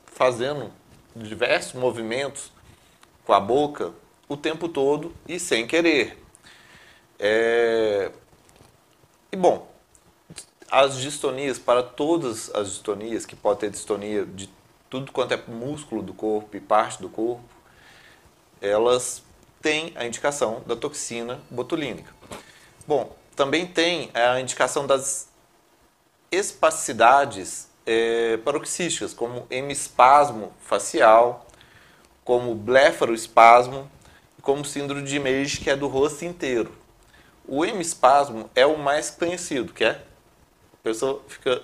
fazendo 0.07 0.71
diversos 1.15 1.73
movimentos 1.73 2.51
com 3.25 3.33
a 3.33 3.39
boca 3.39 3.93
o 4.27 4.35
tempo 4.35 4.67
todo 4.67 5.13
e 5.27 5.39
sem 5.39 5.67
querer. 5.67 6.17
É... 7.19 8.11
E 9.31 9.35
bom, 9.35 9.69
as 10.71 10.97
distonias, 10.97 11.57
para 11.57 11.81
todas 11.83 12.53
as 12.53 12.69
distonias, 12.69 13.25
que 13.25 13.35
pode 13.35 13.59
ter 13.59 13.69
distonia 13.69 14.25
de 14.25 14.49
tudo 14.89 15.11
quanto 15.11 15.33
é 15.33 15.43
músculo 15.47 16.01
do 16.01 16.13
corpo 16.13 16.55
e 16.55 16.59
parte 16.59 17.01
do 17.01 17.09
corpo, 17.09 17.43
elas 18.61 19.23
têm 19.61 19.93
a 19.95 20.05
indicação 20.05 20.63
da 20.65 20.75
toxina 20.75 21.39
botulínica. 21.49 22.13
Bom, 22.87 23.15
também 23.35 23.65
tem 23.67 24.09
a 24.13 24.39
indicação 24.39 24.87
das 24.87 25.29
espasticidades 26.31 27.69
é, 27.85 28.37
paroxísticas, 28.37 29.13
como 29.13 29.47
hemispasmo 29.49 30.53
facial, 30.59 31.47
como 32.23 32.53
blefaroespasmo, 32.53 33.89
como 34.41 34.63
síndrome 34.63 35.03
de 35.03 35.19
Meige, 35.19 35.61
que 35.61 35.69
é 35.69 35.75
do 35.75 35.87
rosto 35.87 36.25
inteiro. 36.25 36.71
O 37.47 37.65
hemispasmo 37.65 38.49
é 38.53 38.65
o 38.65 38.77
mais 38.77 39.09
conhecido, 39.09 39.73
que 39.73 39.83
é 39.83 40.03
a 40.79 40.83
pessoa 40.83 41.21
fica 41.27 41.61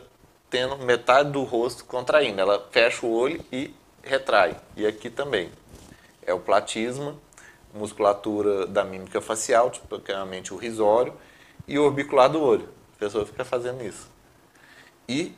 tendo 0.50 0.78
metade 0.78 1.32
do 1.32 1.44
rosto 1.44 1.86
contraindo, 1.86 2.40
ela 2.40 2.68
fecha 2.72 3.06
o 3.06 3.14
olho 3.14 3.44
e 3.52 3.74
retrai. 4.04 4.56
E 4.76 4.86
aqui 4.86 5.10
também. 5.10 5.50
É 6.26 6.34
o 6.34 6.40
platisma, 6.40 7.16
musculatura 7.74 8.66
da 8.66 8.84
mímica 8.84 9.22
facial, 9.22 9.70
tipicamente 9.70 10.54
o 10.54 10.58
risório, 10.58 11.14
e 11.68 11.78
o 11.78 11.84
orbicular 11.84 12.30
do 12.30 12.42
olho. 12.42 12.70
A 12.96 13.00
pessoa 13.00 13.26
fica 13.26 13.46
fazendo 13.46 13.84
isso. 13.84 14.10
E 15.08 15.36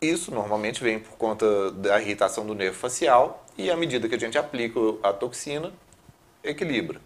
isso 0.00 0.30
normalmente 0.30 0.82
vem 0.82 0.98
por 0.98 1.16
conta 1.16 1.70
da 1.72 2.00
irritação 2.00 2.46
do 2.46 2.54
nervo 2.54 2.76
facial 2.76 3.44
e 3.56 3.70
à 3.70 3.76
medida 3.76 4.08
que 4.08 4.14
a 4.14 4.18
gente 4.18 4.36
aplica 4.36 4.78
a 5.02 5.12
toxina, 5.12 5.72
equilibra. 6.42 7.00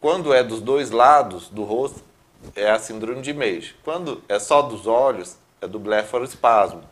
Quando 0.00 0.32
é 0.32 0.42
dos 0.42 0.60
dois 0.60 0.90
lados 0.90 1.48
do 1.48 1.64
rosto, 1.64 2.02
é 2.54 2.70
a 2.70 2.78
síndrome 2.78 3.22
de 3.22 3.32
Meige. 3.32 3.74
Quando 3.82 4.22
é 4.28 4.38
só 4.38 4.62
dos 4.62 4.86
olhos, 4.86 5.36
é 5.60 5.66
do 5.66 5.78
blefaroespasmo. 5.78 6.82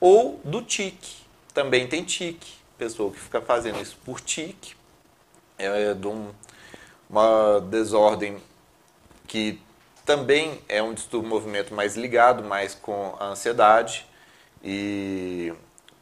Ou 0.00 0.40
do 0.44 0.62
tique. 0.62 1.24
Também 1.52 1.86
tem 1.86 2.04
tique. 2.04 2.54
Pessoa 2.78 3.12
que 3.12 3.20
fica 3.20 3.40
fazendo 3.40 3.80
isso 3.80 3.96
por 4.04 4.20
tique, 4.20 4.74
é 5.58 5.92
de 5.92 6.06
um, 6.06 6.30
uma 7.08 7.60
desordem 7.60 8.38
que 9.26 9.60
também 10.06 10.60
é 10.68 10.82
um 10.82 10.94
distúrbio 10.94 11.28
movimento 11.28 11.74
mais 11.74 11.94
ligado, 11.94 12.42
mais 12.42 12.74
com 12.74 13.14
a 13.20 13.26
ansiedade 13.26 14.06
e 14.64 15.52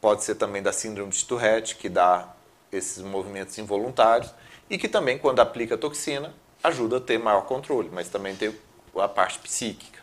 pode 0.01 0.23
ser 0.23 0.35
também 0.35 0.61
da 0.61 0.71
síndrome 0.71 1.11
de 1.11 1.23
Tourette, 1.25 1.75
que 1.75 1.89
dá 1.89 2.33
esses 2.71 3.03
movimentos 3.03 3.57
involuntários 3.57 4.33
e 4.69 4.77
que 4.77 4.87
também, 4.87 5.17
quando 5.17 5.39
aplica 5.39 5.77
toxina, 5.77 6.33
ajuda 6.63 6.97
a 6.97 7.01
ter 7.01 7.17
maior 7.17 7.41
controle, 7.41 7.89
mas 7.91 8.09
também 8.09 8.35
tem 8.35 8.53
a 8.97 9.07
parte 9.07 9.39
psíquica. 9.39 9.99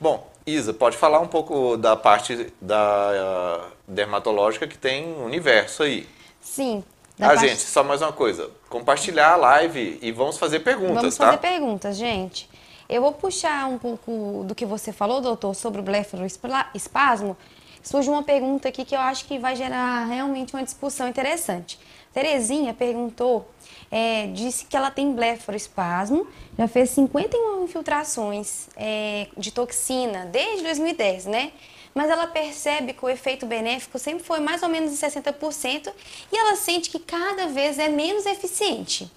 Bom, 0.00 0.28
Isa, 0.46 0.74
pode 0.74 0.96
falar 0.96 1.20
um 1.20 1.26
pouco 1.26 1.76
da 1.76 1.96
parte 1.96 2.52
da 2.60 3.68
dermatológica 3.88 4.66
que 4.66 4.76
tem 4.76 5.06
um 5.06 5.24
universo 5.24 5.82
aí. 5.82 6.08
Sim. 6.40 6.84
Ah, 7.18 7.28
parte... 7.28 7.48
gente, 7.48 7.60
só 7.60 7.82
mais 7.82 8.02
uma 8.02 8.12
coisa. 8.12 8.50
Compartilhar 8.68 9.32
a 9.32 9.36
live 9.36 9.98
e 10.02 10.12
vamos 10.12 10.36
fazer 10.36 10.60
perguntas, 10.60 10.96
vamos 10.96 11.16
tá? 11.16 11.26
Vamos 11.26 11.40
fazer 11.40 11.54
perguntas, 11.54 11.96
gente. 11.96 12.50
Eu 12.88 13.00
vou 13.00 13.12
puxar 13.12 13.66
um 13.66 13.78
pouco 13.78 14.44
do 14.46 14.54
que 14.54 14.66
você 14.66 14.92
falou, 14.92 15.20
doutor, 15.20 15.54
sobre 15.54 15.80
o 15.80 15.84
blefaroespasmo. 15.84 17.36
Surge 17.82 18.10
uma 18.10 18.22
pergunta 18.22 18.68
aqui 18.68 18.84
que 18.84 18.94
eu 18.94 19.00
acho 19.00 19.24
que 19.24 19.38
vai 19.38 19.56
gerar 19.56 20.04
realmente 20.04 20.54
uma 20.54 20.62
discussão 20.62 21.08
interessante. 21.08 21.78
Terezinha 22.12 22.74
perguntou, 22.74 23.48
é, 23.96 24.26
disse 24.26 24.64
que 24.64 24.76
ela 24.76 24.90
tem 24.90 25.14
blefaroespasmo, 25.14 26.26
já 26.58 26.66
fez 26.66 26.90
51 26.90 27.62
infiltrações 27.62 28.66
é, 28.76 29.28
de 29.38 29.52
toxina 29.52 30.26
desde 30.26 30.64
2010, 30.64 31.26
né? 31.26 31.52
Mas 31.94 32.10
ela 32.10 32.26
percebe 32.26 32.92
que 32.92 33.04
o 33.04 33.08
efeito 33.08 33.46
benéfico 33.46 33.96
sempre 34.00 34.24
foi 34.24 34.40
mais 34.40 34.64
ou 34.64 34.68
menos 34.68 34.90
de 34.90 34.96
60% 34.96 35.92
e 36.32 36.36
ela 36.36 36.56
sente 36.56 36.90
que 36.90 36.98
cada 36.98 37.46
vez 37.46 37.78
é 37.78 37.88
menos 37.88 38.26
eficiente. 38.26 39.08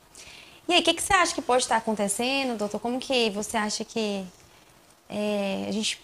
E 0.67 0.73
aí, 0.73 0.81
o 0.81 0.83
que, 0.83 0.93
que, 0.93 1.01
você 1.01 1.13
acha 1.13 1.33
que 1.33 1.41
pode 1.41 1.63
estar 1.63 1.77
acontecendo, 1.77 2.55
doutor? 2.55 2.79
Como 2.79 2.99
que 2.99 3.31
você 3.31 3.57
acha 3.57 3.83
que 3.83 4.23
é, 5.09 5.65
a 5.67 5.71
gente, 5.71 5.99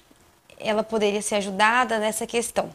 ela 0.57 0.81
poderia 0.81 1.21
ser 1.21 1.35
ajudada 1.35 1.99
nessa 1.99 2.25
questão? 2.25 2.73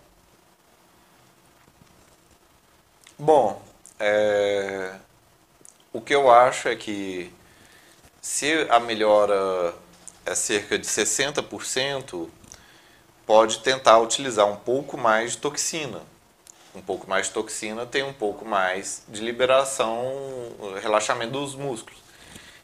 Bom, 3.18 3.60
é, 3.98 4.94
o 5.92 6.00
que 6.00 6.14
eu 6.14 6.30
acho 6.30 6.68
é 6.68 6.76
que 6.76 7.32
se 8.20 8.66
a 8.70 8.80
melhora 8.80 9.74
é 10.26 10.34
cerca 10.34 10.78
de 10.78 10.86
60%, 10.86 12.28
pode 13.26 13.60
tentar 13.60 13.98
utilizar 13.98 14.46
um 14.46 14.56
pouco 14.56 14.96
mais 14.96 15.32
de 15.32 15.38
toxina 15.38 16.00
um 16.78 16.82
pouco 16.82 17.08
mais 17.08 17.26
de 17.26 17.32
toxina, 17.32 17.84
tem 17.84 18.02
um 18.02 18.12
pouco 18.12 18.44
mais 18.44 19.02
de 19.08 19.20
liberação, 19.20 20.02
relaxamento 20.80 21.32
dos 21.32 21.54
músculos. 21.54 21.98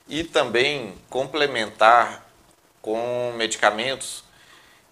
E 0.09 0.23
também 0.23 0.95
complementar 1.11 2.25
com 2.81 3.33
medicamentos 3.37 4.23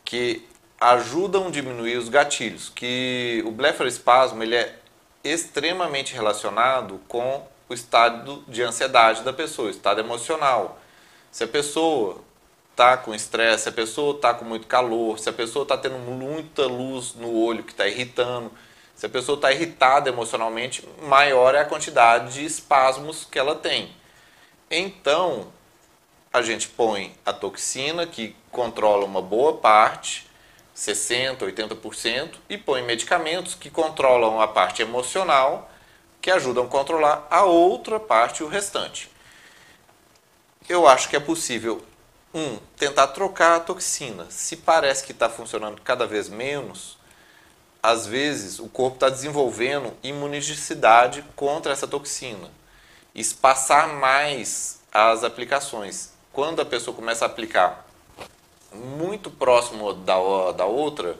que 0.04 0.46
ajudam 0.80 1.48
a 1.48 1.50
diminuir 1.50 1.96
os 1.96 2.08
gatilhos, 2.08 2.68
que 2.68 3.42
o 3.46 3.50
blefaroespasmo 3.50 4.42
ele 4.42 4.56
é 4.56 4.74
extremamente 5.22 6.14
relacionado 6.14 7.00
com 7.06 7.46
o 7.72 7.74
estado 7.74 8.44
de 8.46 8.62
ansiedade 8.62 9.22
da 9.22 9.32
pessoa, 9.32 9.68
o 9.68 9.70
estado 9.70 10.00
emocional. 10.00 10.78
Se 11.30 11.44
a 11.44 11.48
pessoa 11.48 12.18
está 12.70 12.96
com 12.96 13.14
estresse, 13.14 13.64
se 13.64 13.68
a 13.68 13.72
pessoa 13.72 14.14
está 14.14 14.34
com 14.34 14.44
muito 14.44 14.66
calor, 14.66 15.18
se 15.18 15.28
a 15.28 15.32
pessoa 15.32 15.62
está 15.62 15.76
tendo 15.76 15.98
muita 15.98 16.66
luz 16.66 17.14
no 17.14 17.34
olho 17.34 17.64
que 17.64 17.72
está 17.72 17.88
irritando, 17.88 18.52
se 18.94 19.06
a 19.06 19.08
pessoa 19.08 19.36
está 19.36 19.50
irritada 19.52 20.08
emocionalmente, 20.08 20.86
maior 21.02 21.54
é 21.54 21.60
a 21.60 21.64
quantidade 21.64 22.34
de 22.34 22.44
espasmos 22.44 23.24
que 23.24 23.38
ela 23.38 23.54
tem. 23.54 23.90
Então, 24.70 25.48
a 26.32 26.40
gente 26.40 26.68
põe 26.68 27.14
a 27.24 27.32
toxina, 27.32 28.06
que 28.06 28.36
controla 28.50 29.04
uma 29.04 29.20
boa 29.20 29.54
parte, 29.56 30.30
60%, 30.76 31.38
80%, 31.38 32.34
e 32.48 32.56
põe 32.56 32.82
medicamentos 32.82 33.54
que 33.54 33.70
controlam 33.70 34.40
a 34.40 34.48
parte 34.48 34.82
emocional, 34.82 35.71
que 36.22 36.30
ajudam 36.30 36.64
a 36.64 36.68
controlar 36.68 37.26
a 37.28 37.44
outra 37.44 37.98
parte, 37.98 38.44
o 38.44 38.48
restante. 38.48 39.10
Eu 40.68 40.86
acho 40.86 41.08
que 41.08 41.16
é 41.16 41.20
possível, 41.20 41.84
um, 42.32 42.56
tentar 42.76 43.08
trocar 43.08 43.56
a 43.56 43.60
toxina. 43.60 44.26
Se 44.30 44.56
parece 44.56 45.04
que 45.04 45.10
está 45.10 45.28
funcionando 45.28 45.82
cada 45.82 46.06
vez 46.06 46.28
menos, 46.28 46.96
às 47.82 48.06
vezes 48.06 48.60
o 48.60 48.68
corpo 48.68 48.94
está 48.94 49.08
desenvolvendo 49.08 49.92
imunicidade 50.00 51.24
contra 51.34 51.72
essa 51.72 51.88
toxina. 51.88 52.48
Espaçar 53.12 53.88
mais 53.88 54.80
as 54.92 55.24
aplicações. 55.24 56.12
Quando 56.32 56.62
a 56.62 56.64
pessoa 56.64 56.94
começa 56.94 57.24
a 57.24 57.26
aplicar 57.26 57.84
muito 58.72 59.28
próximo 59.28 59.92
da, 59.92 60.52
da 60.52 60.64
outra, 60.64 61.18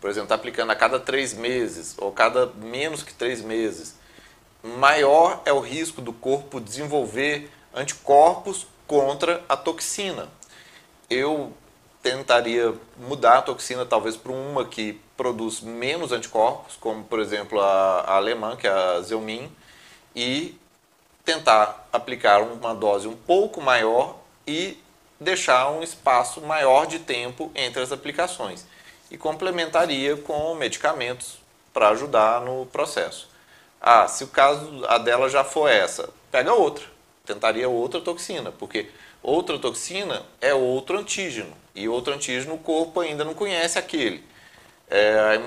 por 0.00 0.08
exemplo, 0.08 0.26
está 0.26 0.36
aplicando 0.36 0.70
a 0.70 0.76
cada 0.76 1.00
três 1.00 1.34
meses 1.34 1.96
ou 1.98 2.12
cada 2.12 2.46
menos 2.46 3.02
que 3.02 3.12
três 3.12 3.42
meses, 3.42 3.96
maior 4.64 5.42
é 5.44 5.52
o 5.52 5.60
risco 5.60 6.00
do 6.00 6.12
corpo 6.12 6.58
desenvolver 6.58 7.50
anticorpos 7.74 8.66
contra 8.86 9.44
a 9.46 9.56
toxina. 9.56 10.28
Eu 11.10 11.52
tentaria 12.02 12.74
mudar 12.96 13.38
a 13.38 13.42
toxina 13.42 13.84
talvez 13.84 14.16
para 14.16 14.32
uma 14.32 14.64
que 14.64 14.98
produz 15.16 15.60
menos 15.60 16.12
anticorpos, 16.12 16.76
como 16.76 17.04
por 17.04 17.20
exemplo 17.20 17.60
a, 17.60 18.00
a 18.00 18.16
alemã, 18.16 18.56
que 18.56 18.66
é 18.66 18.70
a 18.70 19.00
Zelmin, 19.02 19.50
e 20.16 20.58
tentar 21.24 21.86
aplicar 21.92 22.42
uma 22.42 22.74
dose 22.74 23.06
um 23.06 23.16
pouco 23.16 23.60
maior 23.60 24.16
e 24.46 24.78
deixar 25.20 25.70
um 25.70 25.82
espaço 25.82 26.40
maior 26.40 26.86
de 26.86 26.98
tempo 26.98 27.50
entre 27.54 27.82
as 27.82 27.92
aplicações. 27.92 28.66
E 29.10 29.18
complementaria 29.18 30.16
com 30.16 30.54
medicamentos 30.54 31.38
para 31.72 31.90
ajudar 31.90 32.40
no 32.40 32.66
processo. 32.66 33.33
Ah, 33.86 34.08
se 34.08 34.24
o 34.24 34.28
caso 34.28 34.82
a 34.88 34.96
dela 34.96 35.28
já 35.28 35.44
for 35.44 35.68
essa, 35.68 36.08
pega 36.32 36.54
outra. 36.54 36.86
Tentaria 37.26 37.68
outra 37.68 38.00
toxina, 38.00 38.50
porque 38.50 38.88
outra 39.22 39.58
toxina 39.58 40.22
é 40.40 40.54
outro 40.54 40.98
antígeno. 40.98 41.54
E 41.74 41.86
outro 41.86 42.14
antígeno 42.14 42.54
o 42.54 42.58
corpo 42.58 43.00
ainda 43.00 43.24
não 43.24 43.34
conhece 43.34 43.78
aquele. 43.78 44.24
É, 44.88 45.38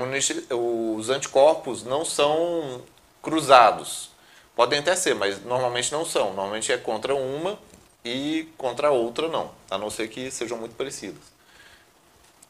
os 0.54 1.10
anticorpos 1.10 1.84
não 1.84 2.06
são 2.06 2.84
cruzados. 3.24 4.12
Podem 4.56 4.80
até 4.80 4.96
ser, 4.96 5.16
mas 5.16 5.44
normalmente 5.44 5.92
não 5.92 6.06
são. 6.06 6.28
Normalmente 6.36 6.72
é 6.72 6.78
contra 6.78 7.16
uma 7.16 7.58
e 8.06 8.48
contra 8.56 8.90
a 8.90 8.92
outra 8.92 9.28
não, 9.28 9.50
a 9.68 9.80
não 9.80 9.90
ser 9.90 10.10
que 10.10 10.30
sejam 10.30 10.60
muito 10.60 10.76
parecidas. 10.76 11.37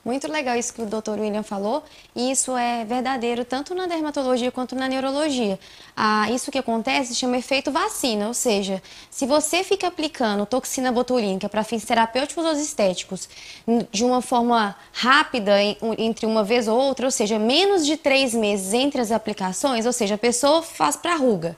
Muito 0.08 0.32
legal 0.32 0.56
isso 0.56 0.74
que 0.74 0.82
o 0.82 0.86
Dr. 0.86 1.20
William 1.20 1.44
falou, 1.44 1.84
e 2.16 2.32
isso 2.32 2.56
é 2.56 2.86
verdadeiro 2.86 3.44
tanto 3.44 3.76
na 3.76 3.88
dermatologia 3.88 4.50
quanto 4.50 4.74
na 4.74 4.88
neurologia. 4.88 5.60
Ah, 5.94 6.32
isso 6.32 6.50
que 6.50 6.58
acontece 6.58 7.14
chama 7.14 7.36
efeito 7.36 7.72
vacina, 7.72 8.26
ou 8.30 8.34
seja, 8.34 8.82
se 9.12 9.26
você 9.26 9.66
fica 9.66 9.86
aplicando 9.88 10.46
toxina 10.46 10.94
botulínica 10.94 11.50
para 11.50 11.62
fins 11.62 11.84
terapêuticos 11.84 12.46
ou 12.46 12.54
estéticos 12.54 13.28
de 13.92 14.06
uma 14.06 14.22
forma 14.22 14.78
rápida 14.94 15.62
entre 15.98 16.26
uma 16.26 16.42
vez 16.42 16.70
ou 16.70 16.80
outra, 16.80 17.08
ou 17.08 17.12
seja, 17.12 17.38
menos 17.38 17.86
de 17.86 17.98
três 17.98 18.34
meses 18.34 18.74
entre 18.74 19.02
as 19.02 19.12
aplicações, 19.12 19.86
ou 19.86 19.92
seja, 19.92 20.16
a 20.16 20.18
pessoa 20.18 20.64
faz 20.64 20.96
para 20.96 21.18
ruga. 21.18 21.58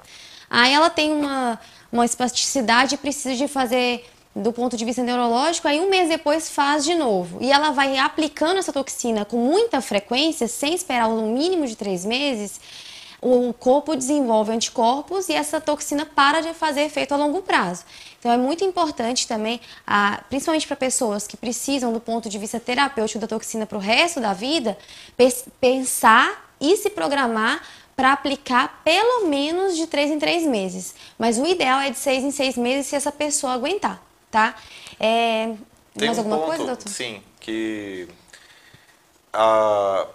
Aí 0.50 0.74
ela 0.74 0.90
tem 0.90 1.12
uma, 1.12 1.60
uma 1.92 2.04
espasticidade 2.04 2.96
e 2.96 2.98
precisa 2.98 3.36
de 3.36 3.48
fazer 3.48 4.04
do 4.36 4.54
ponto 4.54 4.78
de 4.78 4.86
vista 4.86 5.04
neurológico, 5.04 5.68
aí 5.68 5.80
um 5.80 5.90
mês 5.90 6.08
depois 6.08 6.50
faz 6.50 6.86
de 6.86 6.96
novo. 6.96 7.40
E 7.42 7.52
ela 7.52 7.72
vai 7.72 7.98
aplicando 7.98 8.58
essa 8.58 8.72
toxina 8.72 9.26
com 9.26 9.38
muita 9.38 9.82
frequência, 9.82 10.48
sem 10.48 10.74
esperar 10.74 11.10
no 11.10 11.28
mínimo 11.34 11.66
de 11.68 11.76
três 11.76 12.06
meses, 12.06 12.60
o 13.22 13.52
corpo 13.54 13.96
desenvolve 13.98 14.52
anticorpos 14.52 15.28
e 15.28 15.34
essa 15.34 15.60
toxina 15.60 16.06
para 16.06 16.40
de 16.40 16.54
fazer 16.54 16.84
efeito 16.84 17.14
a 17.14 17.18
longo 17.18 17.42
prazo. 17.42 17.84
Então 18.18 18.32
é 18.32 18.38
muito 18.38 18.64
importante 18.64 19.28
também, 19.28 19.60
principalmente 20.30 20.66
para 20.66 20.78
pessoas 20.78 21.28
que 21.28 21.36
precisam 21.36 21.92
do 21.92 22.00
ponto 22.00 22.30
de 22.30 22.38
vista 22.38 22.60
terapêutico 22.60 23.20
da 23.20 23.28
toxina 23.28 23.66
para 23.66 23.78
o 23.78 23.82
resto 23.82 24.22
da 24.22 24.32
vida, 24.32 24.78
pensar 25.60 26.50
e 26.62 26.78
se 26.78 26.90
programar 26.90 27.62
para 27.94 28.14
aplicar 28.14 28.82
pelo 28.86 29.28
menos 29.28 29.76
de 29.76 29.86
três 29.86 30.10
em 30.10 30.18
três 30.18 30.46
meses. 30.46 30.96
Mas 31.18 31.38
o 31.38 31.46
ideal 31.46 31.82
é 31.82 31.90
de 31.90 31.98
seis 31.98 32.24
em 32.24 32.32
seis 32.32 32.56
meses 32.56 32.88
se 32.88 32.96
essa 32.96 33.12
pessoa 33.12 33.52
aguentar 33.52 34.09
tá? 34.32 34.56
É, 35.00 35.56
Tem 35.98 36.08
mais 36.08 36.18
um 36.18 36.22
alguma 36.22 36.38
ponto, 36.38 36.48
coisa, 36.48 36.66
doutor? 36.66 36.90
Sim, 36.90 37.24
que 37.40 38.08
a, 39.34 40.08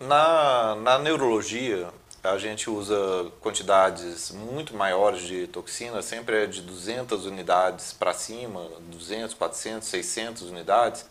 na, 0.00 0.74
na 0.76 0.98
neurologia 0.98 1.88
a 2.22 2.36
gente 2.36 2.68
usa 2.68 3.30
quantidades 3.40 4.32
muito 4.32 4.76
maiores 4.76 5.22
de 5.22 5.46
toxina, 5.46 6.02
sempre 6.02 6.44
é 6.44 6.46
de 6.46 6.62
200 6.62 7.26
unidades 7.26 7.92
para 7.92 8.12
cima, 8.12 8.68
200, 8.90 9.34
400, 9.34 9.88
600 9.88 10.42
unidades. 10.50 11.06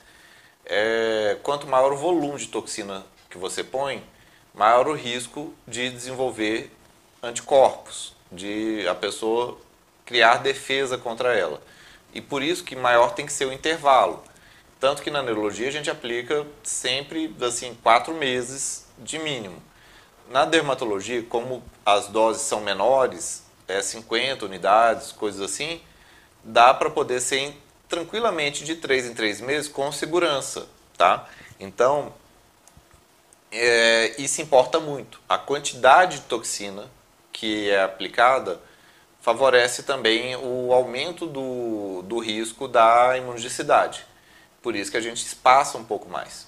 É, 0.66 1.38
quanto 1.44 1.66
maior 1.66 1.94
o 1.94 1.98
volume 1.98 2.38
de 2.38 2.48
toxina 2.48 3.06
que 3.30 3.38
você 3.38 3.64
põe, 3.64 4.04
maior 4.54 4.88
o 4.88 4.94
risco 4.94 5.54
de 5.66 5.90
desenvolver 5.90 6.72
anticorpos, 7.24 8.14
de 8.32 8.86
a 8.88 8.94
pessoa 8.94 9.58
criar 10.06 10.38
defesa 10.38 10.98
contra 10.98 11.34
ela. 11.34 11.62
E 12.13 12.22
por 12.22 12.41
isso 12.41 12.63
que 12.63 12.76
maior 12.76 13.13
tem 13.13 13.26
que 13.26 13.34
ser 13.34 13.46
o 13.46 13.54
intervalo. 13.54 14.24
Tanto 14.80 15.02
que 15.02 15.10
na 15.10 15.24
neurologia 15.24 15.67
a 15.67 15.72
gente 15.72 15.89
aplica 15.89 16.46
sempre 16.63 17.36
assim 17.41 17.76
quatro 17.82 18.13
meses 18.13 18.86
de 18.98 19.17
mínimo. 19.17 19.62
Na 20.30 20.46
dermatologia, 20.46 21.24
como 21.24 21.63
as 21.86 22.08
doses 22.08 22.43
são 22.43 22.62
menores, 22.62 23.43
é 23.67 23.82
50 23.82 24.46
unidades, 24.46 25.12
coisas 25.12 25.41
assim, 25.41 25.82
dá 26.43 26.74
para 26.74 26.89
poder 26.89 27.22
ser 27.22 27.56
tranquilamente 27.88 28.63
de 28.63 28.76
três 28.76 29.06
em 29.06 29.13
três 29.13 29.39
meses 29.39 29.70
com 29.70 29.91
segurança, 29.91 30.67
tá? 30.98 31.28
Então, 31.60 32.13
é, 33.52 34.15
isso 34.22 34.41
importa 34.41 34.80
muito. 34.80 35.20
A 35.28 35.38
quantidade 35.38 36.17
de 36.17 36.24
toxina 36.24 36.89
que 37.32 37.70
é 37.70 37.84
aplicada 37.84 38.60
favorece 39.28 39.84
também 39.84 40.38
o 40.38 40.72
aumento 40.72 41.26
do, 41.26 42.02
do 42.04 42.18
risco 42.18 42.66
da 42.66 43.18
imunodicidade. 43.18 44.06
Por 44.62 44.74
isso 44.74 44.90
que 44.90 44.96
a 44.96 45.02
gente 45.02 45.18
espaça 45.18 45.78
um 45.78 45.84
pouco 45.84 46.10
mais. 46.10 46.48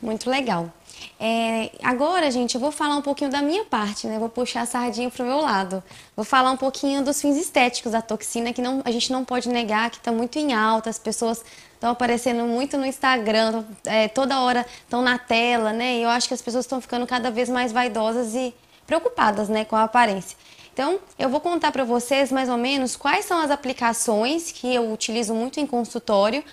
Muito 0.00 0.30
legal. 0.30 0.72
É, 1.20 1.70
agora, 1.82 2.30
gente, 2.30 2.54
eu 2.54 2.60
vou 2.62 2.72
falar 2.72 2.96
um 2.96 3.02
pouquinho 3.02 3.30
da 3.30 3.42
minha 3.42 3.62
parte, 3.66 4.06
né? 4.06 4.18
Vou 4.18 4.30
puxar 4.30 4.62
a 4.62 4.66
sardinha 4.66 5.10
para 5.10 5.22
o 5.22 5.26
meu 5.26 5.38
lado. 5.38 5.84
Vou 6.16 6.24
falar 6.24 6.50
um 6.50 6.56
pouquinho 6.56 7.04
dos 7.04 7.20
fins 7.20 7.36
estéticos 7.36 7.92
da 7.92 8.00
toxina, 8.00 8.54
que 8.54 8.62
não, 8.62 8.80
a 8.82 8.90
gente 8.90 9.12
não 9.12 9.22
pode 9.22 9.46
negar 9.50 9.90
que 9.90 9.98
está 9.98 10.10
muito 10.10 10.38
em 10.38 10.54
alta. 10.54 10.88
As 10.88 10.98
pessoas 10.98 11.44
estão 11.74 11.90
aparecendo 11.90 12.44
muito 12.44 12.78
no 12.78 12.86
Instagram, 12.86 13.64
é, 13.84 14.08
toda 14.08 14.40
hora 14.40 14.64
estão 14.82 15.02
na 15.02 15.18
tela, 15.18 15.74
né? 15.74 15.98
E 15.98 16.02
eu 16.04 16.08
acho 16.08 16.26
que 16.26 16.32
as 16.32 16.40
pessoas 16.40 16.64
estão 16.64 16.80
ficando 16.80 17.06
cada 17.06 17.30
vez 17.30 17.50
mais 17.50 17.70
vaidosas 17.70 18.34
e 18.34 18.54
preocupadas, 18.86 19.50
né, 19.50 19.64
com 19.64 19.76
a 19.76 19.82
aparência. 19.82 20.38
Então, 20.76 21.00
eu 21.18 21.30
vou 21.30 21.40
contar 21.40 21.72
para 21.72 21.84
vocês 21.84 22.30
mais 22.30 22.50
ou 22.50 22.58
menos 22.58 22.96
quais 22.96 23.24
são 23.24 23.38
as 23.40 23.50
aplicações 23.50 24.52
que 24.52 24.74
eu 24.74 24.92
utilizo 24.92 25.32
muito 25.32 25.58
em 25.58 25.66
consultório 25.66 26.44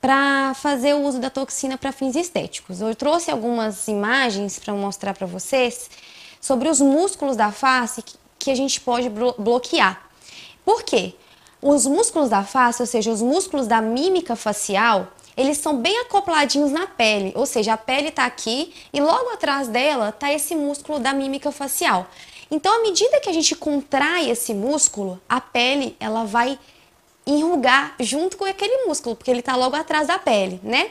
para 0.00 0.54
fazer 0.54 0.94
o 0.94 1.02
uso 1.02 1.18
da 1.18 1.28
toxina 1.28 1.76
para 1.76 1.92
fins 1.92 2.16
estéticos. 2.16 2.80
Eu 2.80 2.94
trouxe 2.94 3.30
algumas 3.30 3.86
imagens 3.86 4.58
para 4.58 4.72
mostrar 4.72 5.12
para 5.12 5.26
vocês 5.26 5.90
sobre 6.40 6.70
os 6.70 6.80
músculos 6.80 7.36
da 7.36 7.52
face 7.52 8.02
que 8.38 8.50
a 8.50 8.54
gente 8.54 8.80
pode 8.80 9.10
bloquear. 9.10 10.08
Por 10.64 10.82
quê? 10.82 11.12
Os 11.60 11.84
músculos 11.84 12.30
da 12.30 12.44
face, 12.44 12.80
ou 12.80 12.86
seja, 12.86 13.10
os 13.10 13.20
músculos 13.20 13.66
da 13.66 13.82
mímica 13.82 14.34
facial, 14.34 15.08
eles 15.36 15.58
são 15.58 15.76
bem 15.76 16.00
acopladinhos 16.00 16.72
na 16.72 16.86
pele, 16.86 17.30
ou 17.36 17.44
seja, 17.44 17.74
a 17.74 17.76
pele 17.76 18.08
está 18.08 18.24
aqui 18.24 18.72
e 18.90 19.02
logo 19.02 19.28
atrás 19.34 19.68
dela 19.68 20.08
está 20.08 20.32
esse 20.32 20.56
músculo 20.56 20.98
da 20.98 21.12
mímica 21.12 21.52
facial. 21.52 22.06
Então, 22.50 22.78
à 22.78 22.82
medida 22.82 23.20
que 23.20 23.28
a 23.28 23.32
gente 23.32 23.54
contrai 23.56 24.30
esse 24.30 24.54
músculo, 24.54 25.20
a 25.28 25.40
pele 25.40 25.96
ela 25.98 26.24
vai 26.24 26.58
enrugar 27.26 27.96
junto 27.98 28.36
com 28.36 28.44
aquele 28.44 28.86
músculo, 28.86 29.16
porque 29.16 29.30
ele 29.30 29.40
está 29.40 29.56
logo 29.56 29.74
atrás 29.74 30.06
da 30.06 30.18
pele, 30.18 30.60
né? 30.62 30.90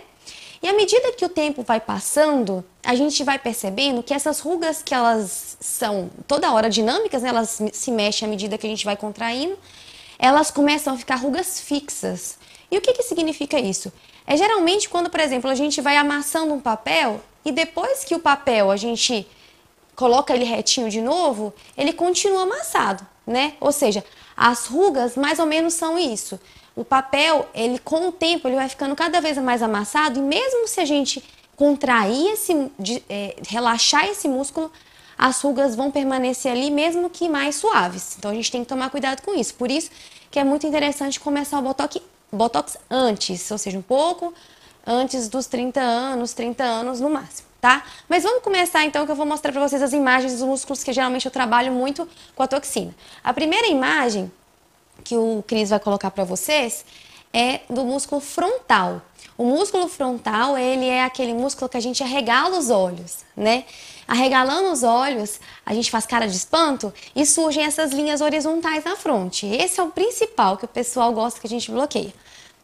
E 0.62 0.68
à 0.68 0.74
medida 0.74 1.12
que 1.14 1.24
o 1.24 1.30
tempo 1.30 1.62
vai 1.64 1.80
passando, 1.80 2.66
a 2.84 2.96
gente 2.96 3.24
vai 3.24 3.38
percebendo 3.38 4.02
que 4.02 4.14
essas 4.14 4.40
rugas 4.40 4.82
que 4.82 4.94
elas 4.94 5.58
são 5.60 6.10
toda 6.28 6.52
hora 6.52 6.70
dinâmicas, 6.70 7.22
né? 7.22 7.30
elas 7.30 7.62
se 7.72 7.92
mexem 7.92 8.28
à 8.28 8.30
medida 8.30 8.58
que 8.58 8.66
a 8.66 8.70
gente 8.70 8.84
vai 8.84 8.98
contraindo, 8.98 9.58
elas 10.18 10.50
começam 10.50 10.94
a 10.94 10.98
ficar 10.98 11.18
rugas 11.18 11.60
fixas. 11.60 12.38
E 12.72 12.78
o 12.78 12.82
que, 12.82 12.94
que 12.94 13.04
significa 13.04 13.60
isso? 13.60 13.94
É 14.26 14.36
geralmente 14.36 14.90
quando, 14.90 15.10
por 15.10 15.20
exemplo, 15.20 15.50
a 15.50 15.56
gente 15.56 15.80
vai 15.82 15.98
amassando 15.98 16.54
um 16.54 16.60
papel 16.60 17.22
e 17.46 17.52
depois 17.52 18.04
que 18.04 18.16
o 18.16 18.20
papel 18.20 18.72
a 18.72 18.76
gente 18.76 19.28
coloca 19.96 20.34
ele 20.34 20.44
retinho 20.44 20.90
de 20.90 21.02
novo, 21.02 21.54
ele 21.78 21.94
continua 21.94 22.44
amassado, 22.44 23.06
né? 23.26 23.54
Ou 23.60 23.72
seja, 23.72 24.04
as 24.36 24.66
rugas 24.68 25.16
mais 25.16 25.40
ou 25.40 25.46
menos 25.46 25.74
são 25.74 25.98
isso. 25.98 26.40
O 26.76 26.84
papel, 26.84 27.48
ele 27.54 27.80
com 27.80 28.10
o 28.10 28.12
tempo, 28.12 28.48
ele 28.48 28.58
vai 28.58 28.68
ficando 28.68 28.96
cada 28.96 29.22
vez 29.22 29.38
mais 29.38 29.64
amassado 29.64 30.20
e 30.20 30.22
mesmo 30.22 30.68
se 30.68 30.82
a 30.82 30.86
gente 30.86 31.24
contrair 31.56 32.34
esse, 32.34 32.70
de, 32.78 33.02
é, 33.10 33.38
relaxar 33.48 34.06
esse 34.08 34.28
músculo, 34.28 34.70
as 35.18 35.40
rugas 35.40 35.74
vão 35.74 35.90
permanecer 35.90 36.52
ali 36.52 36.70
mesmo 36.70 37.10
que 37.10 37.30
mais 37.30 37.56
suaves. 37.56 38.18
Então 38.18 38.32
a 38.32 38.34
gente 38.34 38.52
tem 38.52 38.62
que 38.62 38.68
tomar 38.68 38.90
cuidado 38.90 39.22
com 39.22 39.34
isso. 39.34 39.54
Por 39.54 39.72
isso 39.72 39.90
que 40.30 40.38
é 40.38 40.44
muito 40.44 40.68
interessante 40.68 41.18
começar 41.18 41.60
o 41.60 41.62
botox, 41.62 41.98
botox 42.30 42.78
antes, 42.90 43.50
ou 43.50 43.58
seja, 43.58 43.78
um 43.78 43.82
pouco 43.82 44.34
antes 44.86 45.30
dos 45.30 45.48
30 45.48 45.80
anos, 45.80 46.34
30 46.34 46.62
anos 46.62 47.00
no 47.00 47.10
máximo 47.10 47.45
tá? 47.66 47.84
Mas 48.08 48.22
vamos 48.22 48.44
começar 48.44 48.86
então 48.86 49.08
que 49.08 49.12
eu 49.12 49.16
vou 49.16 49.26
mostrar 49.26 49.52
para 49.52 49.68
vocês 49.68 49.82
as 49.82 49.92
imagens 49.92 50.34
dos 50.34 50.44
músculos 50.44 50.84
que 50.84 50.94
geralmente 50.94 51.26
eu 51.26 51.32
trabalho 51.32 51.72
muito 51.72 52.08
com 52.36 52.44
a 52.44 52.48
toxina. 52.48 52.94
A 53.24 53.34
primeira 53.34 53.66
imagem 53.66 54.32
que 55.04 55.18
o 55.18 55.44
Cris 55.48 55.72
vai 55.72 55.80
colocar 55.80 56.12
para 56.12 56.24
vocês 56.24 56.86
é 57.34 57.62
do 57.68 57.84
músculo 57.84 58.22
frontal. 58.22 59.02
O 59.36 59.44
músculo 59.44 59.88
frontal, 59.88 60.56
ele 60.56 60.86
é 60.86 61.04
aquele 61.04 61.34
músculo 61.34 61.68
que 61.68 61.76
a 61.76 61.80
gente 61.80 62.04
arregala 62.04 62.56
os 62.56 62.70
olhos, 62.70 63.26
né? 63.36 63.66
Arregalando 64.08 64.72
os 64.72 64.84
olhos, 64.84 65.40
a 65.66 65.74
gente 65.74 65.90
faz 65.90 66.06
cara 66.06 66.28
de 66.28 66.38
espanto 66.38 66.94
e 67.16 67.26
surgem 67.26 67.64
essas 67.64 67.92
linhas 67.92 68.22
horizontais 68.22 68.84
na 68.84 68.96
fronte. 68.96 69.48
Esse 69.48 69.80
é 69.80 69.84
o 69.84 69.90
principal 69.90 70.56
que 70.56 70.66
o 70.66 70.68
pessoal 70.68 71.12
gosta 71.12 71.40
que 71.40 71.48
a 71.48 71.50
gente 71.50 71.72
bloqueia. 71.72 72.14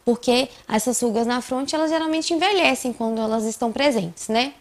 Porque 0.04 0.48
essas 0.68 1.00
rugas 1.00 1.26
na 1.26 1.40
fronte, 1.40 1.74
elas 1.74 1.90
geralmente 1.90 2.34
envelhecem 2.34 2.92
quando 2.92 3.20
elas 3.20 3.44
estão 3.44 3.70
presentes, 3.70 4.28
né? 4.28 4.52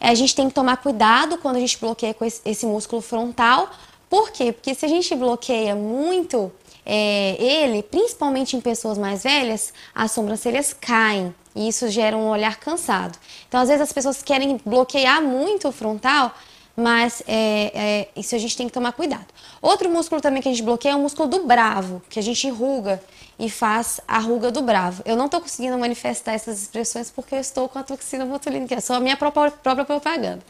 A 0.00 0.14
gente 0.14 0.34
tem 0.34 0.48
que 0.48 0.54
tomar 0.54 0.76
cuidado 0.76 1.38
quando 1.38 1.56
a 1.56 1.60
gente 1.60 1.76
bloqueia 1.78 2.14
com 2.14 2.24
esse, 2.24 2.64
músculo 2.64 3.02
frontal. 3.02 3.68
Por 4.08 4.30
quê? 4.30 4.52
Porque 4.52 4.74
se 4.74 4.84
a 4.84 4.88
gente 4.88 5.14
bloqueia 5.16 5.74
muito 5.74 6.52
é, 6.86 7.36
ele, 7.38 7.82
principalmente 7.82 8.56
em 8.56 8.60
pessoas 8.60 8.96
mais 8.96 9.24
velhas, 9.24 9.72
as 9.94 10.12
sobrancelhas 10.12 10.72
caem 10.72 11.34
e 11.54 11.68
isso 11.68 11.88
gera 11.88 12.16
um 12.16 12.28
olhar 12.28 12.58
cansado. 12.58 13.18
Então, 13.48 13.60
às 13.60 13.68
vezes, 13.68 13.82
as 13.82 13.92
pessoas 13.92 14.22
querem 14.22 14.60
bloquear 14.64 15.20
muito 15.20 15.68
o 15.68 15.72
frontal, 15.72 16.32
mas 16.76 17.22
é, 17.26 17.72
é, 17.74 18.08
isso 18.14 18.36
a 18.36 18.38
gente 18.38 18.56
tem 18.56 18.68
que 18.68 18.72
tomar 18.72 18.92
cuidado. 18.92 19.26
Outro 19.60 19.90
músculo 19.90 20.20
também 20.20 20.40
que 20.40 20.48
a 20.48 20.52
gente 20.52 20.62
bloqueia 20.62 20.92
é 20.92 20.96
o 20.96 21.00
músculo 21.00 21.28
do 21.28 21.44
bravo, 21.44 22.00
que 22.08 22.20
a 22.20 22.22
gente 22.22 22.46
enruga 22.46 23.02
e 23.38 23.48
faz 23.48 24.00
a 24.08 24.18
ruga 24.18 24.50
do 24.50 24.62
bravo. 24.62 25.02
Eu 25.04 25.16
não 25.16 25.26
estou 25.26 25.40
conseguindo 25.40 25.78
manifestar 25.78 26.32
essas 26.32 26.60
expressões 26.62 27.10
porque 27.10 27.34
eu 27.34 27.40
estou 27.40 27.68
com 27.68 27.78
a 27.78 27.82
toxina 27.82 28.26
botulínica, 28.26 28.74
é 28.74 28.80
só 28.80 28.94
a 28.94 29.00
minha 29.00 29.16
própria, 29.16 29.50
própria 29.50 29.84
propaganda. 29.84 30.40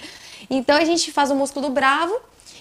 Então 0.49 0.77
a 0.77 0.85
gente 0.85 1.13
faz 1.13 1.31
o 1.31 1.35
músculo 1.35 1.69
do 1.69 1.73
bravo 1.73 2.19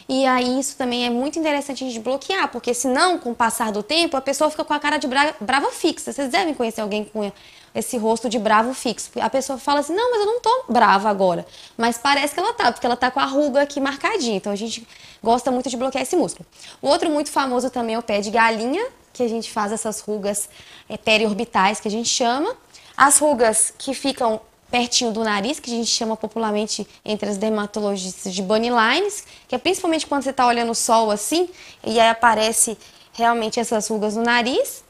E 0.10 0.26
aí 0.26 0.60
isso 0.60 0.78
também 0.78 1.06
é 1.06 1.10
muito 1.10 1.38
interessante 1.38 1.84
a 1.84 1.88
gente 1.88 2.00
bloquear, 2.00 2.48
porque 2.50 2.74
senão, 2.74 3.20
com 3.20 3.32
o 3.32 3.36
passar 3.36 3.72
do 3.72 3.84
tempo, 3.84 4.16
a 4.16 4.22
pessoa 4.22 4.50
fica 4.50 4.64
com 4.64 4.74
a 4.74 4.80
cara 4.80 4.98
de 4.98 5.08
brava 5.08 5.70
fixa. 5.72 6.14
Vocês 6.14 6.30
devem 6.30 6.54
conhecer 6.54 6.82
alguém 6.82 7.04
com 7.04 7.30
esse 7.76 7.98
rosto 7.98 8.30
de 8.30 8.40
bravo 8.40 8.74
fixo. 8.74 9.12
A 9.20 9.30
pessoa 9.30 9.60
fala 9.60 9.82
assim: 9.82 9.94
"Não, 9.94 10.10
mas 10.12 10.22
eu 10.22 10.26
não 10.26 10.40
tô 10.42 10.66
brava 10.70 11.10
agora". 11.10 11.46
Mas 11.78 11.98
parece 11.98 12.34
que 12.34 12.40
ela 12.40 12.54
tá, 12.54 12.72
porque 12.72 12.86
ela 12.86 12.96
tá 12.96 13.12
com 13.12 13.20
a 13.20 13.26
ruga 13.26 13.62
aqui 13.62 13.80
marcadinha. 13.82 14.38
Então 14.38 14.52
a 14.52 14.56
gente 14.56 14.88
gosta 15.22 15.52
muito 15.52 15.70
de 15.70 15.76
bloquear 15.78 16.04
esse 16.04 16.16
músculo. 16.16 16.46
O 16.82 16.88
outro 16.88 17.10
muito 17.10 17.30
famoso 17.30 17.70
também 17.70 17.96
é 17.96 18.00
o 18.00 18.04
pé 18.04 18.22
de 18.22 18.30
galinha, 18.32 18.86
que 19.18 19.24
a 19.24 19.28
gente 19.28 19.52
faz 19.52 19.72
essas 19.72 20.00
rugas 20.00 20.48
é, 20.88 20.96
periorbitais 20.96 21.80
que 21.80 21.88
a 21.88 21.92
gente 21.92 22.08
chama. 22.08 22.56
As 22.96 23.18
rugas 23.18 23.74
que 23.78 23.94
ficam 23.94 24.40
pertinho 24.70 25.12
do 25.12 25.24
nariz, 25.24 25.60
que 25.60 25.72
a 25.72 25.76
gente 25.76 25.90
chama 25.90 26.16
popularmente 26.16 26.88
entre 27.04 27.30
as 27.30 27.38
dermatologistas 27.38 28.34
de 28.34 28.42
bunny 28.42 28.70
lines, 28.70 29.26
que 29.48 29.56
é 29.56 29.58
principalmente 29.58 30.06
quando 30.06 30.24
você 30.24 30.30
está 30.30 30.46
olhando 30.46 30.72
o 30.72 30.76
sol 30.76 31.10
assim, 31.10 31.50
e 31.84 32.00
aí 32.00 32.10
aparece 32.10 32.78
realmente 33.14 33.60
essas 33.60 33.88
rugas 33.88 34.16
no 34.16 34.24
nariz. 34.24 34.84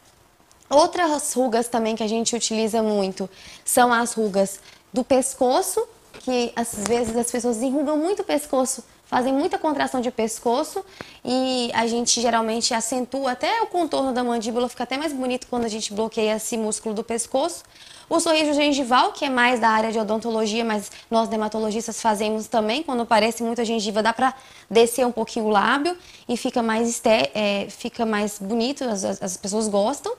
Outras 0.70 1.34
rugas 1.34 1.68
também 1.70 1.96
que 1.96 2.04
a 2.04 2.08
gente 2.08 2.36
utiliza 2.36 2.84
muito 2.84 3.30
são 3.64 3.94
as 3.94 4.14
rugas 4.14 4.60
do 4.92 5.04
pescoço, 5.04 5.88
que 6.20 6.52
às 6.56 6.74
vezes 6.88 7.16
as 7.16 7.32
pessoas 7.32 7.62
enrugam 7.62 7.98
muito 7.98 8.22
o 8.22 8.26
pescoço, 8.26 8.84
fazem 9.08 9.34
muita 9.34 9.58
contração 9.58 10.01
de 10.01 10.12
pescoço 10.12 10.84
e 11.24 11.72
a 11.74 11.88
gente 11.88 12.22
geralmente 12.22 12.74
acentua 12.74 13.32
até 13.32 13.62
o 13.62 13.68
contorno 13.68 14.14
da 14.14 14.24
mandíbula, 14.24 14.70
fica 14.70 14.84
até 14.84 14.97
mais 14.97 15.14
bonito 15.14 15.47
quando 15.47 15.66
a 15.66 15.70
gente 15.70 15.93
bloqueia 15.93 16.36
esse 16.36 16.58
músculo 16.58 16.93
do 16.93 17.03
pescoço. 17.03 17.64
O 18.10 18.22
sorriso 18.22 18.53
gengival, 18.53 19.12
que 19.12 19.26
é 19.26 19.30
mais 19.30 19.60
da 19.60 19.68
área 19.68 19.91
de 19.91 19.99
odontologia, 19.99 20.64
mas 20.64 20.89
nós 21.12 21.28
dermatologistas 21.28 22.01
fazemos 22.01 22.47
também. 22.47 22.82
Quando 22.82 23.01
aparece 23.01 23.43
muita 23.43 23.66
gengiva, 23.66 24.01
dá 24.01 24.14
para 24.14 24.34
descer 24.70 25.05
um 25.05 25.12
pouquinho 25.12 25.47
o 25.47 25.49
lábio 25.49 25.97
e 26.28 26.38
fica 26.38 26.64
mais, 26.64 27.01
é, 27.05 27.68
fica 27.70 28.05
mais 28.05 28.39
bonito, 28.39 28.86
as, 28.86 29.03
as 29.03 29.36
pessoas 29.36 29.68
gostam. 29.68 30.14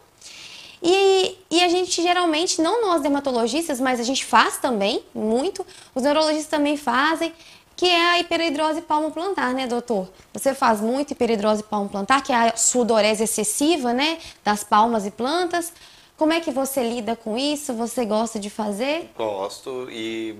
E, 0.82 1.36
e, 1.51 1.61
a 1.62 1.68
gente 1.68 2.01
geralmente, 2.01 2.61
não 2.62 2.82
nós 2.82 3.03
dermatologistas, 3.03 3.80
mas 3.80 3.99
a 3.99 4.05
gente 4.05 4.24
faz 4.24 4.59
também, 4.59 5.03
muito, 5.12 5.66
os 5.95 6.03
neurologistas 6.03 6.47
também 6.47 6.76
fazem, 6.76 7.32
que 7.79 7.87
é 7.87 8.11
a 8.11 8.18
hiperidrose 8.18 8.83
palmo-plantar, 8.83 9.55
né, 9.55 9.68
doutor? 9.68 10.09
Você 10.33 10.53
faz 10.53 10.81
muito 10.81 11.12
hiperidrose 11.12 11.62
palmo-plantar, 11.62 12.24
que 12.24 12.33
é 12.33 12.49
a 12.49 12.57
sudorese 12.57 13.22
excessiva, 13.22 13.93
né, 13.93 14.18
das 14.45 14.64
palmas 14.64 15.07
e 15.07 15.12
plantas. 15.12 15.72
Como 16.16 16.33
é 16.33 16.41
que 16.41 16.51
você 16.51 16.83
lida 16.83 17.14
com 17.14 17.39
isso? 17.39 17.72
Você 17.74 18.05
gosta 18.05 18.41
de 18.41 18.51
fazer? 18.51 19.12
Gosto 19.16 19.89
e 19.93 20.37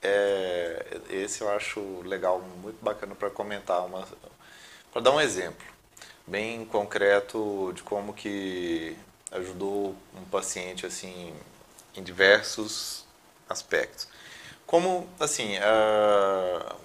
é, 0.00 1.00
esse 1.10 1.42
eu 1.42 1.50
acho 1.50 2.00
legal, 2.02 2.42
muito 2.62 2.82
bacana 2.82 3.14
para 3.14 3.28
comentar, 3.28 3.86
para 4.90 5.02
dar 5.02 5.10
um 5.10 5.20
exemplo 5.20 5.66
bem 6.26 6.64
concreto 6.64 7.72
de 7.74 7.82
como 7.82 8.14
que 8.14 8.96
ajudou 9.32 9.94
um 10.16 10.24
paciente 10.30 10.86
assim 10.86 11.34
em 11.94 12.02
diversos 12.02 13.04
aspectos. 13.46 14.08
Como 14.70 15.08
assim, 15.18 15.56
ela 15.56 16.78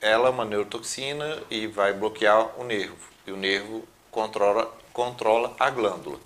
é 0.00 0.30
uma 0.30 0.44
neurotoxina 0.44 1.40
e 1.48 1.68
vai 1.68 1.92
bloquear 1.92 2.60
o 2.60 2.64
nervo 2.64 2.96
e 3.24 3.30
o 3.30 3.36
nervo 3.36 3.86
controla 4.10 4.68
controla 4.92 5.54
a 5.56 5.70
glândula. 5.70 6.18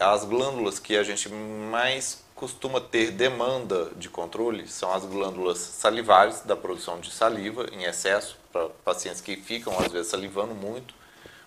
As 0.00 0.24
glândulas 0.24 0.78
que 0.78 0.96
a 0.96 1.02
gente 1.02 1.28
mais 1.28 2.24
costuma 2.34 2.80
ter 2.80 3.10
demanda 3.10 3.90
de 3.94 4.08
controle 4.08 4.66
são 4.66 4.90
as 4.90 5.04
glândulas 5.04 5.58
salivares, 5.58 6.40
da 6.40 6.56
produção 6.56 6.98
de 6.98 7.12
saliva 7.12 7.66
em 7.70 7.84
excesso, 7.84 8.38
para 8.50 8.70
pacientes 8.86 9.20
que 9.20 9.36
ficam 9.36 9.78
às 9.78 9.92
vezes 9.92 10.06
salivando 10.06 10.54
muito, 10.54 10.94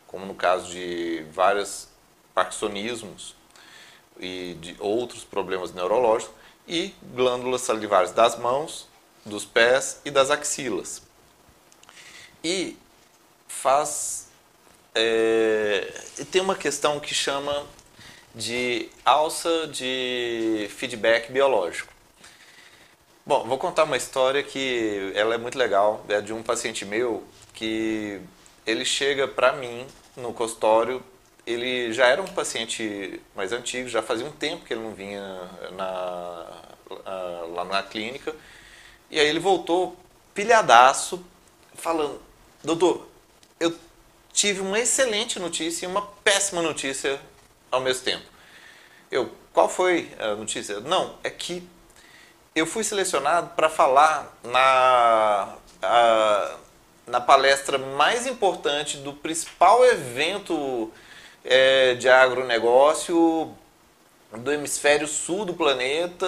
como 0.05 0.27
no 0.27 0.35
caso 0.35 0.69
de 0.69 1.25
vários 1.31 1.87
parkinsonismos 2.35 3.33
e 4.19 4.55
de 4.61 4.75
outros 4.79 5.23
problemas 5.23 5.73
neurológicos, 5.73 6.37
e 6.69 6.93
glândulas 7.13 7.61
salivares 7.61 8.11
das 8.11 8.37
mãos, 8.37 8.87
dos 9.25 9.43
pés 9.43 9.99
e 10.05 10.11
das 10.11 10.29
axilas. 10.29 11.01
E 12.43 12.77
faz. 13.47 14.29
É, 14.93 15.91
tem 16.31 16.41
uma 16.41 16.55
questão 16.55 16.99
que 16.99 17.13
chama 17.13 17.65
de 18.33 18.89
alça 19.03 19.67
de 19.67 20.69
feedback 20.77 21.31
biológico. 21.31 21.91
Bom, 23.25 23.45
vou 23.45 23.57
contar 23.57 23.83
uma 23.83 23.97
história 23.97 24.41
que 24.41 25.11
ela 25.15 25.35
é 25.35 25.37
muito 25.37 25.57
legal, 25.57 26.03
é 26.07 26.21
de 26.21 26.33
um 26.33 26.41
paciente 26.41 26.85
meu 26.85 27.23
que 27.53 28.21
ele 28.65 28.85
chega 28.85 29.27
para 29.27 29.53
mim 29.53 29.85
no 30.15 30.33
consultório, 30.33 31.03
ele 31.51 31.91
já 31.91 32.07
era 32.07 32.21
um 32.21 32.27
paciente 32.27 33.19
mais 33.35 33.51
antigo, 33.51 33.89
já 33.89 34.01
fazia 34.01 34.25
um 34.25 34.31
tempo 34.31 34.65
que 34.65 34.73
ele 34.73 34.81
não 34.81 34.93
vinha 34.93 35.49
na, 35.71 36.45
lá 37.53 37.65
na 37.65 37.83
clínica, 37.83 38.35
e 39.09 39.19
aí 39.19 39.27
ele 39.27 39.39
voltou 39.39 39.97
pilhadaço, 40.33 41.25
falando, 41.73 42.21
doutor, 42.63 43.07
eu 43.59 43.75
tive 44.31 44.61
uma 44.61 44.79
excelente 44.79 45.39
notícia 45.39 45.85
e 45.85 45.89
uma 45.89 46.01
péssima 46.23 46.61
notícia 46.61 47.19
ao 47.71 47.81
mesmo 47.81 48.03
tempo. 48.03 48.25
Eu, 49.11 49.33
qual 49.51 49.67
foi 49.67 50.11
a 50.19 50.35
notícia? 50.35 50.79
Não, 50.79 51.17
é 51.23 51.29
que 51.29 51.67
eu 52.55 52.65
fui 52.65 52.83
selecionado 52.83 53.49
para 53.55 53.69
falar 53.69 54.37
na, 54.43 55.55
a, 55.81 56.55
na 57.07 57.21
palestra 57.21 57.77
mais 57.77 58.27
importante 58.27 58.97
do 58.97 59.13
principal 59.13 59.83
evento 59.85 60.91
é, 61.49 61.95
de 61.95 62.07
agronegócio 62.07 63.51
do 64.31 64.51
hemisfério 64.51 65.07
sul 65.07 65.43
do 65.45 65.55
planeta 65.55 66.27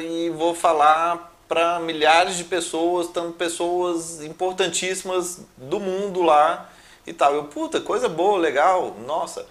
e 0.00 0.30
vou 0.30 0.54
falar 0.54 1.36
para 1.48 1.80
milhares 1.80 2.36
de 2.36 2.44
pessoas, 2.44 3.08
tanto 3.08 3.32
pessoas 3.32 4.22
importantíssimas 4.22 5.44
do 5.56 5.80
mundo 5.80 6.22
lá 6.22 6.70
e 7.04 7.12
tal. 7.12 7.34
Eu, 7.34 7.44
puta, 7.46 7.80
coisa 7.80 8.08
boa, 8.08 8.38
legal, 8.38 8.94
nossa. 9.04 9.44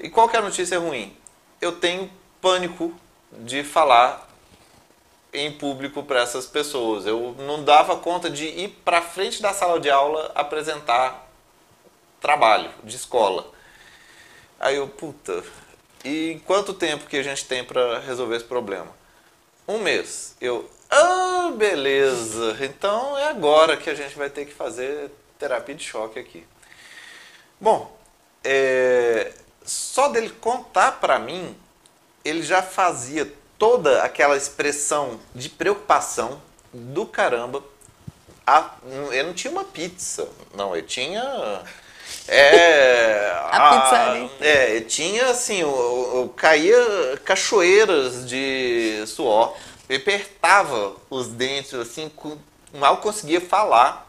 E 0.00 0.10
qual 0.10 0.28
que 0.28 0.34
é 0.34 0.40
a 0.40 0.42
notícia 0.42 0.80
ruim? 0.80 1.16
Eu 1.60 1.78
tenho 1.78 2.10
pânico 2.40 2.92
de 3.30 3.62
falar 3.62 4.28
em 5.32 5.52
público 5.52 6.02
para 6.02 6.20
essas 6.20 6.46
pessoas. 6.46 7.06
Eu 7.06 7.36
não 7.38 7.62
dava 7.62 7.96
conta 7.96 8.28
de 8.28 8.46
ir 8.46 8.80
para 8.84 9.00
frente 9.00 9.40
da 9.40 9.54
sala 9.54 9.78
de 9.78 9.88
aula 9.88 10.32
apresentar 10.34 11.28
trabalho 12.20 12.70
de 12.82 12.96
escola. 12.96 13.52
Aí 14.62 14.76
eu, 14.76 14.86
puta, 14.86 15.42
e 16.04 16.40
quanto 16.46 16.72
tempo 16.72 17.06
que 17.06 17.16
a 17.16 17.22
gente 17.22 17.44
tem 17.46 17.64
para 17.64 17.98
resolver 17.98 18.36
esse 18.36 18.44
problema? 18.44 18.86
Um 19.66 19.80
mês. 19.80 20.36
Eu, 20.40 20.70
ah, 20.88 21.52
beleza. 21.56 22.56
Então 22.60 23.18
é 23.18 23.28
agora 23.28 23.76
que 23.76 23.90
a 23.90 23.94
gente 23.94 24.16
vai 24.16 24.30
ter 24.30 24.46
que 24.46 24.52
fazer 24.52 25.10
terapia 25.36 25.74
de 25.74 25.82
choque 25.82 26.16
aqui. 26.16 26.46
Bom, 27.60 27.98
é, 28.44 29.32
só 29.64 30.08
dele 30.08 30.30
contar 30.30 31.00
para 31.00 31.18
mim, 31.18 31.56
ele 32.24 32.42
já 32.42 32.62
fazia 32.62 33.32
toda 33.58 34.04
aquela 34.04 34.36
expressão 34.36 35.18
de 35.34 35.48
preocupação 35.48 36.40
do 36.72 37.04
caramba. 37.04 37.64
Ah, 38.46 38.76
ele 39.10 39.24
não 39.24 39.34
tinha 39.34 39.50
uma 39.50 39.64
pizza, 39.64 40.28
não, 40.54 40.76
ele 40.76 40.86
tinha. 40.86 41.64
É, 42.28 43.30
a, 43.50 43.56
a 43.56 43.80
pizzaria. 43.80 44.30
É, 44.40 44.80
tinha 44.80 45.30
assim, 45.30 45.62
o, 45.64 46.22
o, 46.22 46.28
caía 46.30 47.18
cachoeiras 47.24 48.28
de 48.28 49.04
suor, 49.06 49.56
ele 49.88 50.02
apertava 50.02 50.94
os 51.10 51.28
dentes, 51.28 51.74
assim, 51.74 52.10
mal 52.74 52.98
conseguia 52.98 53.40
falar. 53.40 54.08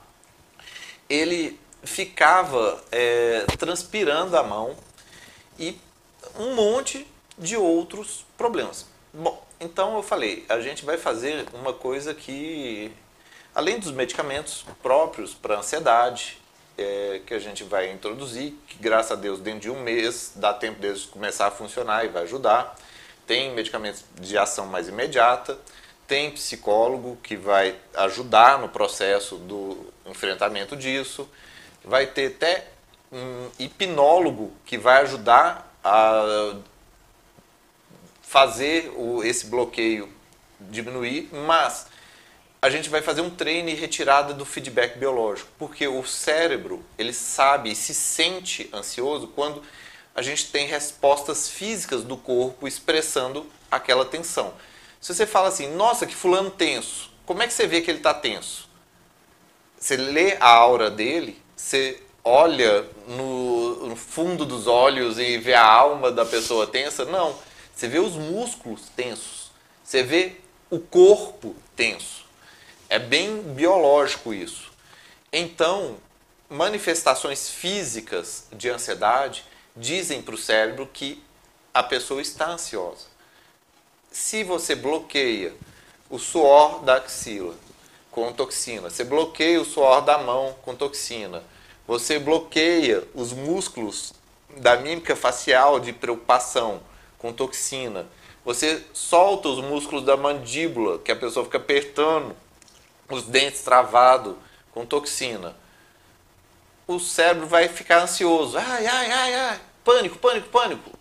Ele 1.10 1.60
ficava 1.84 2.82
é, 2.92 3.46
transpirando 3.58 4.38
a 4.38 4.44
mão 4.44 4.76
e 5.60 5.78
um 6.40 6.56
monte 6.56 7.06
de 7.38 7.58
outros 7.58 8.26
problemas. 8.38 8.86
Bom, 9.14 9.44
então 9.60 9.96
eu 9.96 10.04
falei, 10.04 10.46
a 10.50 10.60
gente 10.60 10.86
vai 10.86 10.98
fazer 10.98 11.46
uma 11.54 11.74
coisa 11.74 12.14
que, 12.14 12.92
além 13.54 13.80
dos 13.80 13.92
medicamentos 13.92 14.66
próprios 14.82 15.34
para 15.34 15.60
ansiedade, 15.60 16.38
é, 16.78 17.22
que 17.26 17.34
a 17.34 17.40
gente 17.40 17.64
vai 17.64 17.92
introduzir, 17.92 18.54
que 18.68 18.78
graças 18.80 19.12
a 19.12 19.16
Deus 19.16 19.40
dentro 19.40 19.62
de 19.62 19.70
um 19.70 19.82
mês 19.82 20.34
dá 20.36 20.54
tempo 20.54 20.80
deles 20.80 21.06
começar 21.06 21.48
a 21.48 21.52
funcionar 21.52 22.06
e 22.06 22.10
vai 22.10 22.24
ajudar. 22.24 22.76
Tem 23.26 23.54
medicamentos 23.54 24.04
de 24.20 24.38
ação 24.38 24.66
mais 24.66 24.88
imediata, 24.88 25.58
tem 26.08 26.32
psicólogo 26.32 27.18
que 27.24 27.36
vai 27.36 27.76
ajudar 27.96 28.60
no 28.60 28.70
processo 28.70 29.38
do 29.38 29.92
enfrentamento 30.06 30.76
disso, 30.76 31.30
vai 31.84 32.06
ter 32.08 32.28
até 32.28 32.68
um 33.12 33.50
hipnólogo 33.60 34.52
que 34.66 34.78
vai 34.78 35.02
ajudar 35.04 35.72
a 35.84 36.56
fazer 38.22 38.92
o, 38.96 39.24
esse 39.24 39.46
bloqueio 39.46 40.10
diminuir, 40.60 41.30
mas 41.32 41.88
a 42.64 42.70
gente 42.70 42.90
vai 42.90 43.02
fazer 43.02 43.20
um 43.20 43.30
treino 43.30 43.68
e 43.68 43.74
retirada 43.74 44.34
do 44.34 44.46
feedback 44.46 44.98
biológico, 44.98 45.50
porque 45.60 45.86
o 45.86 46.02
cérebro, 46.06 46.82
ele 46.98 47.12
sabe 47.12 47.70
e 47.70 47.76
se 47.76 47.94
sente 47.94 48.70
ansioso 48.72 49.28
quando 49.28 49.62
a 50.16 50.22
gente 50.22 50.50
tem 50.50 50.66
respostas 50.66 51.50
físicas 51.50 52.06
do 52.06 52.16
corpo 52.16 52.66
expressando 52.66 53.46
aquela 53.70 54.06
tensão. 54.06 54.54
Se 55.02 55.14
você 55.14 55.26
fala 55.26 55.50
assim, 55.50 55.76
nossa, 55.76 56.06
que 56.06 56.16
fulano 56.16 56.50
tenso, 56.50 57.12
como 57.26 57.44
é 57.44 57.48
que 57.48 57.54
você 57.54 57.68
vê 57.68 57.82
que 57.82 57.92
ele 57.92 57.98
está 57.98 58.14
tenso? 58.14 58.70
Você 59.78 59.98
lê 59.98 60.38
a 60.40 60.48
aura 60.48 60.90
dele, 60.90 61.38
você 61.58 62.02
olha 62.24 62.86
no, 63.10 63.88
no, 63.88 63.96
fundo 63.98 64.46
dos 64.46 64.68
olhos 64.68 65.20
e 65.20 65.38
vê 65.38 65.54
a 65.54 65.66
alma 65.70 66.14
da 66.14 66.26
pessoa 66.26 66.66
tensa? 66.66 67.04
Não. 67.04 67.38
Você 67.76 67.90
vê 67.90 68.00
os 68.00 68.14
músculos 68.14 68.84
tensos. 68.96 69.52
Você 69.84 70.02
vê 70.02 70.38
o 70.70 70.80
corpo 70.80 71.54
tenso. 71.76 72.23
É 72.94 73.00
bem 73.00 73.42
biológico 73.42 74.36
isso. 74.36 74.72
Então, 75.32 75.98
manifestações 76.48 77.50
físicas 77.50 78.46
de 78.54 78.70
ansiedade 78.70 79.44
dizem 79.76 80.22
para 80.22 80.36
o 80.36 80.38
cérebro 80.38 80.88
que 80.94 81.20
a 81.74 81.82
pessoa 81.82 82.22
está 82.22 82.52
ansiosa. 82.52 83.08
Se 84.12 84.44
você 84.44 84.76
bloqueia 84.76 85.56
o 86.08 86.20
suor 86.20 86.84
da 86.84 86.98
axila 86.98 87.56
com 88.12 88.32
toxina, 88.32 88.92
você 88.92 89.04
bloqueia 89.04 89.60
o 89.60 89.66
suor 89.66 90.02
da 90.02 90.20
mão 90.20 90.56
com 90.62 90.76
toxina, 90.76 91.44
você 91.88 92.20
bloqueia 92.20 93.04
os 93.16 93.34
músculos 93.34 94.14
da 94.58 94.78
mímica 94.78 95.16
facial 95.16 95.80
de 95.80 95.92
preocupação 95.92 96.80
com 97.18 97.34
toxina, 97.34 98.06
você 98.46 98.86
solta 98.94 99.50
os 99.50 99.64
músculos 99.66 100.06
da 100.06 100.16
mandíbula, 100.16 101.00
que 101.00 101.12
a 101.12 101.16
pessoa 101.16 101.44
fica 101.44 101.58
apertando 101.58 102.43
os 103.14 103.24
dentes 103.24 103.62
travados 103.62 104.36
com 104.72 104.86
toxina 104.86 105.56
o 106.88 107.00
cérebro 107.00 107.48
vai 107.48 107.68
ficar 107.68 108.02
ansioso. 108.02 108.58
Ai, 108.58 108.86
ai, 108.86 109.12
ai, 109.12 109.34
ai, 109.36 109.62
pânico, 109.84 110.18
pânico, 110.18 110.50
pânico. 110.50 110.92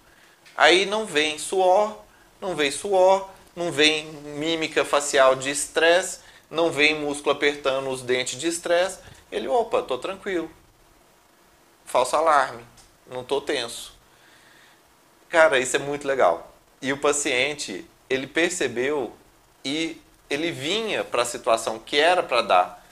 Aí 0.56 0.86
não 0.86 1.06
vem 1.06 1.38
suor, 1.38 1.98
não 2.40 2.54
vem 2.54 2.70
suor, 2.70 3.28
não 3.56 3.72
vem 3.72 4.06
mímica 4.06 4.84
facial 4.84 5.34
de 5.34 5.50
estresse, 5.50 6.20
não 6.50 6.70
vem 6.70 7.00
músculo 7.00 7.34
apertando 7.34 7.88
os 7.90 8.02
dentes 8.02 8.38
de 8.38 8.48
estresse. 8.48 8.98
Ele, 9.30 9.48
opa, 9.48 9.82
tô 9.82 9.98
tranquilo. 9.98 10.50
Falso 11.84 12.16
alarme, 12.16 12.64
não 13.06 13.24
tô 13.24 13.40
tenso. 13.40 13.92
Cara, 15.28 15.58
isso 15.58 15.76
é 15.76 15.78
muito 15.78 16.06
legal. 16.06 16.52
E 16.80 16.92
o 16.92 16.98
paciente, 16.98 17.86
ele 18.08 18.26
percebeu 18.26 19.14
e 19.64 20.00
ele 20.32 20.50
vinha 20.50 21.04
para 21.04 21.22
a 21.22 21.26
situação 21.26 21.78
que 21.78 21.98
era 21.98 22.22
para 22.22 22.42
dar 22.42 22.86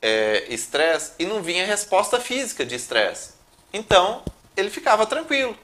é, 0.00 0.46
estresse 0.48 1.12
e 1.18 1.26
não 1.26 1.42
vinha 1.42 1.66
resposta 1.66 2.20
física 2.20 2.64
de 2.64 2.74
estresse. 2.74 3.32
Então, 3.72 4.22
ele 4.56 4.70
ficava 4.70 5.06
tranquilo. 5.06 5.56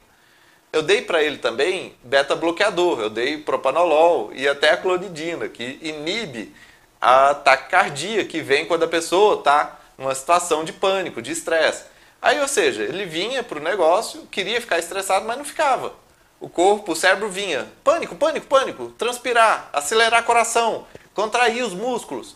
Eu 0.71 0.81
dei 0.81 1.01
para 1.01 1.23
ele 1.23 1.37
também 1.37 1.95
beta-bloqueador, 2.03 2.99
eu 2.99 3.09
dei 3.09 3.37
propanolol 3.37 4.31
e 4.33 4.47
até 4.47 4.71
a 4.71 4.77
clonidina, 4.77 5.47
que 5.47 5.79
inibe 5.81 6.53
a 6.99 7.33
taquicardia 7.33 8.25
que 8.25 8.41
vem 8.41 8.65
quando 8.65 8.83
a 8.83 8.87
pessoa 8.87 9.35
está 9.39 9.79
numa 9.97 10.13
situação 10.13 10.65
de 10.65 10.73
pânico, 10.73 11.21
de 11.21 11.31
estresse. 11.31 11.85
Aí, 12.21 12.41
ou 12.41 12.47
seja, 12.47 12.83
ele 12.83 13.05
vinha 13.05 13.43
para 13.43 13.59
o 13.59 13.61
negócio, 13.61 14.27
queria 14.31 14.59
ficar 14.59 14.79
estressado, 14.79 15.25
mas 15.25 15.37
não 15.37 15.45
ficava. 15.45 15.93
O 16.39 16.49
corpo, 16.49 16.91
o 16.91 16.95
cérebro 16.95 17.29
vinha, 17.29 17.67
pânico, 17.83 18.15
pânico, 18.15 18.47
pânico, 18.47 18.89
transpirar, 18.97 19.69
acelerar 19.71 20.23
o 20.23 20.25
coração, 20.25 20.85
contrair 21.15 21.63
os 21.63 21.73
músculos 21.73 22.35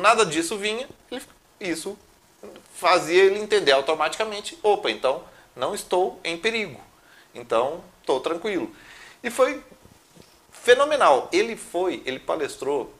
nada 0.00 0.24
disso 0.24 0.56
vinha, 0.56 0.88
isso 1.58 1.98
fazia 2.74 3.24
ele 3.24 3.38
entender 3.38 3.72
automaticamente: 3.72 4.58
opa, 4.62 4.90
então 4.90 5.22
não 5.56 5.74
estou 5.74 6.20
em 6.22 6.36
perigo, 6.36 6.80
então 7.34 7.82
estou 8.00 8.20
tranquilo. 8.20 8.70
E 9.22 9.30
foi 9.30 9.62
fenomenal. 10.50 11.28
Ele 11.32 11.56
foi, 11.56 12.02
ele 12.04 12.18
palestrou, 12.18 12.92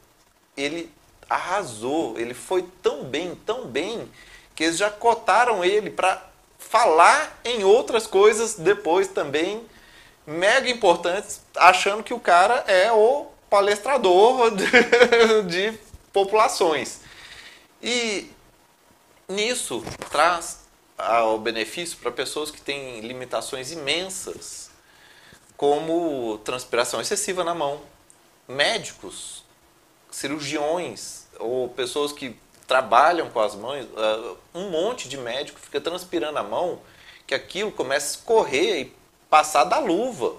ele 0.57 0.90
arrasou, 1.28 2.18
ele 2.18 2.34
foi 2.34 2.64
tão 2.82 3.05
bem, 3.05 3.34
tão 3.34 3.66
bem, 3.66 4.11
que 4.55 4.64
eles 4.64 4.76
já 4.76 4.90
cotaram 4.90 5.64
ele 5.64 5.90
para 5.90 6.30
falar 6.59 7.40
em 7.44 7.64
outras 7.64 8.07
coisas 8.07 8.55
depois 8.55 9.09
também 9.09 9.66
mega 10.26 10.70
importantes, 10.70 11.40
achando 11.57 12.03
que 12.03 12.14
o 12.14 12.20
cara 12.20 12.64
é 12.68 12.92
o 12.92 13.32
palestrador 13.53 14.50
de, 15.46 15.78
populações. 16.11 17.00
E 17.82 18.30
nisso 19.28 19.84
traz 20.11 20.61
o 21.26 21.36
benefício 21.36 21.98
para 21.98 22.11
pessoas 22.11 22.50
que 22.50 22.62
têm 22.62 23.00
limitações 23.00 23.70
imensas, 23.70 24.70
como 25.55 26.38
transpiração 26.38 26.98
excessiva 26.98 27.44
na 27.44 27.55
mão, 27.55 27.82
médicos, 28.48 29.44
cirurgiões 30.11 31.26
ou 31.38 31.68
pessoas 31.68 32.11
que 32.11 32.34
trabalham 32.66 33.28
com 33.28 33.40
as 33.40 33.55
mãos, 33.55 33.86
ah, 33.94 34.34
um 34.55 34.70
monte 34.70 35.11
de 35.11 35.18
médico 35.18 35.61
fica 35.61 35.78
transpirando 35.78 36.38
a 36.38 36.42
mão, 36.42 36.80
que 37.26 37.34
aquilo 37.34 37.70
começa 37.70 38.07
a 38.07 38.11
escorrer 38.18 38.80
e 38.80 38.96
passar 39.28 39.64
da 39.64 39.78
luva, 39.78 40.36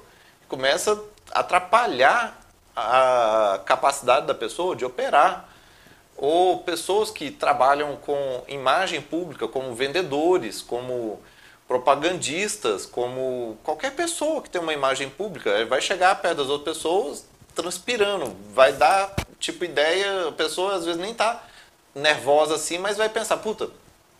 começa 0.47 0.99
a 1.31 1.41
atrapalhar 1.41 2.42
a 2.75 3.59
capacidade 3.65 4.25
da 4.25 4.33
pessoa 4.33 4.75
de 4.75 4.85
operar. 4.85 5.49
Ou 6.15 6.59
pessoas 6.59 7.09
que 7.09 7.31
trabalham 7.31 7.95
com 7.97 8.43
imagem 8.47 9.01
pública, 9.01 9.47
como 9.47 9.73
vendedores, 9.73 10.61
como 10.61 11.19
propagandistas, 11.67 12.85
como 12.85 13.57
qualquer 13.63 13.95
pessoa 13.95 14.41
que 14.41 14.49
tem 14.49 14.61
uma 14.61 14.73
imagem 14.73 15.09
pública, 15.09 15.65
vai 15.65 15.81
chegar 15.81 16.21
perto 16.21 16.37
das 16.37 16.49
outras 16.49 16.77
pessoas 16.77 17.25
transpirando, 17.55 18.35
vai 18.53 18.73
dar 18.73 19.13
tipo 19.39 19.65
ideia, 19.65 20.29
a 20.29 20.31
pessoa 20.31 20.75
às 20.75 20.85
vezes 20.85 20.99
nem 20.99 21.11
está 21.11 21.43
nervosa 21.93 22.55
assim, 22.55 22.77
mas 22.77 22.97
vai 22.97 23.09
pensar, 23.09 23.37
puta, 23.37 23.65
a 23.65 23.69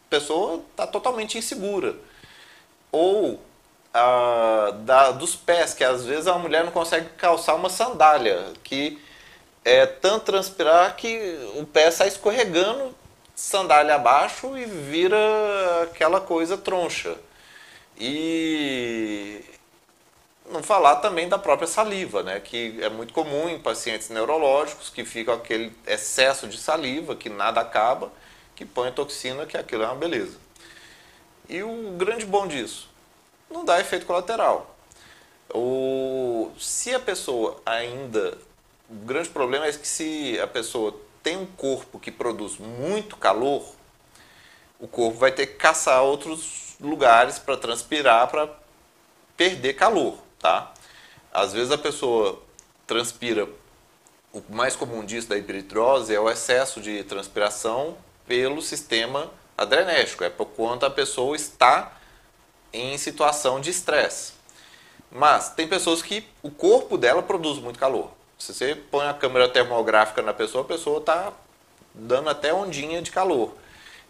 pessoa 0.10 0.62
está 0.72 0.86
totalmente 0.86 1.38
insegura. 1.38 1.96
Ou 2.92 3.40
da, 4.84 5.12
dos 5.12 5.36
pés, 5.36 5.74
que 5.74 5.84
às 5.84 6.04
vezes 6.04 6.28
a 6.28 6.38
mulher 6.38 6.64
não 6.64 6.72
consegue 6.72 7.10
calçar 7.18 7.56
uma 7.56 7.70
sandália, 7.70 8.54
que 8.64 9.00
é 9.64 9.86
tanto 9.86 10.26
transpirar 10.26 10.96
que 10.96 11.38
o 11.56 11.66
pé 11.66 11.92
sai 11.92 12.08
escorregando, 12.08 12.94
sandália 13.36 13.96
abaixo 13.96 14.58
e 14.58 14.66
vira 14.66 15.18
aquela 15.84 16.20
coisa 16.20 16.58
troncha. 16.58 17.16
E 17.98 19.42
não 20.50 20.64
falar 20.64 20.98
também 20.98 21.30
da 21.30 21.38
própria 21.38 21.68
saliva, 21.68 22.24
né, 22.24 22.40
que 22.40 22.80
é 22.82 22.90
muito 22.90 23.14
comum 23.14 23.48
em 23.48 23.60
pacientes 23.60 24.10
neurológicos 24.10 24.90
que 24.90 25.06
fica 25.06 25.34
aquele 25.34 25.72
excesso 25.88 26.48
de 26.48 26.58
saliva 26.58 27.16
que 27.16 27.30
nada 27.30 27.62
acaba, 27.62 28.12
que 28.56 28.66
põe 28.66 28.92
toxina, 28.92 29.46
que 29.46 29.58
aquilo 29.58 29.84
é 29.84 29.86
uma 29.88 29.96
beleza. 29.96 30.38
E 31.48 31.62
o 31.64 31.92
grande 31.98 32.26
bom 32.26 32.48
disso, 32.48 32.90
não 33.50 33.66
dá 33.66 33.80
efeito 33.80 34.06
colateral. 34.06 34.76
O, 35.54 36.52
se 36.58 36.94
a 36.94 37.00
pessoa 37.00 37.62
ainda 37.66 38.38
o 38.90 39.06
grande 39.06 39.30
problema 39.30 39.66
é 39.66 39.72
que 39.72 39.88
se 39.88 40.40
a 40.40 40.48
pessoa 40.48 40.96
tem 41.24 41.38
um 41.38 41.46
corpo 41.46 42.00
que 42.00 42.12
produz 42.12 42.58
muito 42.58 43.18
calor, 43.18 43.66
o 44.80 44.88
corpo 44.88 45.18
vai 45.18 45.32
ter 45.32 45.48
que 45.48 45.56
caçar 45.56 46.04
outros 46.04 46.76
lugares 46.80 47.40
para 47.40 47.58
transpirar 47.58 48.28
para 48.30 48.50
perder 49.36 49.74
calor, 49.74 50.18
tá? 50.38 50.74
Às 51.34 51.54
vezes 51.54 51.72
a 51.72 51.78
pessoa 51.78 52.40
transpira, 52.86 53.48
o 54.32 54.44
mais 54.50 54.76
comum 54.76 55.04
disso 55.04 55.30
da 55.30 55.38
hiperidrose 55.38 56.14
é 56.14 56.20
o 56.20 56.30
excesso 56.30 56.82
de 56.82 57.04
transpiração 57.04 57.98
pelo 58.28 58.62
sistema 58.62 59.32
adrenérgico, 59.58 60.24
é 60.24 60.30
por 60.30 60.48
quanto 60.48 60.86
a 60.86 60.90
pessoa 60.90 61.36
está 61.36 61.98
em 62.74 62.98
situação 62.98 63.62
de 63.62 63.70
estresse. 63.70 64.34
Mas 65.12 65.50
tem 65.50 65.68
pessoas 65.68 66.02
que 66.02 66.28
o 66.42 66.50
corpo 66.50 66.98
dela 66.98 67.22
produz 67.22 67.60
muito 67.60 67.80
calor. 67.80 68.10
Se 68.38 68.54
você 68.54 68.76
põe 68.76 69.08
a 69.08 69.14
câmera 69.14 69.48
termográfica 69.48 70.22
na 70.22 70.34
pessoa, 70.34 70.64
a 70.64 70.68
pessoa 70.68 70.98
está 70.98 71.32
dando 71.94 72.30
até 72.30 72.54
ondinha 72.54 73.02
de 73.02 73.12
calor. 73.12 73.54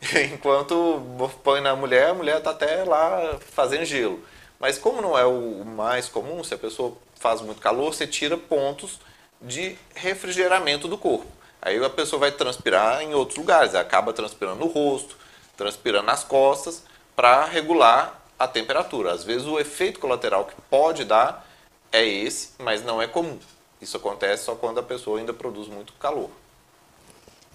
Enquanto 0.33 1.01
põe 1.43 1.61
na 1.61 1.75
mulher, 1.75 2.09
a 2.09 2.13
mulher 2.13 2.37
está 2.37 2.51
até 2.51 2.83
lá 2.83 3.37
fazendo 3.51 3.85
gelo. 3.85 4.23
Mas 4.59 4.77
como 4.77 5.01
não 5.01 5.17
é 5.17 5.25
o 5.25 5.65
mais 5.65 6.07
comum, 6.07 6.41
se 6.43 6.53
a 6.53 6.57
pessoa 6.57 6.95
faz 7.19 7.41
muito 7.41 7.61
calor, 7.61 7.93
você 7.93 8.07
tira 8.07 8.37
pontos 8.37 8.99
de 9.41 9.77
refrigeramento 9.93 10.87
do 10.87 10.97
corpo. 10.97 11.27
Aí 11.61 11.83
a 11.83 11.89
pessoa 11.89 12.19
vai 12.19 12.31
transpirar 12.31 13.01
em 13.01 13.13
outros 13.13 13.37
lugares, 13.37 13.75
acaba 13.75 14.13
transpirando 14.13 14.59
no 14.59 14.67
rosto, 14.67 15.17
transpirando 15.57 16.05
nas 16.05 16.23
costas, 16.23 16.83
para 17.15 17.45
regular 17.45 18.22
a 18.43 18.47
temperatura. 18.47 19.13
Às 19.13 19.23
vezes 19.23 19.47
o 19.47 19.59
efeito 19.59 19.99
colateral 19.99 20.45
que 20.45 20.53
pode 20.69 21.05
dar 21.05 21.47
é 21.91 22.03
esse, 22.05 22.49
mas 22.59 22.83
não 22.83 23.01
é 23.01 23.07
comum. 23.07 23.37
Isso 23.81 23.97
acontece 23.97 24.45
só 24.45 24.55
quando 24.55 24.79
a 24.79 24.83
pessoa 24.83 25.19
ainda 25.19 25.33
produz 25.33 25.67
muito 25.67 25.93
calor. 25.93 26.29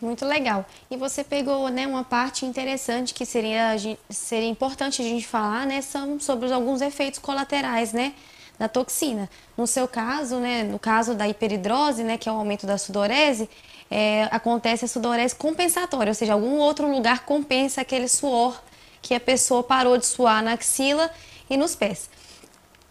Muito 0.00 0.24
legal. 0.24 0.64
E 0.90 0.96
você 0.96 1.24
pegou 1.24 1.68
né, 1.68 1.86
uma 1.86 2.04
parte 2.04 2.46
interessante 2.46 3.12
que 3.12 3.26
seria, 3.26 3.74
seria 4.08 4.48
importante 4.48 5.02
a 5.02 5.04
gente 5.04 5.26
falar, 5.26 5.66
né? 5.66 5.80
São 5.80 6.20
sobre 6.20 6.52
alguns 6.52 6.80
efeitos 6.80 7.18
colaterais, 7.18 7.92
né? 7.92 8.14
Da 8.56 8.68
toxina. 8.68 9.28
No 9.56 9.66
seu 9.66 9.88
caso, 9.88 10.36
né? 10.36 10.62
No 10.62 10.78
caso 10.78 11.14
da 11.14 11.28
hiperidrose, 11.28 12.04
né? 12.04 12.16
Que 12.16 12.28
é 12.28 12.32
o 12.32 12.36
aumento 12.36 12.64
da 12.64 12.78
sudorese, 12.78 13.50
é, 13.90 14.28
acontece 14.30 14.84
a 14.84 14.88
sudorese 14.88 15.34
compensatória, 15.34 16.10
ou 16.10 16.14
seja, 16.14 16.34
algum 16.34 16.58
outro 16.58 16.88
lugar 16.88 17.24
compensa 17.24 17.80
aquele 17.80 18.06
suor 18.06 18.60
que 19.00 19.14
a 19.14 19.20
pessoa 19.20 19.62
parou 19.62 19.96
de 19.96 20.06
suar 20.06 20.42
na 20.42 20.52
axila 20.52 21.10
e 21.48 21.56
nos 21.56 21.74
pés. 21.74 22.08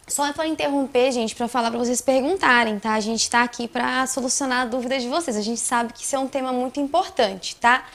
Só 0.07 0.31
para 0.31 0.47
interromper, 0.47 1.11
gente, 1.11 1.35
para 1.35 1.49
falar 1.49 1.69
para 1.69 1.79
vocês 1.79 1.99
perguntarem, 1.99 2.79
tá? 2.79 2.93
A 2.93 2.99
gente 3.01 3.23
está 3.23 3.43
aqui 3.43 3.67
para 3.67 4.07
solucionar 4.07 4.69
dúvidas 4.69 5.03
de 5.03 5.09
vocês. 5.09 5.35
A 5.35 5.41
gente 5.41 5.59
sabe 5.59 5.91
que 5.91 6.01
isso 6.01 6.15
é 6.15 6.19
um 6.19 6.27
tema 6.27 6.53
muito 6.53 6.79
importante, 6.79 7.57
tá? 7.57 7.85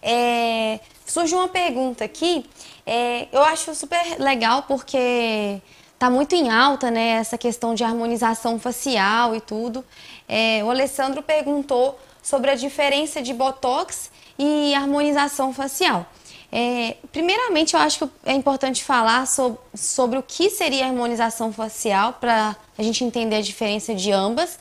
É... 0.00 0.78
Surgiu 1.04 1.38
uma 1.38 1.48
pergunta 1.48 2.04
aqui, 2.04 2.46
é... 2.86 3.26
eu 3.32 3.42
acho 3.42 3.74
super 3.74 4.00
legal 4.20 4.62
porque 4.62 5.60
tá 5.98 6.08
muito 6.08 6.36
em 6.36 6.50
alta, 6.50 6.88
né? 6.88 7.18
Essa 7.18 7.36
questão 7.36 7.74
de 7.74 7.82
harmonização 7.82 8.60
facial 8.60 9.34
e 9.34 9.40
tudo. 9.40 9.84
É... 10.28 10.62
O 10.62 10.70
Alessandro 10.70 11.20
perguntou 11.20 11.98
sobre 12.22 12.52
a 12.52 12.54
diferença 12.54 13.20
de 13.20 13.34
botox 13.34 14.08
e 14.38 14.72
harmonização 14.72 15.52
facial. 15.52 16.06
É, 16.50 16.96
primeiramente, 17.12 17.74
eu 17.74 17.80
acho 17.80 18.06
que 18.06 18.12
é 18.24 18.32
importante 18.32 18.84
falar 18.84 19.26
sobre, 19.26 19.58
sobre 19.74 20.18
o 20.18 20.22
que 20.22 20.48
seria 20.48 20.84
a 20.84 20.88
harmonização 20.88 21.52
facial 21.52 22.14
para 22.14 22.56
a 22.78 22.82
gente 22.82 23.04
entender 23.04 23.36
a 23.36 23.40
diferença 23.40 23.94
de 23.94 24.12
ambas. 24.12 24.58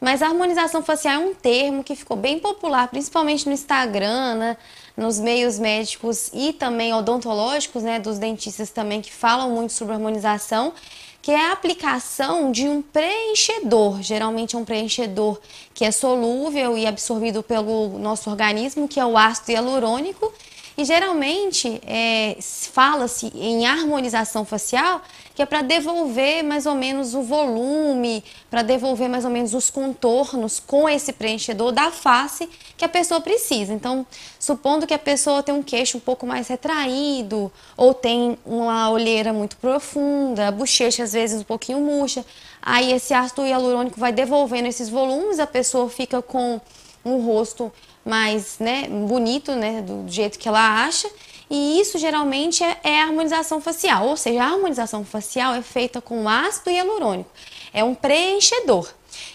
Mas 0.00 0.20
a 0.20 0.26
harmonização 0.26 0.82
facial 0.82 1.14
é 1.14 1.18
um 1.18 1.34
termo 1.34 1.82
que 1.82 1.96
ficou 1.96 2.16
bem 2.16 2.38
popular, 2.38 2.88
principalmente 2.88 3.46
no 3.46 3.52
Instagram, 3.52 4.34
né, 4.34 4.56
nos 4.96 5.18
meios 5.18 5.58
médicos 5.58 6.30
e 6.34 6.52
também 6.52 6.92
odontológicos, 6.92 7.82
né, 7.82 7.98
dos 7.98 8.18
dentistas 8.18 8.70
também 8.70 9.00
que 9.00 9.12
falam 9.12 9.50
muito 9.50 9.72
sobre 9.72 9.94
harmonização, 9.94 10.74
que 11.22 11.32
é 11.32 11.48
a 11.48 11.52
aplicação 11.52 12.52
de 12.52 12.68
um 12.68 12.82
preenchedor, 12.82 14.02
geralmente 14.02 14.54
é 14.54 14.58
um 14.58 14.64
preenchedor 14.64 15.40
que 15.74 15.84
é 15.84 15.90
solúvel 15.90 16.76
e 16.76 16.86
absorvido 16.86 17.42
pelo 17.42 17.98
nosso 17.98 18.30
organismo, 18.30 18.86
que 18.86 19.00
é 19.00 19.04
o 19.04 19.16
ácido 19.16 19.52
hialurônico, 19.52 20.32
e 20.78 20.84
geralmente 20.84 21.80
é, 21.86 22.36
fala-se 22.40 23.32
em 23.34 23.66
harmonização 23.66 24.44
facial, 24.44 25.00
que 25.34 25.40
é 25.40 25.46
para 25.46 25.62
devolver 25.62 26.42
mais 26.42 26.66
ou 26.66 26.74
menos 26.74 27.14
o 27.14 27.22
volume, 27.22 28.22
para 28.50 28.62
devolver 28.62 29.08
mais 29.08 29.24
ou 29.24 29.30
menos 29.30 29.54
os 29.54 29.70
contornos 29.70 30.60
com 30.60 30.88
esse 30.88 31.12
preenchedor 31.12 31.72
da 31.72 31.90
face 31.90 32.48
que 32.76 32.84
a 32.84 32.88
pessoa 32.88 33.20
precisa. 33.20 33.72
Então, 33.72 34.06
supondo 34.38 34.86
que 34.86 34.94
a 34.94 34.98
pessoa 34.98 35.42
tem 35.42 35.54
um 35.54 35.62
queixo 35.62 35.96
um 35.96 36.00
pouco 36.00 36.26
mais 36.26 36.48
retraído, 36.48 37.50
ou 37.76 37.94
tem 37.94 38.38
uma 38.44 38.90
olheira 38.90 39.32
muito 39.32 39.56
profunda, 39.56 40.48
a 40.48 40.50
bochecha 40.50 41.02
às 41.02 41.12
vezes 41.14 41.40
um 41.40 41.44
pouquinho 41.44 41.80
murcha, 41.80 42.24
aí 42.60 42.92
esse 42.92 43.14
ácido 43.14 43.46
hialurônico 43.46 43.98
vai 43.98 44.12
devolvendo 44.12 44.68
esses 44.68 44.90
volumes, 44.90 45.38
a 45.38 45.46
pessoa 45.46 45.88
fica 45.88 46.20
com 46.20 46.60
um 47.04 47.24
rosto 47.24 47.72
mais 48.06 48.58
né, 48.60 48.86
bonito, 48.88 49.52
né, 49.52 49.82
do 49.82 50.04
jeito 50.06 50.38
que 50.38 50.48
ela 50.48 50.84
acha. 50.84 51.10
E 51.50 51.80
isso 51.80 51.98
geralmente 51.98 52.62
é, 52.62 52.78
é 52.82 53.00
a 53.00 53.04
harmonização 53.04 53.60
facial, 53.60 54.06
ou 54.06 54.16
seja, 54.16 54.42
a 54.42 54.46
harmonização 54.46 55.04
facial 55.04 55.54
é 55.54 55.62
feita 55.62 56.00
com 56.00 56.28
ácido 56.28 56.70
hialurônico. 56.70 57.30
É 57.72 57.84
um 57.84 57.94
preenchedor. 57.94 58.88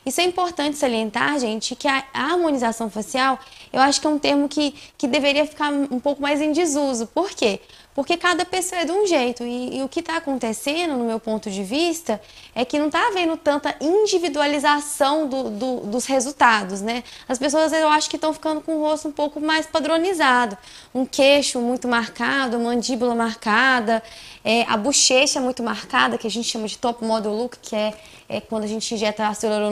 Isso 0.05 0.19
é 0.19 0.23
importante 0.23 0.77
salientar, 0.77 1.39
gente, 1.39 1.75
que 1.75 1.87
a 1.87 2.03
harmonização 2.13 2.89
facial, 2.89 3.39
eu 3.71 3.79
acho 3.81 4.01
que 4.01 4.07
é 4.07 4.09
um 4.09 4.19
termo 4.19 4.49
que, 4.49 4.73
que 4.97 5.07
deveria 5.07 5.45
ficar 5.45 5.71
um 5.71 5.99
pouco 5.99 6.21
mais 6.21 6.41
em 6.41 6.51
desuso. 6.51 7.07
Por 7.07 7.29
quê? 7.31 7.59
Porque 7.61 7.80
cada 8.17 8.45
pessoa 8.45 8.81
é 8.81 8.85
de 8.85 8.91
um 8.91 9.05
jeito. 9.05 9.43
E, 9.43 9.77
e 9.77 9.83
o 9.83 9.89
que 9.89 9.99
está 9.99 10.17
acontecendo, 10.17 10.95
no 10.95 11.05
meu 11.05 11.19
ponto 11.19 11.49
de 11.49 11.63
vista, 11.63 12.21
é 12.55 12.63
que 12.63 12.79
não 12.79 12.87
está 12.87 13.07
havendo 13.07 13.35
tanta 13.35 13.75
individualização 13.81 15.27
do, 15.27 15.49
do, 15.49 15.79
dos 15.81 16.05
resultados, 16.05 16.81
né? 16.81 17.03
As 17.27 17.37
pessoas, 17.37 17.73
eu 17.73 17.87
acho 17.89 18.09
que 18.09 18.15
estão 18.15 18.33
ficando 18.33 18.61
com 18.61 18.77
o 18.77 18.81
rosto 18.81 19.07
um 19.07 19.11
pouco 19.11 19.39
mais 19.39 19.65
padronizado. 19.65 20.57
Um 20.93 21.05
queixo 21.05 21.59
muito 21.59 21.87
marcado, 21.87 22.59
mandíbula 22.59 23.13
marcada, 23.13 24.01
é, 24.43 24.63
a 24.63 24.77
bochecha 24.77 25.39
muito 25.41 25.61
marcada, 25.61 26.17
que 26.17 26.27
a 26.27 26.31
gente 26.31 26.47
chama 26.47 26.67
de 26.67 26.77
top 26.77 27.03
model 27.03 27.33
look, 27.33 27.57
que 27.61 27.75
é, 27.75 27.93
é 28.29 28.39
quando 28.39 28.63
a 28.63 28.67
gente 28.67 28.93
injeta 28.93 29.27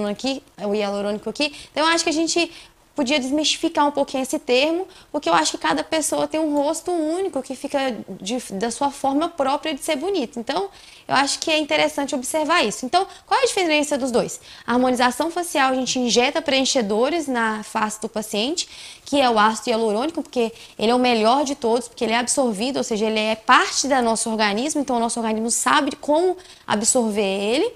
aqui, 0.10 0.44
o 0.62 0.76
hialurônico 0.76 1.30
aqui. 1.30 1.54
Então, 1.72 1.88
eu 1.88 1.94
acho 1.94 2.04
que 2.04 2.10
a 2.10 2.14
gente 2.14 2.52
podia 3.00 3.18
desmistificar 3.18 3.88
um 3.88 3.92
pouquinho 3.92 4.24
esse 4.24 4.38
termo, 4.38 4.86
porque 5.10 5.30
eu 5.30 5.34
acho 5.34 5.52
que 5.52 5.58
cada 5.58 5.86
pessoa 5.86 6.28
tem 6.28 6.38
um 6.38 6.54
rosto 6.54 6.92
único 6.92 7.42
que 7.42 7.56
fica 7.56 7.96
de, 8.20 8.38
da 8.56 8.70
sua 8.70 8.92
forma 8.92 9.30
própria 9.30 9.74
de 9.74 9.82
ser 9.82 9.96
bonito. 9.96 10.38
Então, 10.38 10.70
eu 11.08 11.16
acho 11.16 11.40
que 11.40 11.50
é 11.50 11.58
interessante 11.58 12.14
observar 12.14 12.62
isso. 12.66 12.86
Então, 12.86 13.08
qual 13.26 13.40
é 13.40 13.44
a 13.44 13.48
diferença 13.48 13.98
dos 13.98 14.12
dois? 14.12 14.42
A 14.68 14.74
harmonização 14.74 15.32
facial, 15.32 15.72
a 15.72 15.76
gente 15.76 15.98
injeta 15.98 16.42
preenchedores 16.42 17.26
na 17.26 17.64
face 17.64 18.02
do 18.02 18.10
paciente, 18.10 18.68
que 19.06 19.22
é 19.22 19.30
o 19.30 19.40
ácido 19.40 19.70
hialurônico, 19.70 20.22
porque 20.22 20.52
ele 20.78 20.92
é 20.92 20.96
o 20.96 21.00
melhor 21.00 21.46
de 21.46 21.56
todos, 21.56 21.88
porque 21.88 22.04
ele 22.04 22.12
é 22.12 22.18
absorvido, 22.18 22.76
ou 22.80 22.84
seja, 22.84 23.06
ele 23.06 23.18
é 23.18 23.34
parte 23.34 23.88
do 23.88 24.02
nosso 24.02 24.30
organismo, 24.30 24.82
então 24.82 24.98
o 24.98 25.00
nosso 25.00 25.18
organismo 25.22 25.50
sabe 25.50 25.96
como 25.96 26.36
absorver 26.68 27.22
ele. 27.22 27.72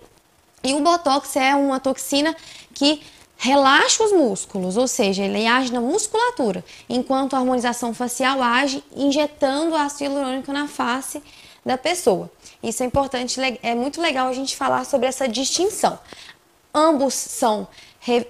E 0.65 0.74
o 0.74 0.82
Botox 0.82 1.34
é 1.38 1.55
uma 1.55 1.80
toxina 1.80 2.36
que 2.74 3.01
relaxa 3.43 4.01
os 4.05 4.13
músculos, 4.13 4.77
ou 4.77 4.87
seja, 4.87 5.21
ele 5.21 5.45
age 5.45 5.69
na 5.73 5.81
musculatura, 5.81 6.63
enquanto 6.87 7.33
a 7.33 7.39
harmonização 7.39 7.93
facial 7.93 8.41
age 8.41 8.81
injetando 8.95 9.75
ácido 9.75 10.13
hialurônico 10.13 10.53
na 10.53 10.65
face 10.65 11.21
da 11.65 11.77
pessoa. 11.77 12.31
Isso 12.63 12.81
é 12.83 12.85
importante, 12.85 13.37
é 13.61 13.75
muito 13.75 13.99
legal 13.99 14.29
a 14.29 14.33
gente 14.33 14.55
falar 14.55 14.85
sobre 14.85 15.07
essa 15.07 15.27
distinção. 15.27 15.99
Ambos 16.73 17.13
são, 17.13 17.67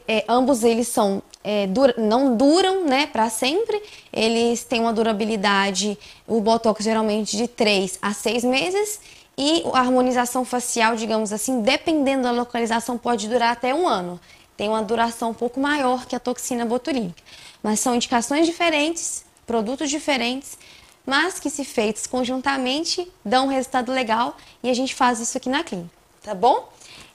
é, 0.08 0.26
ambos 0.28 0.64
eles 0.64 0.88
são 0.88 1.22
é, 1.44 1.68
não 1.96 2.36
duram 2.36 2.86
né, 2.86 3.06
para 3.06 3.30
sempre, 3.30 3.84
eles 4.12 4.64
têm 4.64 4.80
uma 4.80 4.94
durabilidade, 4.94 5.96
o 6.28 6.42
Botox 6.42 6.84
geralmente 6.84 7.38
de 7.38 7.48
3 7.48 8.00
a 8.02 8.14
6 8.14 8.46
meses 8.46 9.00
e 9.38 9.64
a 9.74 9.80
harmonização 9.80 10.44
facial, 10.44 10.96
digamos 10.96 11.32
assim, 11.32 11.62
dependendo 11.62 12.24
da 12.24 12.32
localização, 12.32 12.98
pode 12.98 13.28
durar 13.28 13.52
até 13.52 13.76
um 13.76 13.88
ano 13.88 14.20
tem 14.56 14.70
uma 14.70 14.82
duração 14.82 15.32
um 15.32 15.34
pouco 15.34 15.60
maior 15.60 16.06
que 16.06 16.16
a 16.16 16.20
toxina 16.20 16.66
botulínica. 16.66 17.22
Mas 17.62 17.80
são 17.80 17.96
indicações 17.96 18.46
diferentes, 18.46 19.26
produtos 19.46 19.90
diferentes, 19.90 20.58
mas 21.06 21.40
que 21.40 21.50
se 21.50 21.66
feitos 21.66 22.08
conjuntamente 22.08 23.12
dão 23.24 23.46
um 23.46 23.50
resultado 23.50 23.92
legal 23.92 24.38
e 24.62 24.70
a 24.70 24.74
gente 24.74 24.96
faz 24.96 25.20
isso 25.20 25.38
aqui 25.38 25.50
na 25.50 25.64
clínica, 25.64 25.92
tá 26.22 26.34
bom? 26.34 26.70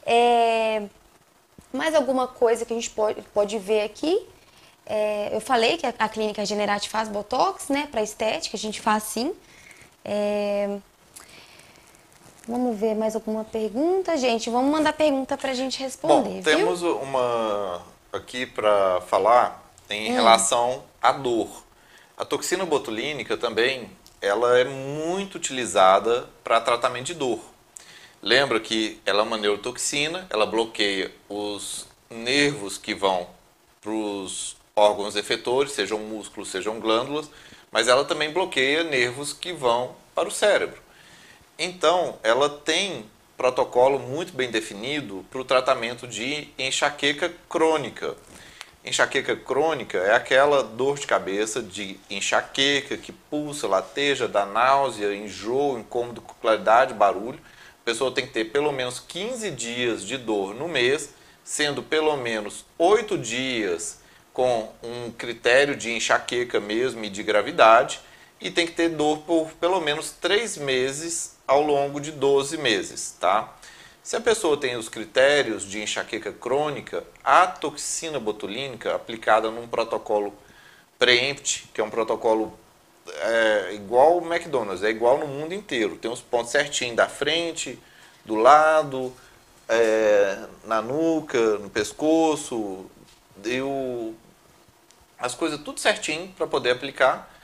É... 0.05 0.82
Mais 1.72 1.95
alguma 1.95 2.26
coisa 2.26 2.64
que 2.64 2.72
a 2.72 2.76
gente 2.76 2.91
pode, 2.91 3.20
pode 3.34 3.59
ver 3.59 3.82
aqui? 3.82 4.26
É... 4.84 5.34
Eu 5.34 5.41
falei 5.41 5.76
que 5.76 5.86
a, 5.86 5.95
a 5.99 6.09
clínica 6.09 6.45
Generati 6.45 6.89
faz 6.89 7.09
Botox, 7.09 7.68
né, 7.68 7.89
para 7.91 8.03
estética, 8.03 8.57
a 8.57 8.61
gente 8.61 8.80
faz 8.80 9.05
sim. 9.05 9.34
É... 10.05 10.78
Vamos 12.49 12.78
ver 12.78 12.94
mais 12.94 13.14
alguma 13.14 13.44
pergunta, 13.44 14.16
gente. 14.16 14.49
Vamos 14.49 14.72
mandar 14.72 14.94
pergunta 14.94 15.36
para 15.36 15.51
a 15.51 15.55
gente 15.55 15.78
responder. 15.78 16.36
Bom, 16.36 16.42
temos 16.42 16.80
viu? 16.80 16.96
uma 16.96 17.82
aqui 18.11 18.46
para 18.46 19.03
falar 19.03 19.70
em 19.90 20.11
hum. 20.11 20.14
relação 20.14 20.82
à 21.03 21.12
dor. 21.12 21.62
A 22.16 22.24
toxina 22.24 22.64
botulínica 22.64 23.36
também, 23.36 23.90
ela 24.22 24.59
é 24.59 24.64
muito 24.64 25.34
utilizada 25.34 26.26
para 26.42 26.59
tratamento 26.59 27.07
de 27.07 27.14
dor. 27.14 27.38
Lembra 28.22 28.59
que 28.59 28.99
ela 29.05 29.20
é 29.20 29.22
uma 29.22 29.36
neurotoxina, 29.36 30.26
ela 30.30 30.46
bloqueia 30.46 31.12
os 31.28 31.86
nervos 32.11 32.78
que 32.78 32.94
vão 32.94 33.28
para 33.80 33.90
os 33.90 34.57
órgãos 34.74 35.16
efetores, 35.16 35.72
sejam 35.72 35.99
músculos, 35.99 36.49
sejam 36.49 36.80
glândulas, 36.80 37.30
mas 37.70 37.88
ela 37.88 38.07
também 38.07 38.32
bloqueia 38.32 38.82
nervos 38.84 39.34
que 39.34 39.53
vão 39.53 39.94
para 40.14 40.28
o 40.28 40.32
cérebro. 40.32 40.88
Então, 41.59 42.20
ela 42.22 42.48
tem 42.48 43.04
protocolo 43.36 43.98
muito 43.98 44.32
bem 44.32 44.48
definido 44.48 45.26
para 45.28 45.40
o 45.40 45.44
tratamento 45.44 46.06
de 46.06 46.46
enxaqueca 46.56 47.32
crônica. 47.48 48.14
Enxaqueca 48.84 49.34
crônica 49.34 49.98
é 49.98 50.14
aquela 50.14 50.62
dor 50.62 51.00
de 51.00 51.06
cabeça 51.09 51.61
de 51.61 51.98
enxaqueca 52.09 52.96
que 52.96 53.11
pulsa, 53.11 53.66
lateja, 53.66 54.28
dá 54.28 54.46
náusea, 54.46 55.12
enjoo, 55.12 55.80
incômodo, 55.80 56.20
claridade, 56.40 56.94
barulho. 56.94 57.40
A 57.82 57.84
pessoa 57.84 58.12
tem 58.12 58.24
que 58.24 58.32
ter 58.32 58.44
pelo 58.44 58.70
menos 58.70 59.00
15 59.00 59.50
dias 59.50 60.04
de 60.04 60.16
dor 60.16 60.54
no 60.54 60.68
mês, 60.68 61.12
sendo 61.42 61.82
pelo 61.82 62.16
menos 62.16 62.64
8 62.78 63.18
dias 63.18 64.00
com 64.32 64.72
um 64.80 65.11
critério 65.11 65.74
de 65.74 65.90
enxaqueca 65.90 66.61
mesmo 66.61 67.04
e 67.04 67.11
de 67.11 67.24
gravidade, 67.24 67.98
e 68.40 68.48
tem 68.48 68.64
que 68.64 68.74
ter 68.74 68.90
dor 68.90 69.18
por 69.22 69.50
pelo 69.54 69.80
menos 69.80 70.12
3 70.12 70.59
meses 70.59 71.36
ao 71.49 71.62
longo 71.62 71.99
de 72.01 72.12
12 72.12 72.59
meses, 72.59 73.16
tá? 73.18 73.53
Se 74.03 74.14
a 74.14 74.20
pessoa 74.20 74.57
tem 74.57 74.76
os 74.76 74.88
critérios 74.88 75.64
de 75.64 75.82
enxaqueca 75.82 76.32
crônica, 76.32 77.03
a 77.24 77.46
toxina 77.46 78.20
botulínica 78.20 78.94
aplicada 78.94 79.51
num 79.51 79.66
protocolo 79.66 80.32
preempt, 80.99 81.68
que 81.74 81.80
é 81.80 81.84
um 81.84 81.90
protocolo 81.90 82.57
é, 83.09 83.74
igual 83.74 84.18
o 84.18 84.32
McDonald's, 84.32 84.84
é 84.84 84.90
igual 84.90 85.18
no 85.18 85.26
mundo 85.26 85.53
inteiro. 85.53 85.96
Tem 85.96 86.11
os 86.11 86.20
pontos 86.20 86.53
certinhos 86.53 86.96
da 86.96 87.09
frente, 87.09 87.78
do 88.24 88.34
lado, 88.34 89.12
é, 89.68 90.44
na 90.64 90.80
nuca, 90.82 91.59
no 91.59 91.70
pescoço, 91.70 92.86
deu 93.36 94.14
as 95.18 95.34
coisas 95.34 95.61
tudo 95.61 95.80
certinho 95.80 96.28
para 96.36 96.46
poder 96.46 96.70
aplicar 96.70 97.34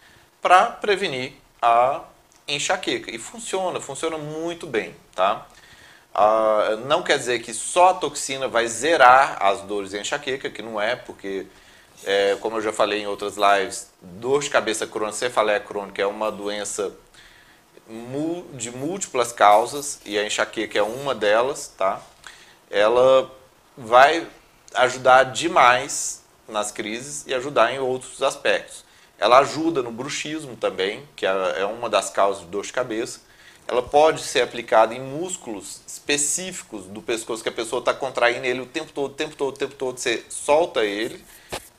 para 0.40 0.66
prevenir 0.66 1.32
a 1.60 2.04
enxaqueca. 2.46 3.10
E 3.10 3.18
funciona, 3.18 3.80
funciona 3.80 4.18
muito 4.18 4.66
bem, 4.66 4.94
tá? 5.14 5.46
Ah, 6.14 6.76
não 6.86 7.02
quer 7.02 7.18
dizer 7.18 7.40
que 7.40 7.52
só 7.52 7.90
a 7.90 7.94
toxina 7.94 8.46
vai 8.46 8.68
zerar 8.68 9.36
as 9.40 9.62
dores 9.62 9.92
e 9.92 9.98
enxaqueca, 9.98 10.48
que 10.48 10.62
não 10.62 10.80
é, 10.80 10.94
porque, 10.94 11.46
é, 12.04 12.36
como 12.40 12.56
eu 12.58 12.62
já 12.62 12.72
falei 12.72 13.02
em 13.02 13.06
outras 13.06 13.36
lives, 13.36 13.90
dor 14.00 14.42
de 14.42 14.50
cabeça 14.50 14.86
crônica, 14.86 15.16
cefaleia 15.16 15.60
crônica 15.60 16.00
é 16.00 16.06
uma 16.06 16.30
doença 16.30 16.92
de 18.54 18.70
múltiplas 18.70 19.32
causas 19.32 20.00
e 20.06 20.18
a 20.18 20.24
enxaqueca 20.24 20.78
é 20.78 20.82
uma 20.82 21.14
delas, 21.14 21.68
tá? 21.76 22.00
Ela 22.70 23.30
vai 23.76 24.26
ajudar 24.74 25.24
demais 25.24 26.22
nas 26.48 26.70
crises 26.70 27.24
e 27.26 27.34
ajudar 27.34 27.72
em 27.72 27.78
outros 27.78 28.22
aspectos. 28.22 28.84
Ela 29.24 29.38
ajuda 29.38 29.82
no 29.82 29.90
bruxismo 29.90 30.54
também, 30.54 31.02
que 31.16 31.24
é, 31.24 31.30
é 31.60 31.64
uma 31.64 31.88
das 31.88 32.10
causas 32.10 32.42
de 32.42 32.48
dor 32.48 32.62
de 32.62 32.70
cabeça. 32.74 33.22
Ela 33.66 33.80
pode 33.80 34.22
ser 34.22 34.42
aplicada 34.42 34.94
em 34.94 35.00
músculos 35.00 35.80
específicos 35.86 36.84
do 36.84 37.00
pescoço 37.00 37.42
que 37.42 37.48
a 37.48 37.52
pessoa 37.52 37.80
está 37.80 37.94
contraindo 37.94 38.44
ele 38.44 38.60
o 38.60 38.66
tempo 38.66 38.92
todo, 38.92 39.12
o 39.12 39.14
tempo 39.14 39.34
todo, 39.34 39.54
o 39.54 39.58
tempo 39.58 39.74
todo. 39.76 39.96
Você 39.98 40.22
solta 40.28 40.84
ele 40.84 41.24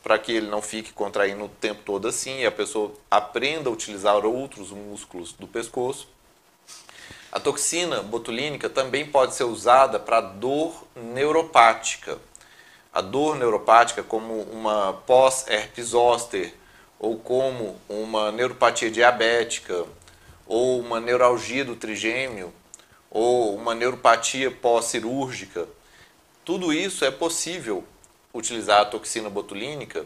para 0.02 0.18
que 0.18 0.32
ele 0.32 0.48
não 0.48 0.60
fique 0.60 0.92
contraindo 0.92 1.46
o 1.46 1.48
tempo 1.48 1.84
todo 1.86 2.08
assim 2.08 2.40
e 2.40 2.48
a 2.48 2.52
pessoa 2.52 2.92
aprenda 3.12 3.70
a 3.70 3.74
utilizar 3.74 4.26
outros 4.26 4.72
músculos 4.72 5.32
do 5.34 5.46
pescoço. 5.46 6.08
A 7.32 7.40
toxina 7.40 8.02
botulínica 8.02 8.72
também 8.72 9.06
pode 9.06 9.36
ser 9.36 9.44
usada 9.44 10.00
para 10.00 10.20
dor 10.20 10.84
neuropática. 10.96 12.18
A 12.92 13.02
dor 13.02 13.36
neuropática, 13.36 14.02
como 14.02 14.34
uma 14.42 14.94
pós-herpes 15.06 15.90
zoster, 15.90 16.52
ou 17.06 17.20
como 17.20 17.80
uma 17.88 18.32
neuropatia 18.32 18.90
diabética, 18.90 19.86
ou 20.48 20.80
uma 20.80 21.00
neuralgia 21.00 21.64
do 21.64 21.76
trigêmeo, 21.76 22.52
ou 23.12 23.56
uma 23.56 23.76
neuropatia 23.76 24.50
pós-cirúrgica, 24.50 25.68
tudo 26.44 26.74
isso 26.74 27.06
é 27.06 27.12
possível 27.12 27.84
utilizar 28.34 28.82
a 28.82 28.86
toxina 28.86 29.30
botulínica 29.30 30.04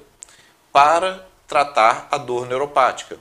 para 0.74 1.26
tratar 1.47 2.10
a 2.12 2.18
dor 2.18 2.45
neuropática. 2.45 3.18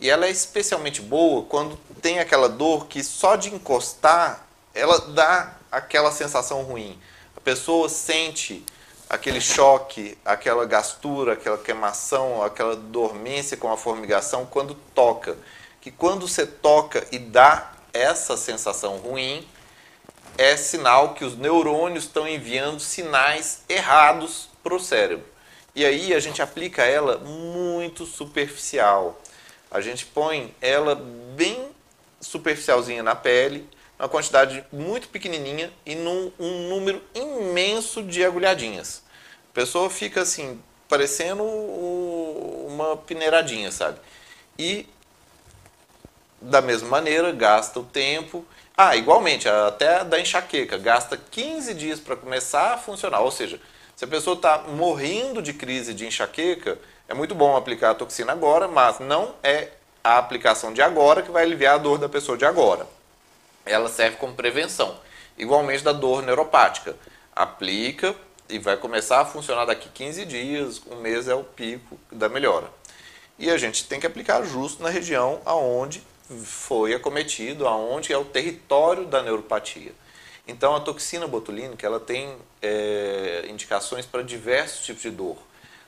E 0.00 0.10
ela 0.10 0.26
é 0.26 0.30
especialmente 0.30 1.00
boa 1.00 1.44
quando 1.44 1.78
tem 2.02 2.18
aquela 2.18 2.48
dor 2.48 2.88
que 2.88 3.00
só 3.00 3.36
de 3.36 3.54
encostar 3.54 4.44
ela 4.74 4.98
dá 5.12 5.54
aquela 5.70 6.10
sensação 6.10 6.62
ruim. 6.62 6.98
A 7.36 7.40
pessoa 7.40 7.88
sente 7.88 8.64
aquele 9.10 9.40
choque, 9.40 10.16
aquela 10.24 10.64
gastura, 10.64 11.32
aquela 11.32 11.58
queimação, 11.58 12.44
aquela 12.44 12.76
dormência 12.76 13.56
com 13.56 13.70
a 13.70 13.76
formigação 13.76 14.46
quando 14.46 14.72
toca. 14.94 15.36
Que 15.80 15.90
quando 15.90 16.28
você 16.28 16.46
toca 16.46 17.04
e 17.10 17.18
dá 17.18 17.72
essa 17.92 18.36
sensação 18.36 18.98
ruim, 18.98 19.46
é 20.38 20.56
sinal 20.56 21.14
que 21.14 21.24
os 21.24 21.36
neurônios 21.36 22.04
estão 22.04 22.28
enviando 22.28 22.78
sinais 22.78 23.64
errados 23.68 24.48
para 24.62 24.76
o 24.76 24.78
cérebro. 24.78 25.26
E 25.74 25.84
aí 25.84 26.14
a 26.14 26.20
gente 26.20 26.40
aplica 26.40 26.84
ela 26.84 27.18
muito 27.18 28.06
superficial. 28.06 29.20
A 29.72 29.80
gente 29.80 30.06
põe 30.06 30.54
ela 30.60 30.94
bem 31.34 31.68
superficialzinha 32.20 33.02
na 33.02 33.16
pele, 33.16 33.68
uma 34.00 34.08
quantidade 34.08 34.64
muito 34.72 35.08
pequenininha 35.08 35.70
e 35.84 35.94
num 35.94 36.32
um 36.38 36.68
número 36.70 37.02
imenso 37.14 38.02
de 38.02 38.24
agulhadinhas. 38.24 39.02
A 39.50 39.54
pessoa 39.54 39.90
fica 39.90 40.22
assim, 40.22 40.58
parecendo 40.88 41.44
uma 41.44 42.96
peneiradinha, 42.96 43.70
sabe? 43.70 43.98
E 44.58 44.88
da 46.40 46.62
mesma 46.62 46.88
maneira, 46.88 47.30
gasta 47.30 47.78
o 47.78 47.84
tempo. 47.84 48.42
Ah, 48.74 48.96
igualmente, 48.96 49.46
até 49.46 50.02
da 50.02 50.18
enxaqueca, 50.18 50.78
gasta 50.78 51.18
15 51.18 51.74
dias 51.74 52.00
para 52.00 52.16
começar 52.16 52.72
a 52.72 52.78
funcionar. 52.78 53.20
Ou 53.20 53.30
seja, 53.30 53.60
se 53.94 54.06
a 54.06 54.08
pessoa 54.08 54.34
está 54.34 54.60
morrendo 54.60 55.42
de 55.42 55.52
crise 55.52 55.92
de 55.92 56.06
enxaqueca, 56.06 56.78
é 57.06 57.12
muito 57.12 57.34
bom 57.34 57.54
aplicar 57.54 57.90
a 57.90 57.94
toxina 57.94 58.32
agora, 58.32 58.66
mas 58.66 58.98
não 58.98 59.34
é 59.42 59.68
a 60.02 60.16
aplicação 60.16 60.72
de 60.72 60.80
agora 60.80 61.20
que 61.20 61.30
vai 61.30 61.42
aliviar 61.42 61.74
a 61.74 61.78
dor 61.78 61.98
da 61.98 62.08
pessoa 62.08 62.38
de 62.38 62.46
agora 62.46 62.86
ela 63.64 63.88
serve 63.88 64.16
como 64.16 64.34
prevenção. 64.34 64.98
Igualmente 65.36 65.82
da 65.82 65.92
dor 65.92 66.22
neuropática. 66.22 66.96
Aplica 67.34 68.14
e 68.48 68.58
vai 68.58 68.76
começar 68.76 69.20
a 69.20 69.24
funcionar 69.24 69.64
daqui 69.64 69.88
15 69.88 70.24
dias, 70.24 70.82
um 70.90 70.96
mês 70.96 71.28
é 71.28 71.34
o 71.34 71.44
pico 71.44 71.98
da 72.10 72.28
melhora. 72.28 72.68
E 73.38 73.48
a 73.50 73.56
gente 73.56 73.86
tem 73.86 74.00
que 74.00 74.06
aplicar 74.06 74.42
justo 74.44 74.82
na 74.82 74.90
região 74.90 75.40
aonde 75.44 76.02
foi 76.44 76.94
acometido, 76.94 77.66
aonde 77.66 78.12
é 78.12 78.18
o 78.18 78.24
território 78.24 79.06
da 79.06 79.22
neuropatia. 79.22 79.92
Então 80.46 80.74
a 80.74 80.80
toxina 80.80 81.26
botulínica 81.26 81.86
ela 81.86 82.00
tem 82.00 82.36
é, 82.60 83.46
indicações 83.48 84.04
para 84.04 84.22
diversos 84.22 84.84
tipos 84.84 85.02
de 85.02 85.10
dor. 85.10 85.36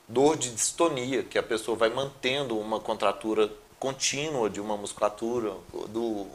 Dor 0.07 0.37
de 0.37 0.51
distonia, 0.51 1.23
que 1.23 1.37
a 1.37 1.43
pessoa 1.43 1.77
vai 1.77 1.89
mantendo 1.89 2.57
uma 2.57 2.79
contratura 2.79 3.51
contínua 3.79 4.49
de 4.49 4.61
uma 4.61 4.77
musculatura 4.77 5.53
do 5.89 6.27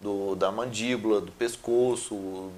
do, 0.00 0.34
da 0.34 0.50
mandíbula, 0.50 1.20
do 1.20 1.32
pescoço, 1.32 2.14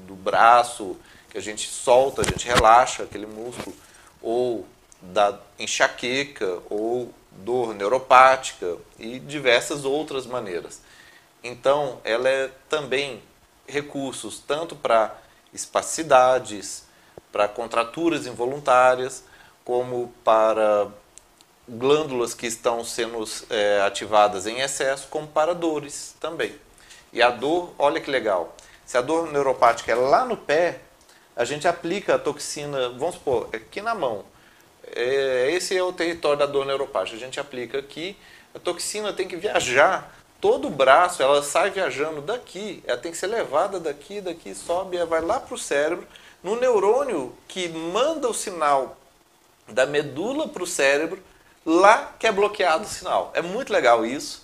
do 0.06 0.14
braço, 0.14 0.96
que 1.30 1.38
a 1.38 1.40
gente 1.40 1.68
solta, 1.68 2.22
a 2.22 2.24
gente 2.24 2.46
relaxa 2.46 3.02
aquele 3.02 3.26
músculo, 3.26 3.74
ou 4.20 4.66
da 5.00 5.38
enxaqueca, 5.58 6.60
ou 6.70 7.12
dor 7.30 7.74
neuropática 7.74 8.76
e 8.98 9.18
diversas 9.18 9.84
outras 9.84 10.26
maneiras. 10.26 10.80
Então, 11.42 11.98
ela 12.04 12.28
é 12.28 12.50
também 12.68 13.22
recursos 13.66 14.38
tanto 14.38 14.76
para 14.76 15.16
espasticidades, 15.52 16.84
para 17.32 17.48
contraturas 17.48 18.26
involuntárias, 18.26 19.24
como 19.64 20.12
para 20.22 20.88
glândulas 21.68 22.34
que 22.34 22.46
estão 22.46 22.84
sendo 22.84 23.24
é, 23.48 23.80
ativadas 23.82 24.46
em 24.46 24.60
excesso, 24.60 25.08
como 25.08 25.26
para 25.26 25.54
dores 25.54 26.14
também. 26.20 26.54
E 27.12 27.20
a 27.20 27.30
dor, 27.30 27.72
olha 27.78 28.00
que 28.00 28.10
legal. 28.10 28.56
Se 28.84 28.96
a 28.96 29.00
dor 29.00 29.30
neuropática 29.30 29.92
é 29.92 29.94
lá 29.94 30.24
no 30.24 30.36
pé, 30.36 30.80
a 31.36 31.44
gente 31.44 31.68
aplica 31.68 32.14
a 32.14 32.18
toxina, 32.18 32.90
vamos 32.90 33.16
supor, 33.16 33.48
aqui 33.52 33.80
na 33.80 33.94
mão. 33.94 34.24
É, 34.94 35.50
esse 35.52 35.76
é 35.76 35.82
o 35.82 35.92
território 35.92 36.38
da 36.38 36.46
dor 36.46 36.66
neuropática. 36.66 37.16
A 37.16 37.20
gente 37.20 37.38
aplica 37.38 37.78
aqui, 37.78 38.16
a 38.54 38.58
toxina 38.58 39.12
tem 39.12 39.28
que 39.28 39.36
viajar 39.36 40.14
todo 40.40 40.66
o 40.66 40.70
braço, 40.70 41.22
ela 41.22 41.42
sai 41.42 41.70
viajando 41.70 42.20
daqui, 42.20 42.82
ela 42.84 42.98
tem 42.98 43.12
que 43.12 43.16
ser 43.16 43.28
levada 43.28 43.78
daqui, 43.78 44.20
daqui, 44.20 44.54
sobe, 44.54 44.96
ela 44.96 45.06
vai 45.06 45.20
lá 45.20 45.38
para 45.38 45.54
o 45.54 45.58
cérebro, 45.58 46.06
no 46.42 46.56
neurônio 46.56 47.32
que 47.46 47.68
manda 47.68 48.28
o 48.28 48.34
sinal 48.34 48.96
da 49.68 49.86
medula 49.86 50.48
para 50.48 50.62
o 50.62 50.66
cérebro, 50.66 51.22
lá 51.64 52.12
que 52.18 52.26
é 52.26 52.32
bloqueado 52.32 52.84
o 52.84 52.88
sinal. 52.88 53.30
É 53.34 53.40
muito 53.40 53.72
legal 53.72 54.04
isso. 54.04 54.41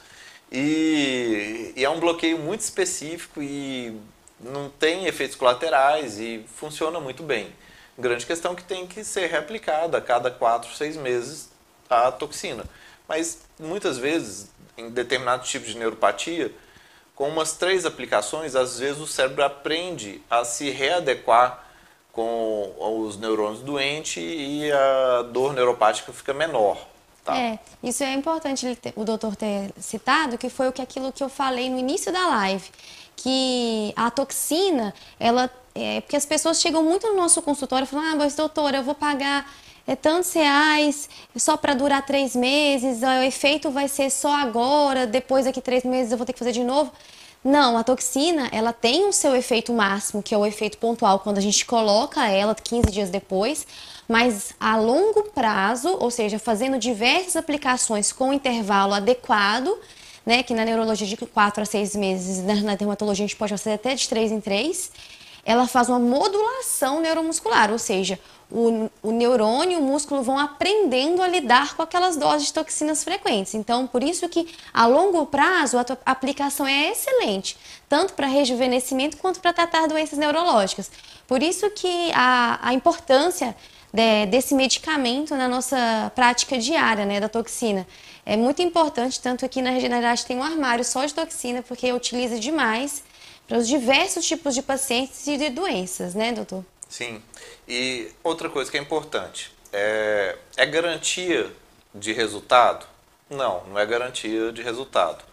E, 0.50 1.72
e, 1.76 1.84
é 1.84 1.90
um 1.90 2.00
bloqueio 2.00 2.38
muito 2.38 2.60
específico 2.60 3.42
e 3.42 4.00
não 4.40 4.70
tem 4.70 5.06
efeitos 5.06 5.36
colaterais 5.36 6.18
e 6.18 6.44
funciona 6.54 6.98
muito 6.98 7.22
bem. 7.22 7.52
Grande 7.98 8.24
questão 8.24 8.54
que 8.54 8.62
tem 8.62 8.86
que 8.86 9.04
ser 9.04 9.26
replicada 9.28 9.98
a 9.98 10.00
cada 10.00 10.30
4, 10.30 10.74
6 10.74 10.96
meses 10.96 11.50
a 11.90 12.10
toxina. 12.12 12.64
Mas 13.08 13.42
muitas 13.58 13.98
vezes, 13.98 14.50
em 14.76 14.90
determinados 14.90 15.48
tipos 15.48 15.68
de 15.68 15.78
neuropatia, 15.78 16.52
com 17.14 17.28
umas 17.28 17.54
três 17.54 17.84
aplicações, 17.84 18.54
às 18.54 18.78
vezes 18.78 19.00
o 19.00 19.06
cérebro 19.06 19.42
aprende 19.42 20.22
a 20.30 20.44
se 20.44 20.70
readequar 20.70 21.64
com 22.12 22.74
os 22.78 23.16
neurônios 23.16 23.60
doentes 23.60 24.22
e 24.22 24.70
a 24.70 25.22
dor 25.22 25.52
neuropática 25.52 26.12
fica 26.12 26.32
menor. 26.32 26.78
Tá. 27.28 27.36
É, 27.36 27.58
isso 27.82 28.02
é 28.02 28.14
importante 28.14 28.78
o 28.96 29.04
doutor 29.04 29.36
ter 29.36 29.70
citado, 29.78 30.38
que 30.38 30.48
foi 30.48 30.66
o 30.66 30.72
que 30.72 30.80
aquilo 30.80 31.12
que 31.12 31.22
eu 31.22 31.28
falei 31.28 31.68
no 31.68 31.78
início 31.78 32.10
da 32.10 32.26
live, 32.26 32.64
que 33.14 33.92
a 33.94 34.10
toxina, 34.10 34.94
ela, 35.20 35.50
é, 35.74 36.00
porque 36.00 36.16
as 36.16 36.24
pessoas 36.24 36.58
chegam 36.58 36.82
muito 36.82 37.06
no 37.06 37.16
nosso 37.16 37.42
consultório 37.42 37.84
e 37.84 37.86
falam, 37.86 38.12
ah, 38.12 38.16
mas 38.16 38.34
doutor, 38.34 38.74
eu 38.74 38.82
vou 38.82 38.94
pagar 38.94 39.46
é, 39.86 39.94
tantos 39.94 40.32
reais 40.32 41.06
só 41.36 41.58
para 41.58 41.74
durar 41.74 42.06
três 42.06 42.34
meses, 42.34 43.02
o 43.02 43.22
efeito 43.22 43.70
vai 43.70 43.88
ser 43.88 44.08
só 44.08 44.34
agora, 44.34 45.06
depois 45.06 45.44
daqui 45.44 45.60
três 45.60 45.84
meses 45.84 46.10
eu 46.10 46.16
vou 46.16 46.24
ter 46.24 46.32
que 46.32 46.38
fazer 46.38 46.52
de 46.52 46.64
novo. 46.64 46.90
Não, 47.44 47.76
a 47.76 47.84
toxina, 47.84 48.48
ela 48.52 48.72
tem 48.72 49.06
o 49.06 49.12
seu 49.12 49.36
efeito 49.36 49.70
máximo, 49.72 50.22
que 50.22 50.34
é 50.34 50.38
o 50.38 50.46
efeito 50.46 50.78
pontual, 50.78 51.20
quando 51.20 51.36
a 51.36 51.42
gente 51.42 51.66
coloca 51.66 52.26
ela 52.26 52.54
15 52.54 52.90
dias 52.90 53.10
depois, 53.10 53.66
mas 54.08 54.54
a 54.58 54.76
longo 54.76 55.24
prazo, 55.24 55.94
ou 56.00 56.10
seja, 56.10 56.38
fazendo 56.38 56.78
diversas 56.78 57.36
aplicações 57.36 58.10
com 58.10 58.32
intervalo 58.32 58.94
adequado, 58.94 59.70
né, 60.24 60.42
que 60.42 60.54
na 60.54 60.64
neurologia 60.64 61.06
de 61.06 61.16
4 61.16 61.62
a 61.62 61.66
6 61.66 61.94
meses, 61.94 62.62
na 62.62 62.74
dermatologia 62.74 63.24
a 63.24 63.28
gente 63.28 63.36
pode 63.36 63.50
fazer 63.50 63.74
até 63.74 63.94
de 63.94 64.08
3 64.08 64.32
em 64.32 64.40
3, 64.40 64.90
ela 65.44 65.66
faz 65.66 65.88
uma 65.88 65.98
modulação 65.98 67.00
neuromuscular, 67.00 67.70
ou 67.70 67.78
seja, 67.78 68.18
o, 68.50 68.90
o 69.02 69.10
neurônio 69.10 69.78
e 69.78 69.80
o 69.80 69.82
músculo 69.82 70.22
vão 70.22 70.38
aprendendo 70.38 71.22
a 71.22 71.28
lidar 71.28 71.74
com 71.74 71.82
aquelas 71.82 72.16
doses 72.16 72.48
de 72.48 72.52
toxinas 72.52 73.04
frequentes. 73.04 73.54
Então, 73.54 73.86
por 73.86 74.02
isso 74.02 74.28
que 74.28 74.48
a 74.72 74.86
longo 74.86 75.24
prazo 75.26 75.78
a 75.78 75.84
aplicação 76.04 76.66
é 76.66 76.90
excelente, 76.90 77.56
tanto 77.88 78.14
para 78.14 78.26
rejuvenescimento 78.26 79.16
quanto 79.18 79.40
para 79.40 79.52
tratar 79.52 79.86
doenças 79.86 80.18
neurológicas. 80.18 80.90
Por 81.26 81.42
isso 81.42 81.70
que 81.70 82.10
a, 82.14 82.58
a 82.62 82.74
importância 82.74 83.54
de, 83.92 84.26
desse 84.26 84.54
medicamento 84.54 85.34
na 85.34 85.48
nossa 85.48 86.12
prática 86.14 86.58
diária, 86.58 87.04
né, 87.04 87.20
da 87.20 87.28
toxina. 87.28 87.86
É 88.24 88.36
muito 88.36 88.60
importante, 88.60 89.20
tanto 89.20 89.44
aqui 89.44 89.62
na 89.62 89.70
Regeneridade 89.70 90.26
tem 90.26 90.36
um 90.36 90.42
armário 90.42 90.84
só 90.84 91.04
de 91.04 91.14
toxina, 91.14 91.62
porque 91.62 91.92
utiliza 91.92 92.38
demais 92.38 93.02
para 93.46 93.56
os 93.56 93.66
diversos 93.66 94.26
tipos 94.26 94.54
de 94.54 94.62
pacientes 94.62 95.26
e 95.26 95.38
de 95.38 95.48
doenças, 95.48 96.14
né, 96.14 96.32
doutor? 96.32 96.64
Sim. 96.88 97.22
E 97.66 98.10
outra 98.22 98.50
coisa 98.50 98.70
que 98.70 98.76
é 98.76 98.80
importante, 98.80 99.50
é, 99.72 100.36
é 100.56 100.66
garantia 100.66 101.50
de 101.94 102.12
resultado? 102.12 102.86
Não, 103.30 103.64
não 103.64 103.78
é 103.78 103.86
garantia 103.86 104.52
de 104.52 104.62
resultado. 104.62 105.24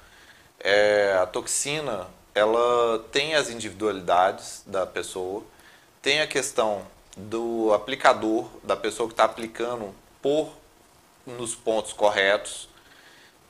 É, 0.60 1.18
a 1.22 1.26
toxina, 1.26 2.08
ela 2.34 3.00
tem 3.12 3.36
as 3.36 3.50
individualidades 3.50 4.64
da 4.66 4.86
pessoa, 4.86 5.44
tem 6.02 6.22
a 6.22 6.28
questão 6.28 6.86
do 7.16 7.74
aplicador, 7.74 8.50
da 8.64 8.76
pessoa 8.76 9.08
que 9.08 9.14
está 9.14 9.24
aplicando 9.24 9.94
por 10.22 10.52
nos 11.26 11.56
pontos 11.56 11.94
corretos, 11.94 12.68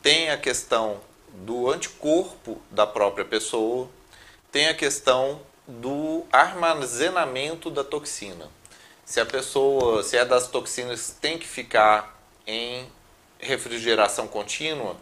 tem 0.01 0.30
a 0.30 0.38
questão 0.38 0.99
do 1.34 1.70
anticorpo 1.70 2.61
da 2.70 2.86
própria 2.86 3.26
pessoa, 3.26 3.89
tem 4.51 4.68
a 4.68 4.74
questão 4.74 5.41
do 5.68 6.24
armazenamento 6.32 7.70
da 7.70 7.84
toxina. 7.84 8.49
Se 9.03 9.20
a 9.20 9.26
pessoa, 9.26 10.03
se 10.03 10.18
é 10.18 10.24
das 10.24 10.47
toxinas, 10.47 11.16
tem 11.20 11.38
que 11.38 11.47
ficar 11.47 12.20
em 12.45 12.88
refrigeração 13.39 14.28
contínua 14.28 14.95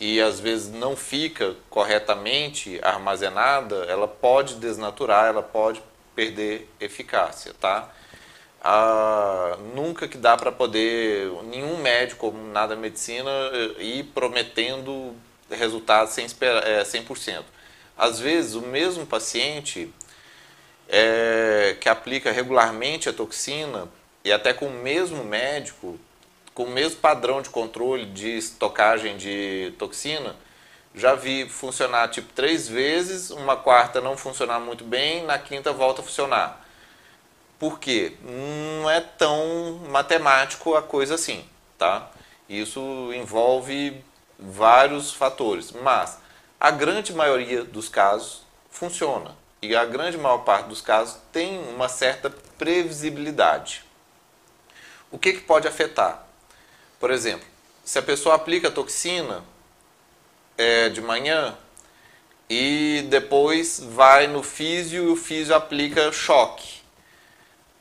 e 0.00 0.20
às 0.20 0.38
vezes 0.38 0.70
não 0.70 0.96
fica 0.96 1.56
corretamente 1.68 2.80
armazenada, 2.82 3.84
ela 3.88 4.06
pode 4.06 4.54
desnaturar, 4.54 5.26
ela 5.26 5.42
pode 5.42 5.82
perder 6.18 6.68
eficácia, 6.80 7.54
tá? 7.60 7.88
Ah, 8.60 9.56
nunca 9.72 10.08
que 10.08 10.18
dá 10.18 10.36
para 10.36 10.50
poder 10.50 11.30
nenhum 11.44 11.76
médico, 11.76 12.32
nada 12.32 12.74
medicina, 12.74 13.30
eh, 13.78 13.84
ir 13.84 14.04
prometendo 14.06 15.14
resultados 15.48 16.14
sem 16.14 16.26
esperar, 16.26 16.66
é, 16.66 16.84
100%. 16.84 17.44
Às 17.96 18.18
vezes, 18.18 18.56
o 18.56 18.62
mesmo 18.62 19.06
paciente 19.06 19.94
é, 20.88 21.76
que 21.80 21.88
aplica 21.88 22.32
regularmente 22.32 23.08
a 23.08 23.12
toxina 23.12 23.88
e 24.24 24.32
até 24.32 24.52
com 24.52 24.66
o 24.66 24.72
mesmo 24.72 25.22
médico, 25.22 26.00
com 26.52 26.64
o 26.64 26.70
mesmo 26.70 26.98
padrão 26.98 27.40
de 27.40 27.48
controle 27.48 28.06
de 28.06 28.38
estocagem 28.38 29.16
de 29.16 29.72
toxina, 29.78 30.34
já 30.94 31.14
vi 31.14 31.48
funcionar 31.48 32.08
tipo 32.08 32.32
três 32.32 32.68
vezes, 32.68 33.30
uma 33.30 33.56
quarta 33.56 34.00
não 34.00 34.16
funcionar 34.16 34.58
muito 34.60 34.84
bem, 34.84 35.24
na 35.24 35.38
quinta 35.38 35.72
volta 35.72 36.00
a 36.00 36.04
funcionar. 36.04 36.64
Por 37.58 37.78
quê? 37.78 38.16
Não 38.22 38.88
é 38.88 39.00
tão 39.00 39.80
matemático 39.90 40.74
a 40.74 40.82
coisa 40.82 41.16
assim, 41.16 41.44
tá? 41.76 42.08
Isso 42.48 42.80
envolve 43.14 44.02
vários 44.38 45.12
fatores, 45.12 45.72
mas 45.72 46.18
a 46.60 46.70
grande 46.70 47.12
maioria 47.12 47.64
dos 47.64 47.88
casos 47.88 48.42
funciona 48.70 49.36
e 49.60 49.74
a 49.74 49.84
grande 49.84 50.16
maior 50.16 50.38
parte 50.38 50.68
dos 50.68 50.80
casos 50.80 51.18
tem 51.32 51.58
uma 51.68 51.88
certa 51.88 52.30
previsibilidade. 52.56 53.84
O 55.10 55.18
que, 55.18 55.32
que 55.32 55.40
pode 55.40 55.66
afetar? 55.66 56.26
Por 57.00 57.10
exemplo, 57.10 57.46
se 57.84 57.98
a 57.98 58.02
pessoa 58.02 58.34
aplica 58.34 58.70
toxina, 58.70 59.42
é, 60.58 60.88
de 60.88 61.00
manhã 61.00 61.56
e 62.50 63.06
depois 63.08 63.80
vai 63.80 64.26
no 64.26 64.42
físio 64.42 65.04
e 65.04 65.08
o 65.08 65.16
físio 65.16 65.54
aplica 65.54 66.10
choque. 66.10 66.80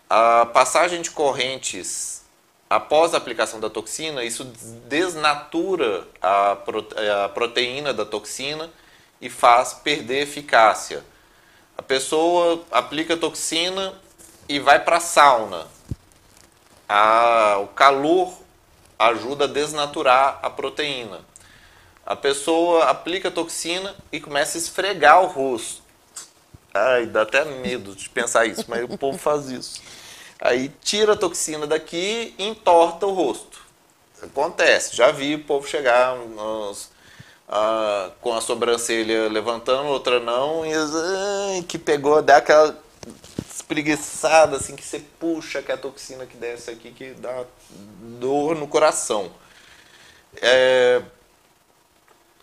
A 0.10 0.46
passagem 0.46 1.02
de 1.02 1.10
correntes 1.10 2.24
após 2.70 3.14
a 3.14 3.18
aplicação 3.18 3.60
da 3.60 3.70
toxina, 3.70 4.24
isso 4.24 4.44
desnatura 4.88 6.06
a, 6.22 6.58
a 7.26 7.30
proteína 7.30 7.94
da 7.94 8.06
toxina 8.06 8.70
e 9.22 9.30
faz 9.30 9.74
perder 9.74 10.24
eficácia. 10.24 11.04
A 11.78 11.82
pessoa 11.82 12.64
aplica 12.72 13.16
a 13.16 13.18
toxina 13.18 13.94
e 14.50 14.60
vai 14.60 14.84
para 14.84 14.98
a 14.98 15.02
sauna. 15.02 15.68
o 17.62 17.68
calor 17.68 18.34
ajuda 19.00 19.46
a 19.46 19.48
desnaturar 19.48 20.40
a 20.42 20.50
proteína 20.50 21.22
a 22.08 22.16
pessoa 22.16 22.86
aplica 22.86 23.30
toxina 23.30 23.94
e 24.14 24.22
começa 24.22 24.58
a 24.58 24.62
esfregar 24.62 25.22
o 25.22 25.28
rosto. 25.28 25.82
Ai, 26.74 27.06
dá 27.06 27.24
até 27.24 27.44
medo 27.44 27.94
de 27.94 28.08
pensar 28.08 28.46
isso, 28.46 28.64
mas 28.70 28.82
o 28.86 28.98
povo 28.98 29.18
faz 29.18 29.50
isso. 29.50 29.82
Aí 30.40 30.72
tira 30.82 31.14
a 31.14 31.18
toxina 31.18 31.68
daqui 31.68 32.34
e 32.38 32.48
entorta 32.48 33.06
o 33.06 33.12
rosto. 33.12 33.60
Acontece, 34.24 34.96
já 34.96 35.12
vi 35.12 35.36
o 35.36 35.44
povo 35.44 35.68
chegar 35.68 36.14
uns, 36.14 36.90
ah, 37.50 38.10
com 38.22 38.34
a 38.34 38.40
sobrancelha 38.40 39.28
levantando, 39.28 39.90
outra 39.90 40.22
não, 40.22 40.66
e 40.66 40.74
ai, 40.74 41.64
que 41.68 41.78
pegou, 41.78 42.22
dá 42.22 42.38
aquela 42.38 42.82
espreguiçada 43.54 44.56
assim 44.56 44.78
que 44.78 44.84
você 44.84 45.00
puxa 45.20 45.62
que 45.62 45.72
é 45.72 45.76
a 45.76 45.78
toxina 45.78 46.26
que 46.26 46.38
desce 46.38 46.72
aqui 46.72 46.92
que 46.92 47.10
dá 47.16 47.44
dor 48.18 48.56
no 48.56 48.66
coração. 48.66 49.30
É, 50.42 51.02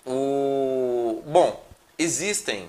o, 0.06 1.22
bom, 1.26 1.64
existem 1.98 2.68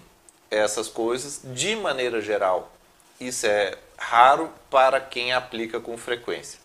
essas 0.49 0.87
coisas 0.87 1.41
de 1.43 1.75
maneira 1.75 2.21
geral. 2.21 2.71
Isso 3.19 3.45
é 3.45 3.77
raro 3.97 4.51
para 4.69 4.99
quem 4.99 5.33
aplica 5.33 5.79
com 5.79 5.97
frequência. 5.97 6.59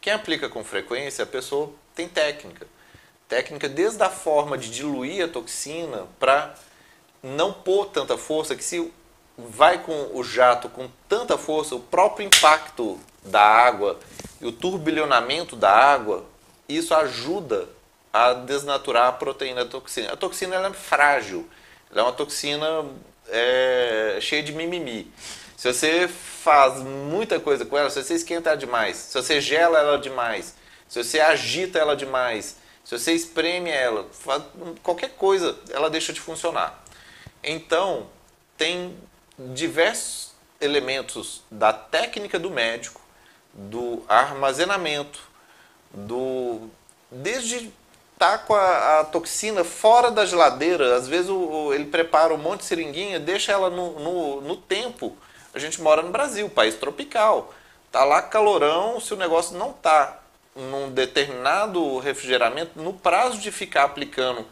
Quem 0.00 0.12
aplica 0.12 0.48
com 0.48 0.64
frequência, 0.64 1.24
a 1.24 1.26
pessoa 1.26 1.72
tem 1.94 2.08
técnica. 2.08 2.66
Técnica 3.28 3.68
desde 3.68 4.02
a 4.02 4.10
forma 4.10 4.56
de 4.56 4.70
diluir 4.70 5.24
a 5.24 5.28
toxina 5.28 6.06
para 6.18 6.54
não 7.22 7.52
pôr 7.52 7.86
tanta 7.86 8.16
força, 8.16 8.56
que 8.56 8.64
se 8.64 8.92
vai 9.36 9.82
com 9.82 10.10
o 10.14 10.24
jato 10.24 10.68
com 10.68 10.88
tanta 11.08 11.36
força, 11.36 11.74
o 11.74 11.80
próprio 11.80 12.26
impacto 12.26 12.98
da 13.24 13.42
água 13.42 13.98
e 14.40 14.46
o 14.46 14.52
turbilhonamento 14.52 15.56
da 15.56 15.70
água, 15.70 16.24
isso 16.68 16.94
ajuda 16.94 17.68
a 18.12 18.32
desnaturar 18.32 19.08
a 19.08 19.12
proteína 19.12 19.64
da 19.64 19.70
toxina. 19.70 20.12
A 20.12 20.16
toxina 20.16 20.56
é 20.56 20.72
frágil, 20.72 21.48
ela 21.90 22.00
é 22.00 22.02
uma 22.02 22.12
toxina 22.12 22.66
é, 23.28 24.18
cheia 24.20 24.42
de 24.42 24.52
mimimi. 24.52 25.12
Se 25.56 25.72
você 25.72 26.08
faz 26.08 26.82
muita 26.82 27.40
coisa 27.40 27.64
com 27.64 27.76
ela, 27.76 27.90
se 27.90 28.02
você 28.02 28.14
esquenta 28.14 28.50
ela 28.50 28.56
demais, 28.56 28.96
se 28.96 29.20
você 29.20 29.40
gela 29.40 29.78
ela 29.78 29.98
demais, 29.98 30.54
se 30.88 31.02
você 31.02 31.20
agita 31.20 31.78
ela 31.78 31.96
demais, 31.96 32.56
se 32.84 32.96
você 32.96 33.12
espreme 33.12 33.68
ela, 33.68 34.06
qualquer 34.82 35.10
coisa, 35.10 35.58
ela 35.70 35.90
deixa 35.90 36.12
de 36.12 36.20
funcionar. 36.20 36.82
Então, 37.42 38.08
tem 38.56 38.96
diversos 39.36 40.32
elementos 40.60 41.42
da 41.50 41.72
técnica 41.72 42.38
do 42.38 42.50
médico, 42.50 43.00
do 43.52 44.04
armazenamento, 44.08 45.20
do 45.92 46.68
desde 47.10 47.70
tá 48.18 48.36
com 48.36 48.54
a, 48.54 49.00
a, 49.00 49.04
toxina 49.04 49.62
fora 49.62 50.10
da 50.10 50.26
geladeira. 50.26 50.96
Às 50.96 51.06
vezes 51.06 51.30
o, 51.30 51.36
o, 51.36 51.74
ele 51.74 51.86
prepara 51.86 52.34
um 52.34 52.38
monte 52.38 52.60
de 52.60 52.66
seringuinha, 52.66 53.20
deixa 53.20 53.52
ela 53.52 53.70
no, 53.70 53.98
no, 54.00 54.40
no, 54.40 54.56
tempo. 54.56 55.16
A 55.54 55.58
gente 55.58 55.80
mora 55.80 56.02
no 56.02 56.10
Brasil, 56.10 56.50
país 56.50 56.74
tropical. 56.74 57.54
Tá 57.92 58.04
lá 58.04 58.20
calorão, 58.20 59.00
se 59.00 59.14
o 59.14 59.16
negócio 59.16 59.56
não 59.56 59.72
tá 59.72 60.18
num 60.54 60.90
determinado 60.90 61.98
refrigeramento, 61.98 62.80
no 62.80 62.92
prazo 62.92 63.38
de 63.38 63.52
ficar 63.52 63.84
aplicando 63.84 64.44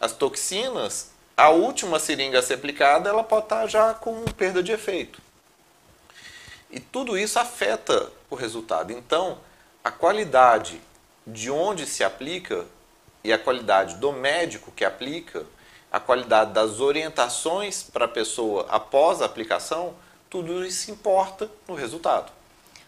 as 0.00 0.12
toxinas, 0.12 1.10
a 1.36 1.50
última 1.50 1.98
seringa 1.98 2.38
a 2.38 2.42
ser 2.42 2.54
aplicada, 2.54 3.10
ela 3.10 3.24
pode 3.24 3.46
estar 3.46 3.62
tá 3.62 3.66
já 3.66 3.94
com 3.94 4.24
perda 4.36 4.62
de 4.62 4.72
efeito. 4.72 5.20
E 6.70 6.78
tudo 6.78 7.18
isso 7.18 7.38
afeta 7.38 8.10
o 8.30 8.36
resultado. 8.36 8.92
Então, 8.92 9.38
a 9.82 9.90
qualidade 9.90 10.80
de 11.26 11.50
onde 11.50 11.86
se 11.86 12.04
aplica 12.04 12.64
e 13.28 13.32
a 13.32 13.38
qualidade 13.38 13.96
do 13.96 14.10
médico 14.10 14.72
que 14.74 14.86
aplica, 14.86 15.44
a 15.92 16.00
qualidade 16.00 16.54
das 16.54 16.80
orientações 16.80 17.82
para 17.82 18.06
a 18.06 18.08
pessoa 18.08 18.66
após 18.70 19.20
a 19.20 19.26
aplicação, 19.26 19.92
tudo 20.30 20.64
isso 20.64 20.90
importa 20.90 21.50
no 21.68 21.74
resultado. 21.74 22.32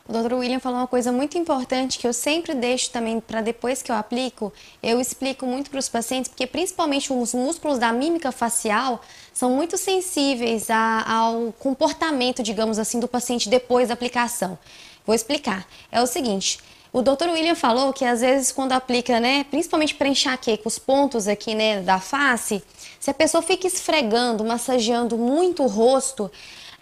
O 0.09 0.13
Dr. 0.13 0.33
William 0.33 0.59
falou 0.59 0.79
uma 0.79 0.87
coisa 0.87 1.13
muito 1.13 1.37
importante 1.37 1.99
que 1.99 2.07
eu 2.07 2.13
sempre 2.15 2.55
deixo 2.55 2.91
também 2.91 3.21
para 3.21 3.43
depois 3.43 3.83
que 3.83 3.93
eu 3.93 3.97
aplico, 3.97 4.51
eu 4.83 4.99
explico 4.99 5.45
muito 5.45 5.69
para 5.69 5.79
os 5.79 5.91
pacientes, 5.91 6.31
porque 6.31 6.47
principalmente 6.47 7.13
os 7.13 7.35
músculos 7.35 7.79
da 7.79 7.93
mímica 7.93 8.33
facial 8.33 9.03
são 9.35 9.51
muito 9.51 9.77
sensíveis 9.77 10.71
a, 10.71 11.05
ao 11.07 11.53
comportamento, 11.59 12.43
digamos 12.43 12.79
assim, 12.79 12.99
do 12.99 13.07
paciente 13.07 13.47
depois 13.47 13.89
da 13.89 13.95
aplicação. 13.95 14.59
Vou 15.05 15.15
explicar. 15.15 15.67
É 15.93 16.01
o 16.01 16.07
seguinte, 16.07 16.59
o 16.93 17.03
Dr. 17.03 17.29
William 17.31 17.55
falou 17.55 17.93
que 17.93 18.05
às 18.05 18.21
vezes 18.21 18.51
quando 18.51 18.73
aplica, 18.73 19.21
né, 19.21 19.45
principalmente 19.45 19.95
para 19.95 20.09
enxaqueca, 20.09 20.67
os 20.67 20.79
pontos 20.79 21.29
aqui, 21.29 21.55
né, 21.55 21.81
da 21.81 22.01
face, 22.01 22.63
se 22.99 23.11
a 23.11 23.15
pessoa 23.15 23.43
fica 23.43 23.67
esfregando, 23.67 24.45
massageando 24.45 25.17
muito 25.17 25.63
o 25.63 25.67
rosto, 25.67 26.31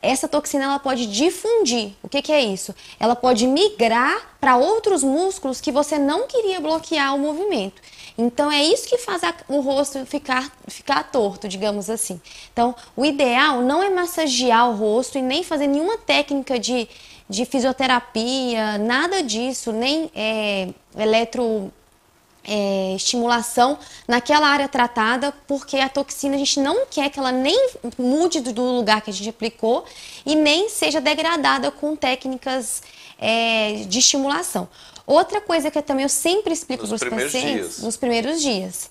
essa 0.00 0.28
toxina 0.28 0.64
ela 0.64 0.78
pode 0.78 1.06
difundir. 1.06 1.92
O 2.02 2.08
que, 2.08 2.22
que 2.22 2.32
é 2.32 2.40
isso? 2.40 2.74
Ela 3.00 3.16
pode 3.16 3.46
migrar 3.46 4.36
para 4.40 4.56
outros 4.56 5.02
músculos 5.02 5.60
que 5.60 5.72
você 5.72 5.98
não 5.98 6.26
queria 6.26 6.60
bloquear 6.60 7.14
o 7.14 7.18
movimento. 7.18 7.82
Então 8.16 8.50
é 8.50 8.62
isso 8.62 8.88
que 8.88 8.98
faz 8.98 9.22
a, 9.24 9.34
o 9.48 9.60
rosto 9.60 10.04
ficar, 10.06 10.52
ficar 10.68 11.04
torto, 11.04 11.48
digamos 11.48 11.90
assim. 11.90 12.20
Então 12.52 12.74
o 12.96 13.04
ideal 13.04 13.60
não 13.62 13.82
é 13.82 13.90
massagear 13.90 14.70
o 14.70 14.76
rosto 14.76 15.18
e 15.18 15.22
nem 15.22 15.42
fazer 15.42 15.66
nenhuma 15.66 15.98
técnica 15.98 16.58
de, 16.58 16.88
de 17.28 17.44
fisioterapia, 17.44 18.78
nada 18.78 19.22
disso, 19.22 19.70
nem 19.72 20.10
é, 20.14 20.68
eletro 20.96 21.70
é, 22.44 22.94
estimulação 22.94 23.78
naquela 24.06 24.48
área 24.48 24.66
tratada, 24.66 25.32
porque 25.46 25.76
a 25.76 25.88
toxina 25.88 26.34
a 26.34 26.38
gente 26.38 26.58
não 26.60 26.86
quer 26.86 27.10
que 27.10 27.18
ela 27.18 27.30
nem 27.30 27.70
mude 27.98 28.40
do 28.40 28.62
lugar 28.62 29.02
que 29.02 29.10
a 29.10 29.12
gente 29.12 29.28
aplicou 29.28 29.84
e 30.24 30.34
nem 30.34 30.70
seja 30.70 31.00
degradada 31.00 31.70
com 31.70 31.94
técnicas 31.94 32.82
é, 33.18 33.84
de 33.86 33.98
estimulação. 33.98 34.66
Outra 35.06 35.40
coisa 35.40 35.70
que 35.70 35.78
eu 35.78 35.82
também 35.82 36.04
eu 36.04 36.08
sempre 36.08 36.52
explico 36.52 36.86
para 36.86 36.94
os 36.94 37.00
pacientes 37.00 37.42
dias. 37.42 37.78
nos 37.80 37.96
primeiros 37.96 38.40
dias. 38.40 38.90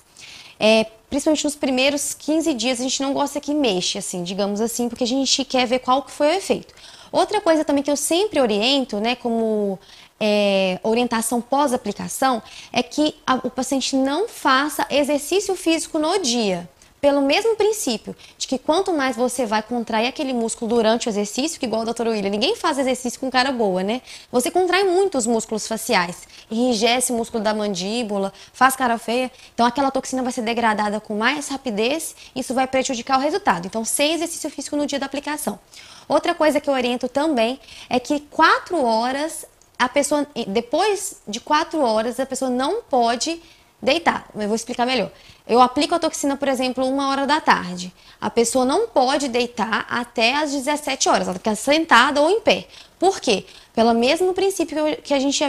É, 0.60 0.86
principalmente 1.10 1.44
nos 1.44 1.56
primeiros 1.56 2.14
15 2.14 2.54
dias, 2.54 2.80
a 2.80 2.84
gente 2.84 3.02
não 3.02 3.14
gosta 3.14 3.40
que 3.40 3.54
mexa, 3.54 4.00
assim, 4.00 4.24
digamos 4.24 4.62
assim, 4.62 4.90
porque 4.90 5.04
a 5.04 5.08
gente 5.08 5.44
quer 5.46 5.66
ver 5.66 5.80
qual 5.80 6.02
que 6.04 6.12
foi 6.12 6.28
o 6.28 6.32
efeito. 6.32 6.74
Outra 7.12 7.40
coisa 7.40 7.64
também 7.64 7.84
que 7.84 7.92
eu 7.92 7.96
sempre 7.96 8.40
oriento, 8.40 9.00
né, 9.00 9.16
como 9.16 9.80
é, 10.20 10.80
orientação 10.84 11.42
pós-aplicação 11.42 12.42
é 12.72 12.84
que 12.84 13.16
a, 13.26 13.36
o 13.36 13.50
paciente 13.50 13.96
não 13.96 14.28
faça 14.28 14.86
exercício 14.90 15.56
físico 15.56 15.98
no 16.00 16.20
dia. 16.20 16.68
Pelo 17.00 17.22
mesmo 17.22 17.56
princípio 17.56 18.16
de 18.38 18.48
que 18.48 18.58
quanto 18.58 18.92
mais 18.92 19.16
você 19.16 19.46
vai 19.46 19.62
contrair 19.62 20.08
aquele 20.08 20.34
músculo 20.34 20.76
durante 20.76 21.08
o 21.08 21.10
exercício, 21.10 21.60
que 21.60 21.66
igual 21.68 21.84
o 21.84 21.86
doutor 21.86 22.08
William, 22.08 22.30
ninguém 22.30 22.56
faz 22.56 22.80
exercício 22.80 23.20
com 23.20 23.30
cara 23.30 23.52
boa, 23.52 23.84
né? 23.84 24.02
Você 24.32 24.50
contrai 24.50 24.84
muito 24.84 25.18
os 25.18 25.28
músculos 25.28 25.68
faciais, 25.68 26.28
enrijece 26.50 27.12
o 27.12 27.16
músculo 27.16 27.44
da 27.44 27.54
mandíbula, 27.54 28.34
faz 28.52 28.76
cara 28.76 28.98
feia, 28.98 29.32
então 29.54 29.66
aquela 29.66 29.92
toxina 29.92 30.24
vai 30.24 30.32
ser 30.32 30.42
degradada 30.42 31.00
com 31.00 31.16
mais 31.16 31.48
rapidez, 31.50 32.16
isso 32.36 32.54
vai 32.54 32.66
prejudicar 32.66 33.20
o 33.20 33.22
resultado. 33.22 33.68
Então, 33.68 33.86
sem 33.86 34.14
exercício 34.14 34.50
físico 34.50 34.76
no 34.76 34.88
dia 34.88 35.00
da 35.00 35.06
aplicação. 35.06 35.60
Outra 36.08 36.34
coisa 36.34 36.60
que 36.60 36.70
eu 36.70 36.74
oriento 36.74 37.08
também 37.08 37.60
é 37.90 38.00
que 38.00 38.22
quatro 38.22 38.84
horas 38.84 39.46
a 39.78 39.88
pessoa, 39.88 40.26
depois 40.48 41.22
de 41.28 41.40
quatro 41.40 41.80
horas, 41.82 42.20
a 42.20 42.26
pessoa 42.26 42.50
não 42.50 42.82
pode 42.82 43.40
deitar. 43.82 44.28
Eu 44.36 44.48
vou 44.48 44.56
explicar 44.56 44.86
melhor. 44.86 45.12
Eu 45.48 45.62
aplico 45.62 45.96
a 45.96 46.00
toxina, 46.00 46.36
por 46.36 46.48
exemplo, 46.48 46.86
uma 46.86 47.10
hora 47.10 47.26
da 47.26 47.40
tarde. 47.40 47.94
A 48.20 48.30
pessoa 48.30 48.66
não 48.66 48.88
pode 48.88 49.30
deitar 49.30 49.86
até 49.90 50.36
as 50.36 50.52
17 50.52 51.08
horas. 51.08 51.28
Ela 51.28 51.38
fica 51.38 51.56
sentada 51.56 52.20
ou 52.20 52.30
em 52.30 52.42
pé. 52.42 52.68
Por 53.00 53.22
quê? 53.22 53.46
Pelo 53.74 53.94
mesmo 53.94 54.34
princípio 54.34 54.78
que 55.04 55.14
a 55.14 55.20
gente 55.20 55.44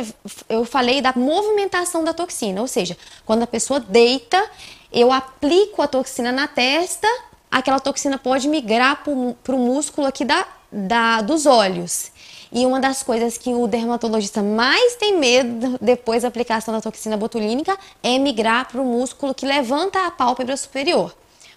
eu 0.49 0.65
falei 0.65 1.01
da 1.01 1.13
movimentação 1.17 2.05
da 2.05 2.13
toxina, 2.13 2.61
ou 2.61 2.69
seja, 2.69 2.97
quando 3.25 3.43
a 3.43 3.47
pessoa 3.47 3.81
deita, 3.81 4.49
eu 4.93 5.11
aplico 5.11 5.81
a 5.81 5.89
toxina 5.89 6.31
na 6.31 6.47
testa, 6.47 7.09
aquela 7.51 7.81
toxina 7.81 8.19
pode 8.19 8.47
migrar 8.47 9.03
para 9.03 9.55
o 9.55 9.59
músculo 9.59 10.07
aqui 10.07 10.25
da, 10.25 10.47
da, 10.71 11.23
dos 11.23 11.47
olhos. 11.47 12.13
E 12.51 12.65
uma 12.65 12.81
das 12.81 13.03
coisas 13.03 13.37
que 13.37 13.53
o 13.53 13.67
dermatologista 13.67 14.43
mais 14.43 14.97
tem 14.97 15.19
medo 15.19 15.77
depois 15.81 16.23
da 16.23 16.29
aplicação 16.29 16.73
da 16.73 16.81
toxina 16.81 17.17
botulínica 17.17 17.79
é 18.03 18.19
migrar 18.19 18.69
para 18.69 18.81
o 18.81 18.85
músculo 18.85 19.35
que 19.35 19.45
levanta 19.45 20.07
a 20.07 20.11
pálpebra 20.11 20.57
superior. 20.57 21.15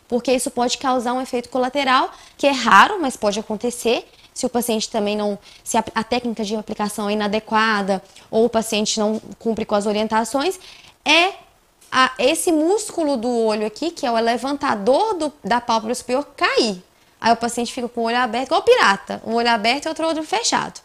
Porque 0.07 0.33
isso 0.33 0.51
pode 0.51 0.77
causar 0.77 1.13
um 1.13 1.21
efeito 1.21 1.47
colateral, 1.47 2.11
que 2.37 2.45
é 2.45 2.51
raro, 2.51 2.99
mas 2.99 3.15
pode 3.15 3.39
acontecer, 3.39 4.05
se 4.33 4.45
o 4.45 4.49
paciente 4.49 4.89
também 4.89 5.15
não, 5.15 5.39
se 5.63 5.77
a, 5.77 5.83
a, 5.95 6.03
técnica 6.03 6.43
de 6.43 6.55
aplicação 6.55 7.09
é 7.09 7.13
inadequada 7.13 8.03
ou 8.29 8.45
o 8.45 8.49
paciente 8.49 8.99
não 8.99 9.21
cumpre 9.39 9.63
com 9.63 9.75
as 9.75 9.85
orientações, 9.85 10.59
é 11.05 11.33
a, 11.89 12.11
esse 12.19 12.51
músculo 12.51 13.15
do 13.15 13.29
olho 13.29 13.65
aqui, 13.65 13.91
que 13.91 14.05
é 14.05 14.11
o 14.11 14.15
levantador 14.15 15.13
do, 15.13 15.33
da 15.43 15.61
pálpebra 15.61 15.95
superior, 15.95 16.25
cair. 16.35 16.81
Aí 17.21 17.31
o 17.31 17.37
paciente 17.37 17.71
fica 17.71 17.87
com 17.87 18.01
o 18.01 18.03
olho 18.05 18.17
aberto, 18.17 18.47
igual 18.47 18.63
pirata, 18.63 19.21
um 19.25 19.35
olho 19.35 19.49
aberto 19.49 19.85
e 19.85 19.89
outro 19.89 20.07
olho 20.07 20.23
fechado. 20.23 20.81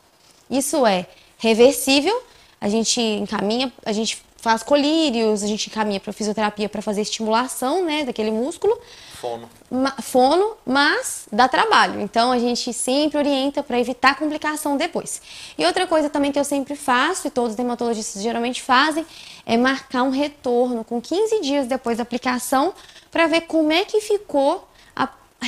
Isso 0.51 0.87
é 0.87 1.07
reversível, 1.39 2.23
a 2.61 2.69
gente 2.69 3.01
encaminha, 3.01 3.73
a 3.85 3.93
gente 3.93 4.23
faz 4.47 4.63
colírios, 4.63 5.43
a 5.43 5.47
gente 5.47 5.69
encaminha 5.69 5.99
para 5.99 6.13
fisioterapia 6.13 6.69
para 6.69 6.81
fazer 6.81 7.01
estimulação, 7.01 7.85
né, 7.85 8.05
daquele 8.05 8.31
músculo. 8.31 8.79
Fono. 9.21 9.51
Ma, 9.69 9.91
fono, 10.01 10.57
mas 10.65 11.27
dá 11.33 11.49
trabalho. 11.49 12.01
Então 12.01 12.31
a 12.31 12.39
gente 12.39 12.73
sempre 12.73 13.19
orienta 13.19 13.63
para 13.63 13.81
evitar 13.81 14.17
complicação 14.17 14.77
depois. 14.77 15.21
E 15.59 15.67
outra 15.67 15.85
coisa 15.87 16.09
também 16.09 16.31
que 16.31 16.39
eu 16.39 16.45
sempre 16.45 16.77
faço 16.77 17.27
e 17.27 17.31
todos 17.31 17.51
os 17.51 17.57
dermatologistas 17.57 18.23
geralmente 18.23 18.63
fazem 18.63 19.05
é 19.45 19.57
marcar 19.57 20.05
um 20.05 20.11
retorno 20.11 20.85
com 20.85 21.01
15 21.01 21.41
dias 21.41 21.67
depois 21.67 21.97
da 21.97 22.05
aplicação 22.05 22.73
para 23.11 23.27
ver 23.27 23.43
como 23.43 23.73
é 23.73 23.85
que 23.85 24.01
ficou 24.01 24.69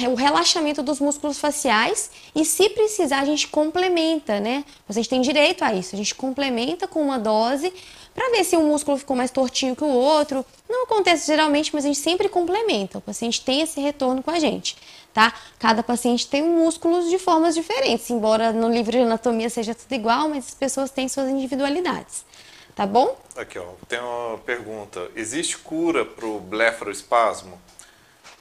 o 0.06 0.14
relaxamento 0.14 0.82
dos 0.82 1.00
músculos 1.00 1.38
faciais 1.38 2.10
e 2.34 2.44
se 2.44 2.68
precisar 2.70 3.20
a 3.20 3.24
gente 3.24 3.48
complementa, 3.48 4.38
né? 4.38 4.64
Vocês 4.86 5.08
têm 5.08 5.20
direito 5.20 5.64
a 5.64 5.72
isso. 5.72 5.94
A 5.94 5.98
gente 5.98 6.14
complementa 6.14 6.86
com 6.86 7.02
uma 7.02 7.18
dose 7.18 7.72
para 8.14 8.30
ver 8.30 8.44
se 8.44 8.56
um 8.56 8.68
músculo 8.68 8.98
ficou 8.98 9.16
mais 9.16 9.30
tortinho 9.30 9.74
que 9.74 9.82
o 9.82 9.88
outro. 9.88 10.44
Não 10.68 10.84
acontece 10.84 11.26
geralmente, 11.26 11.74
mas 11.74 11.84
a 11.84 11.88
gente 11.88 11.98
sempre 11.98 12.28
complementa. 12.28 12.98
O 12.98 13.00
paciente 13.00 13.40
tem 13.40 13.62
esse 13.62 13.80
retorno 13.80 14.22
com 14.22 14.30
a 14.30 14.38
gente, 14.38 14.76
tá? 15.12 15.32
Cada 15.58 15.82
paciente 15.82 16.26
tem 16.26 16.42
músculos 16.42 17.08
de 17.08 17.18
formas 17.18 17.54
diferentes, 17.54 18.08
embora 18.10 18.52
no 18.52 18.68
livro 18.68 18.92
de 18.92 18.98
anatomia 18.98 19.48
seja 19.48 19.74
tudo 19.74 19.92
igual, 19.92 20.28
mas 20.28 20.48
as 20.48 20.54
pessoas 20.54 20.90
têm 20.90 21.08
suas 21.08 21.28
individualidades. 21.28 22.24
Tá 22.76 22.86
bom? 22.86 23.16
Aqui, 23.36 23.58
ó, 23.58 23.64
tem 23.88 23.98
uma 23.98 24.38
pergunta. 24.38 25.10
Existe 25.16 25.58
cura 25.58 26.04
para 26.04 26.26
o 26.26 26.38
blefaroespasmo? 26.38 27.60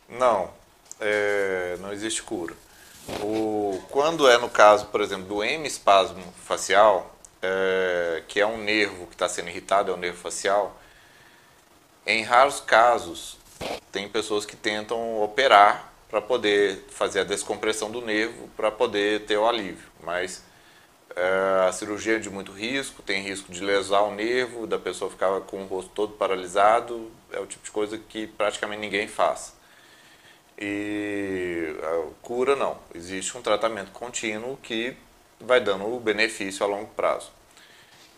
Não 0.08 0.57
é, 1.00 1.78
não 1.80 1.92
existe 1.92 2.24
cura. 2.24 2.54
O, 3.22 3.82
quando 3.90 4.28
é 4.28 4.38
no 4.38 4.50
caso, 4.50 4.88
por 4.88 5.02
exemplo, 5.02 5.26
do 5.26 5.44
hemispasmo 5.44 6.24
facial, 6.46 7.16
é, 7.42 8.24
que 8.28 8.40
é 8.40 8.46
um 8.46 8.58
nervo 8.58 9.08
que 9.08 9.16
está 9.16 9.30
sendo 9.30 9.50
irritado, 9.50 9.92
é 9.92 9.94
o 9.94 9.98
nervo 9.98 10.18
facial, 10.18 10.78
em 12.06 12.24
raros 12.24 12.60
casos, 12.60 13.38
tem 13.92 14.08
pessoas 14.08 14.46
que 14.46 14.56
tentam 14.56 15.22
operar 15.22 15.92
para 16.10 16.22
poder 16.22 16.86
fazer 16.90 17.22
a 17.22 17.24
descompressão 17.24 17.92
do 17.92 18.02
nervo, 18.02 18.50
para 18.56 18.72
poder 18.72 19.26
ter 19.26 19.38
o 19.38 19.48
alívio. 19.48 19.88
Mas 20.02 20.44
é, 21.16 21.68
a 21.68 21.72
cirurgia 21.72 22.16
é 22.16 22.20
de 22.20 22.30
muito 22.30 22.52
risco, 22.52 23.02
tem 23.02 23.22
risco 23.22 23.52
de 23.52 23.62
lesar 23.62 24.02
o 24.04 24.14
nervo, 24.14 24.68
da 24.68 24.78
pessoa 24.78 25.12
ficar 25.12 25.42
com 25.42 25.64
o 25.64 25.68
rosto 25.68 25.92
todo 25.94 26.14
paralisado, 26.14 27.12
é 27.32 27.40
o 27.40 27.46
tipo 27.46 27.66
de 27.66 27.72
coisa 27.72 27.98
que 27.98 28.28
praticamente 28.28 28.80
ninguém 28.80 29.08
faz. 29.08 29.57
E 30.60 31.76
a 31.84 32.10
cura 32.22 32.56
não, 32.56 32.80
existe 32.96 33.38
um 33.38 33.42
tratamento 33.42 33.92
contínuo 33.92 34.58
que 34.58 34.98
vai 35.40 35.60
dando 35.62 35.86
o 35.86 36.00
benefício 36.00 36.66
a 36.66 36.68
longo 36.68 36.88
prazo. 36.96 37.32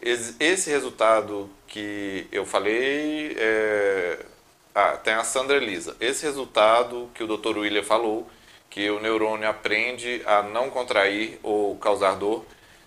Esse 0.02 0.70
resultado 0.70 1.50
que 1.68 2.26
eu 2.32 2.46
falei, 2.46 3.36
é... 3.38 4.26
ah, 4.74 4.96
tem 4.98 5.14
a 5.14 5.26
Sandra 5.26 5.58
Elisa. 5.58 5.98
Esse 6.00 6.26
resultado 6.26 7.12
que 7.14 7.24
o 7.24 7.28
Dr. 7.28 7.58
William 7.58 7.84
falou, 7.84 8.30
que 8.70 8.90
o 8.90 9.02
neurônio 9.02 9.50
aprende 9.50 10.22
a 10.26 10.42
não 10.42 10.70
contrair 10.70 11.40
ou 11.44 11.76
causar 11.78 12.16
dor, 12.16 12.46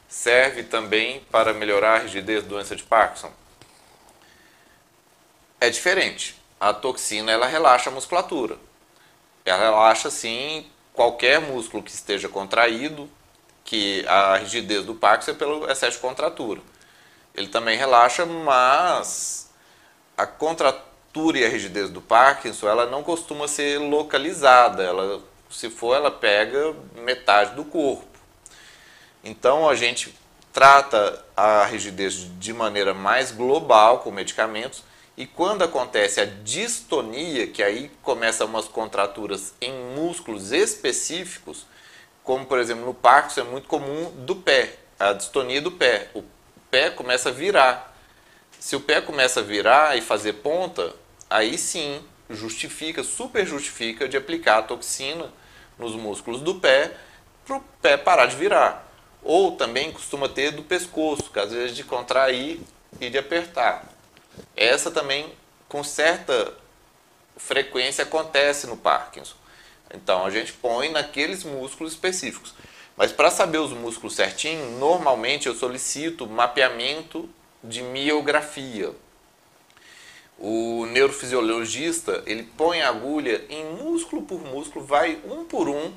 serve 0.08 0.62
também 0.62 1.20
para 1.30 1.52
melhorar 1.52 1.96
a 1.96 1.98
rigidez 1.98 2.42
da 2.42 2.48
doença 2.48 2.74
de 2.74 2.84
Parkinson? 2.84 3.30
É 5.60 5.68
diferente. 5.68 6.40
A 6.58 6.72
toxina 6.72 7.30
ela 7.30 7.46
relaxa 7.46 7.90
a 7.90 7.92
musculatura 7.92 8.56
ela 9.44 9.58
relaxa 9.58 10.10
sim 10.10 10.66
qualquer 10.92 11.40
músculo 11.40 11.82
que 11.82 11.90
esteja 11.90 12.28
contraído, 12.28 13.08
que 13.64 14.04
a 14.06 14.36
rigidez 14.36 14.84
do 14.84 14.94
Parkinson 14.94 15.30
é 15.32 15.34
pelo 15.34 15.70
excesso 15.70 15.96
de 15.96 16.02
contratura. 16.02 16.60
Ele 17.34 17.48
também 17.48 17.78
relaxa, 17.78 18.26
mas 18.26 19.50
a, 20.16 20.26
contra, 20.26 20.68
altura 21.12 21.40
e 21.40 21.44
a 21.44 21.48
rigidez 21.48 21.90
do 21.90 22.00
Parkinson, 22.00 22.66
ela 22.66 22.86
não 22.86 23.02
costuma 23.02 23.46
ser 23.46 23.78
localizada. 23.78 24.82
Ela, 24.82 25.20
se 25.50 25.68
for, 25.68 25.94
ela 25.94 26.10
pega 26.10 26.74
metade 26.96 27.54
do 27.54 27.64
corpo. 27.64 28.06
Então 29.22 29.68
a 29.68 29.74
gente 29.74 30.14
trata 30.52 31.22
a 31.36 31.66
rigidez 31.66 32.26
de 32.38 32.52
maneira 32.54 32.94
mais 32.94 33.30
global 33.30 33.98
com 33.98 34.10
medicamentos 34.10 34.82
e 35.16 35.26
quando 35.26 35.62
acontece 35.62 36.20
a 36.20 36.24
distonia, 36.24 37.46
que 37.46 37.62
aí 37.62 37.90
começam 38.02 38.46
umas 38.46 38.66
contraturas 38.66 39.52
em 39.60 39.72
músculos 39.94 40.52
específicos, 40.52 41.66
como 42.24 42.46
por 42.46 42.58
exemplo 42.58 42.86
no 42.86 42.94
Parkinson 42.94 43.42
é 43.42 43.44
muito 43.44 43.68
comum 43.68 44.10
do 44.24 44.36
pé, 44.36 44.76
a 44.98 45.12
distonia 45.12 45.60
do 45.60 45.72
pé. 45.72 46.08
O 46.14 46.24
pé 46.70 46.88
começa 46.90 47.28
a 47.28 47.32
virar. 47.32 47.94
Se 48.58 48.74
o 48.74 48.80
pé 48.80 49.00
começa 49.00 49.40
a 49.40 49.42
virar 49.42 49.98
e 49.98 50.00
fazer 50.00 50.34
ponta, 50.34 50.94
aí 51.28 51.58
sim 51.58 52.00
justifica, 52.30 53.02
super 53.02 53.46
justifica 53.46 54.08
de 54.08 54.16
aplicar 54.16 54.58
a 54.58 54.62
toxina 54.62 55.30
nos 55.78 55.94
músculos 55.94 56.40
do 56.40 56.54
pé 56.54 56.96
para 57.44 57.56
o 57.56 57.60
pé 57.82 57.96
parar 57.98 58.26
de 58.26 58.36
virar. 58.36 58.88
Ou 59.22 59.52
também 59.56 59.92
costuma 59.92 60.28
ter 60.28 60.52
do 60.52 60.62
pescoço, 60.62 61.30
que 61.30 61.38
às 61.38 61.52
vezes 61.52 61.76
de 61.76 61.84
contrair 61.84 62.60
e 63.00 63.10
de 63.10 63.18
apertar. 63.18 63.91
Essa 64.56 64.90
também, 64.90 65.32
com 65.68 65.82
certa 65.82 66.54
frequência, 67.36 68.04
acontece 68.04 68.66
no 68.66 68.76
Parkinson. 68.76 69.34
Então, 69.94 70.24
a 70.24 70.30
gente 70.30 70.52
põe 70.52 70.90
naqueles 70.90 71.44
músculos 71.44 71.92
específicos. 71.92 72.54
Mas 72.96 73.12
para 73.12 73.30
saber 73.30 73.58
os 73.58 73.72
músculos 73.72 74.14
certinho, 74.14 74.78
normalmente 74.78 75.46
eu 75.46 75.54
solicito 75.54 76.26
mapeamento 76.26 77.28
de 77.62 77.82
miografia. 77.82 78.92
O 80.38 80.86
neurofisiologista, 80.86 82.22
ele 82.26 82.42
põe 82.42 82.82
a 82.82 82.88
agulha 82.88 83.44
em 83.48 83.64
músculo 83.76 84.22
por 84.22 84.40
músculo, 84.40 84.84
vai 84.84 85.20
um 85.24 85.44
por 85.44 85.68
um 85.68 85.92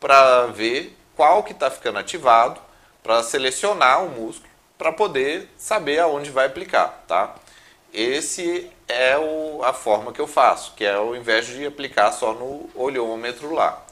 para 0.00 0.46
ver 0.46 0.96
qual 1.16 1.42
que 1.42 1.52
está 1.52 1.70
ficando 1.70 1.98
ativado, 1.98 2.60
para 3.02 3.22
selecionar 3.22 4.04
o 4.04 4.10
músculo, 4.10 4.50
para 4.76 4.92
poder 4.92 5.48
saber 5.56 5.98
aonde 5.98 6.30
vai 6.30 6.46
aplicar, 6.46 7.04
tá? 7.06 7.34
Esse 7.92 8.70
é 8.86 9.16
o, 9.18 9.62
a 9.64 9.72
forma 9.72 10.12
que 10.12 10.20
eu 10.20 10.26
faço, 10.26 10.74
que 10.74 10.84
é 10.84 10.94
ao 10.94 11.16
invés 11.16 11.46
de 11.46 11.66
aplicar 11.66 12.12
só 12.12 12.32
no 12.32 12.68
olhômetro 12.74 13.52
lá. 13.52 13.84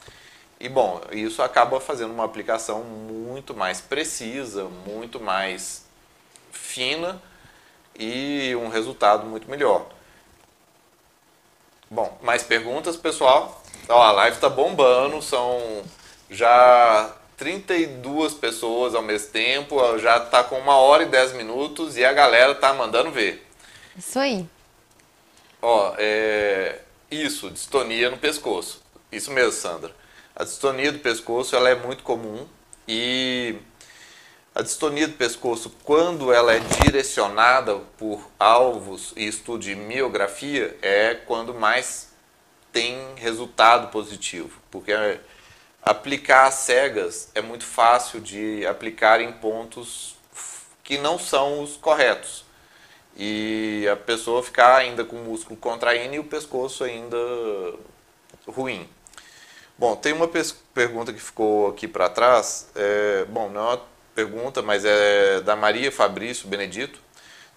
E 0.59 0.67
bom, 0.67 1.01
isso 1.11 1.41
acaba 1.41 1.79
fazendo 1.79 2.11
uma 2.11 2.25
aplicação 2.25 2.83
muito 2.83 3.53
mais 3.53 3.79
precisa, 3.79 4.65
muito 4.85 5.19
mais 5.19 5.85
fina 6.51 7.21
e 7.97 8.55
um 8.55 8.67
resultado 8.67 9.25
muito 9.25 9.49
melhor. 9.49 9.85
Bom, 11.89 12.17
mais 12.21 12.43
perguntas, 12.43 12.97
pessoal? 12.97 13.61
Ó, 13.87 14.01
a 14.01 14.11
live 14.11 14.35
está 14.35 14.49
bombando, 14.49 15.21
são 15.21 15.83
já 16.29 17.15
32 17.37 18.33
pessoas 18.33 18.93
ao 18.93 19.01
mesmo 19.01 19.29
tempo, 19.29 19.97
já 19.99 20.17
está 20.17 20.43
com 20.43 20.57
uma 20.57 20.75
hora 20.75 21.03
e 21.03 21.05
10 21.05 21.33
minutos 21.33 21.95
e 21.97 22.03
a 22.03 22.11
galera 22.11 22.53
tá 22.55 22.73
mandando 22.73 23.11
ver. 23.11 23.46
Isso 23.97 24.19
aí. 24.19 24.47
Ó, 25.61 25.95
é... 25.97 26.81
Isso, 27.09 27.49
distonia 27.49 28.11
no 28.11 28.17
pescoço. 28.17 28.81
Isso 29.11 29.31
mesmo, 29.31 29.53
Sandra. 29.53 29.95
A 30.35 30.43
distonia 30.43 30.91
do 30.91 30.99
pescoço 30.99 31.55
ela 31.55 31.69
é 31.69 31.75
muito 31.75 32.03
comum 32.03 32.45
e 32.87 33.55
a 34.53 34.61
distonia 34.61 35.07
do 35.07 35.13
pescoço, 35.13 35.71
quando 35.83 36.33
ela 36.33 36.53
é 36.53 36.59
direcionada 36.59 37.75
por 37.97 38.29
alvos 38.37 39.13
e 39.15 39.25
estudo 39.25 39.63
de 39.63 39.75
miografia, 39.75 40.77
é 40.81 41.15
quando 41.15 41.53
mais 41.53 42.09
tem 42.71 43.15
resultado 43.15 43.89
positivo. 43.89 44.59
Porque 44.69 44.91
aplicar 45.81 46.51
cegas 46.51 47.31
é 47.33 47.41
muito 47.41 47.65
fácil 47.65 48.19
de 48.19 48.65
aplicar 48.67 49.21
em 49.21 49.31
pontos 49.31 50.15
que 50.83 50.97
não 50.97 51.17
são 51.17 51.61
os 51.63 51.77
corretos 51.77 52.46
e 53.17 53.87
a 53.91 53.95
pessoa 53.95 54.43
ficar 54.43 54.77
ainda 54.77 55.03
com 55.03 55.15
o 55.15 55.23
músculo 55.23 55.57
contraindo 55.57 56.13
e 56.13 56.19
o 56.19 56.23
pescoço 56.23 56.83
ainda 56.83 57.17
ruim. 58.47 58.87
Bom, 59.75 59.95
tem 59.95 60.13
uma 60.13 60.29
pergunta 60.73 61.11
que 61.11 61.19
ficou 61.19 61.69
aqui 61.69 61.87
para 61.87 62.09
trás. 62.09 62.69
É, 62.75 63.25
bom, 63.25 63.49
não 63.49 63.61
é 63.61 63.63
uma 63.73 63.81
pergunta, 64.13 64.61
mas 64.61 64.85
é 64.85 65.41
da 65.41 65.55
Maria 65.55 65.91
Fabrício 65.91 66.47
Benedito. 66.47 66.99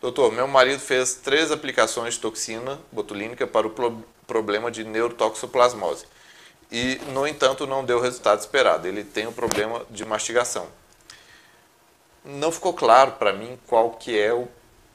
Doutor, 0.00 0.32
meu 0.32 0.48
marido 0.48 0.80
fez 0.80 1.14
três 1.14 1.52
aplicações 1.52 2.14
de 2.14 2.20
toxina 2.20 2.80
botulínica 2.90 3.46
para 3.46 3.66
o 3.66 3.70
pro 3.70 4.02
problema 4.26 4.70
de 4.70 4.84
neurotoxoplasmose. 4.84 6.06
E, 6.70 7.00
no 7.12 7.26
entanto, 7.26 7.66
não 7.66 7.84
deu 7.84 7.98
o 7.98 8.00
resultado 8.00 8.38
esperado. 8.38 8.86
Ele 8.86 9.02
tem 9.02 9.26
um 9.26 9.32
problema 9.32 9.84
de 9.90 10.04
mastigação. 10.04 10.68
Não 12.24 12.52
ficou 12.52 12.72
claro 12.72 13.12
para 13.12 13.32
mim 13.32 13.58
qual 13.66 13.90
que 13.90 14.18
é 14.18 14.32
o 14.32 14.48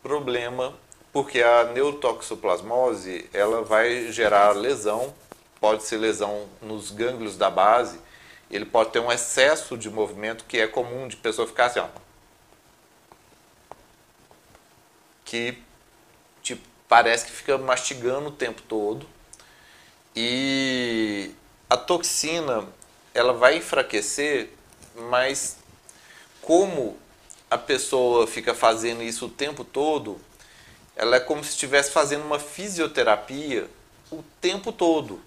problema, 0.05 0.71
porque 1.11 1.41
a 1.41 1.63
neurotoxoplasmose 1.63 3.27
ela 3.33 3.63
vai 3.63 4.11
gerar 4.11 4.51
lesão, 4.51 5.11
pode 5.59 5.81
ser 5.81 5.97
lesão 5.97 6.47
nos 6.61 6.91
gânglios 6.91 7.35
da 7.35 7.49
base, 7.49 7.99
ele 8.51 8.65
pode 8.65 8.91
ter 8.91 8.99
um 8.99 9.11
excesso 9.11 9.75
de 9.75 9.89
movimento 9.89 10.45
que 10.45 10.59
é 10.59 10.67
comum 10.67 11.07
de 11.07 11.15
pessoa 11.15 11.47
ficar 11.47 11.65
assim, 11.65 11.79
ó, 11.79 11.87
que 15.25 15.57
tipo, 16.43 16.61
parece 16.87 17.25
que 17.25 17.31
fica 17.31 17.57
mastigando 17.57 18.27
o 18.29 18.31
tempo 18.31 18.61
todo. 18.61 19.07
E 20.15 21.31
a 21.67 21.75
toxina 21.75 22.63
ela 23.11 23.33
vai 23.33 23.57
enfraquecer, 23.57 24.51
mas 25.09 25.57
como 26.43 26.95
a 27.55 27.57
pessoa 27.57 28.27
fica 28.27 28.53
fazendo 28.53 29.01
isso 29.01 29.25
o 29.25 29.29
tempo 29.29 29.63
todo, 29.63 30.19
ela 30.95 31.15
é 31.15 31.19
como 31.19 31.43
se 31.43 31.51
estivesse 31.51 31.89
fazendo 31.89 32.25
uma 32.25 32.37
fisioterapia 32.37 33.69
o 34.11 34.23
tempo 34.41 34.71
todo. 34.71 35.21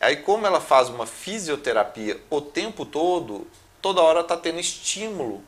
Aí, 0.00 0.16
como 0.16 0.46
ela 0.46 0.60
faz 0.60 0.88
uma 0.88 1.06
fisioterapia 1.06 2.20
o 2.30 2.40
tempo 2.40 2.86
todo, 2.86 3.46
toda 3.82 4.00
hora 4.00 4.20
está 4.20 4.36
tendo 4.36 4.60
estímulo 4.60 5.42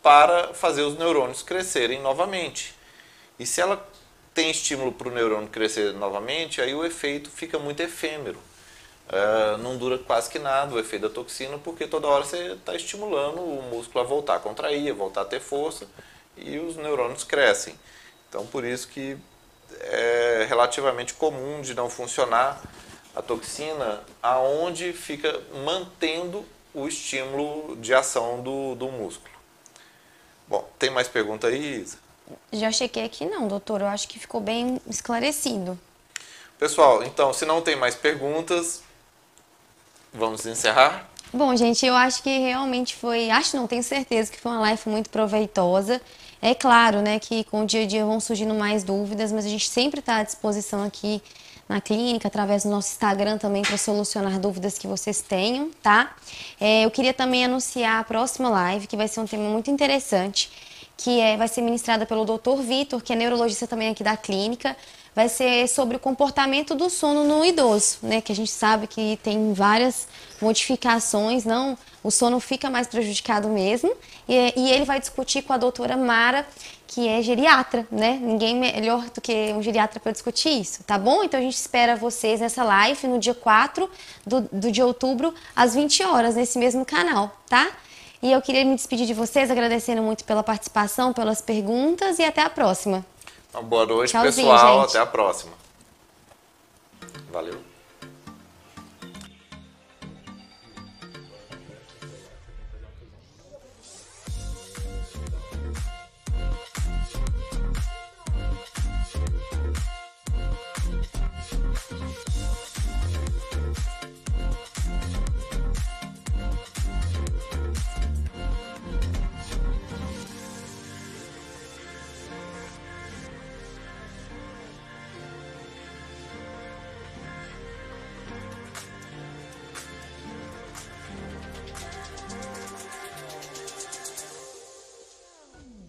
para 0.00 0.54
fazer 0.54 0.82
os 0.82 0.96
neurônios 0.96 1.42
crescerem 1.42 2.00
novamente. 2.00 2.74
E 3.38 3.44
se 3.44 3.60
ela 3.60 3.84
tem 4.32 4.50
estímulo 4.50 4.92
para 4.92 5.08
o 5.08 5.12
neurônio 5.12 5.48
crescer 5.48 5.92
novamente, 5.94 6.60
aí 6.60 6.74
o 6.74 6.84
efeito 6.84 7.30
fica 7.30 7.58
muito 7.58 7.80
efêmero. 7.80 8.38
Uh, 9.08 9.58
não 9.58 9.76
dura 9.76 9.98
quase 9.98 10.30
que 10.30 10.38
nada 10.38 10.74
o 10.74 10.78
efeito 10.78 11.08
da 11.08 11.14
toxina, 11.14 11.58
porque 11.58 11.86
toda 11.86 12.06
hora 12.06 12.24
você 12.24 12.52
está 12.52 12.74
estimulando 12.74 13.40
o 13.40 13.62
músculo 13.70 14.02
a 14.02 14.06
voltar 14.06 14.36
a 14.36 14.38
contrair, 14.38 14.90
a 14.90 14.94
voltar 14.94 15.22
a 15.22 15.24
ter 15.24 15.40
força 15.40 15.86
e 16.36 16.58
os 16.58 16.76
neurônios 16.76 17.24
crescem. 17.24 17.78
Então, 18.28 18.46
por 18.46 18.64
isso 18.64 18.88
que 18.88 19.18
é 19.80 20.46
relativamente 20.48 21.14
comum 21.14 21.60
de 21.60 21.74
não 21.74 21.90
funcionar 21.90 22.62
a 23.14 23.20
toxina 23.20 24.02
aonde 24.22 24.92
fica 24.92 25.40
mantendo 25.64 26.44
o 26.72 26.88
estímulo 26.88 27.76
de 27.76 27.92
ação 27.92 28.42
do, 28.42 28.74
do 28.74 28.88
músculo. 28.88 29.34
Bom, 30.48 30.68
tem 30.78 30.90
mais 30.90 31.08
pergunta 31.08 31.48
aí, 31.48 31.80
Isa? 31.80 31.98
Já 32.52 32.70
chequei 32.72 33.04
aqui 33.04 33.26
não, 33.26 33.46
doutor. 33.46 33.80
Eu 33.82 33.86
acho 33.88 34.08
que 34.08 34.18
ficou 34.18 34.40
bem 34.40 34.80
esclarecido. 34.86 35.78
Pessoal, 36.58 37.02
então, 37.02 37.32
se 37.32 37.44
não 37.44 37.60
tem 37.60 37.76
mais 37.76 37.94
perguntas, 37.94 38.82
Vamos 40.12 40.44
encerrar? 40.44 41.10
Bom, 41.32 41.56
gente, 41.56 41.86
eu 41.86 41.94
acho 41.94 42.22
que 42.22 42.38
realmente 42.38 42.94
foi, 42.94 43.30
acho 43.30 43.56
não, 43.56 43.66
tenho 43.66 43.82
certeza 43.82 44.30
que 44.30 44.38
foi 44.38 44.52
uma 44.52 44.60
live 44.60 44.82
muito 44.86 45.08
proveitosa. 45.08 46.00
É 46.42 46.54
claro, 46.54 47.00
né, 47.00 47.18
que 47.18 47.44
com 47.44 47.62
o 47.62 47.66
dia 47.66 47.84
a 47.84 47.86
dia 47.86 48.04
vão 48.04 48.20
surgindo 48.20 48.52
mais 48.52 48.84
dúvidas, 48.84 49.32
mas 49.32 49.46
a 49.46 49.48
gente 49.48 49.68
sempre 49.68 50.00
está 50.00 50.16
à 50.16 50.22
disposição 50.22 50.84
aqui 50.84 51.22
na 51.66 51.80
clínica, 51.80 52.28
através 52.28 52.64
do 52.64 52.70
nosso 52.70 52.90
Instagram 52.92 53.38
também 53.38 53.62
para 53.62 53.78
solucionar 53.78 54.38
dúvidas 54.38 54.76
que 54.76 54.86
vocês 54.86 55.22
tenham, 55.22 55.70
tá? 55.82 56.14
É, 56.60 56.84
eu 56.84 56.90
queria 56.90 57.14
também 57.14 57.46
anunciar 57.46 58.00
a 58.00 58.04
próxima 58.04 58.50
live, 58.50 58.86
que 58.86 58.96
vai 58.96 59.08
ser 59.08 59.20
um 59.20 59.26
tema 59.26 59.48
muito 59.48 59.70
interessante, 59.70 60.50
que 60.98 61.18
é, 61.20 61.36
vai 61.38 61.48
ser 61.48 61.62
ministrada 61.62 62.04
pelo 62.04 62.26
Dr. 62.26 62.60
Vitor, 62.60 63.00
que 63.00 63.14
é 63.14 63.16
neurologista 63.16 63.66
também 63.66 63.88
aqui 63.88 64.04
da 64.04 64.16
clínica 64.16 64.76
vai 65.14 65.28
ser 65.28 65.68
sobre 65.68 65.96
o 65.96 66.00
comportamento 66.00 66.74
do 66.74 66.88
sono 66.88 67.24
no 67.24 67.44
idoso, 67.44 67.98
né? 68.02 68.20
Que 68.20 68.32
a 68.32 68.34
gente 68.34 68.50
sabe 68.50 68.86
que 68.86 69.18
tem 69.22 69.52
várias 69.52 70.08
modificações, 70.40 71.44
não, 71.44 71.76
o 72.02 72.10
sono 72.10 72.40
fica 72.40 72.70
mais 72.70 72.86
prejudicado 72.86 73.48
mesmo. 73.48 73.92
E, 74.28 74.54
e 74.56 74.70
ele 74.70 74.84
vai 74.84 74.98
discutir 74.98 75.42
com 75.42 75.52
a 75.52 75.58
doutora 75.58 75.96
Mara, 75.96 76.46
que 76.86 77.08
é 77.08 77.22
geriatra, 77.22 77.86
né? 77.90 78.18
Ninguém 78.20 78.54
melhor 78.56 79.08
do 79.10 79.20
que 79.20 79.52
um 79.54 79.62
geriatra 79.62 80.00
para 80.00 80.12
discutir 80.12 80.60
isso, 80.60 80.82
tá 80.84 80.98
bom? 80.98 81.22
Então 81.22 81.38
a 81.38 81.42
gente 81.42 81.56
espera 81.56 81.96
vocês 81.96 82.40
nessa 82.40 82.64
live 82.64 83.06
no 83.06 83.18
dia 83.18 83.34
4 83.34 83.88
do, 84.26 84.40
do 84.52 84.72
de 84.72 84.82
outubro, 84.82 85.34
às 85.54 85.74
20 85.74 86.02
horas, 86.04 86.34
nesse 86.34 86.58
mesmo 86.58 86.84
canal, 86.84 87.34
tá? 87.48 87.70
E 88.22 88.30
eu 88.30 88.40
queria 88.40 88.64
me 88.64 88.76
despedir 88.76 89.06
de 89.06 89.14
vocês, 89.14 89.50
agradecendo 89.50 90.00
muito 90.00 90.24
pela 90.24 90.42
participação, 90.42 91.12
pelas 91.12 91.42
perguntas 91.42 92.18
e 92.18 92.22
até 92.22 92.40
a 92.40 92.48
próxima. 92.48 93.04
Uma 93.52 93.62
boa 93.62 93.86
noite, 93.86 94.10
Tchauzinho, 94.10 94.48
pessoal. 94.48 94.80
Gente. 94.82 94.90
Até 94.90 94.98
a 95.00 95.06
próxima. 95.06 95.52
Valeu. 97.30 97.71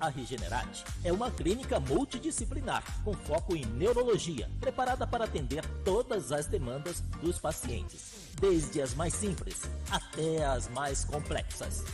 A 0.04 0.10
Regenerate 0.10 0.84
é 1.02 1.14
uma 1.14 1.32
clínica 1.32 1.80
multidisciplinar 1.80 2.84
com 3.06 3.14
foco 3.14 3.56
em 3.56 3.64
neurologia, 3.66 4.52
preparada 4.60 5.08
para 5.08 5.24
atender 5.24 5.66
todas 5.86 6.30
as 6.34 6.46
demandas 6.46 7.00
dos 7.22 7.40
pacientes, 7.40 8.12
desde 8.38 8.82
as 8.82 8.94
mais 8.94 9.14
simples 9.14 9.62
até 9.90 10.44
as 10.44 10.68
mais 10.68 11.06
complexas. 11.06 11.86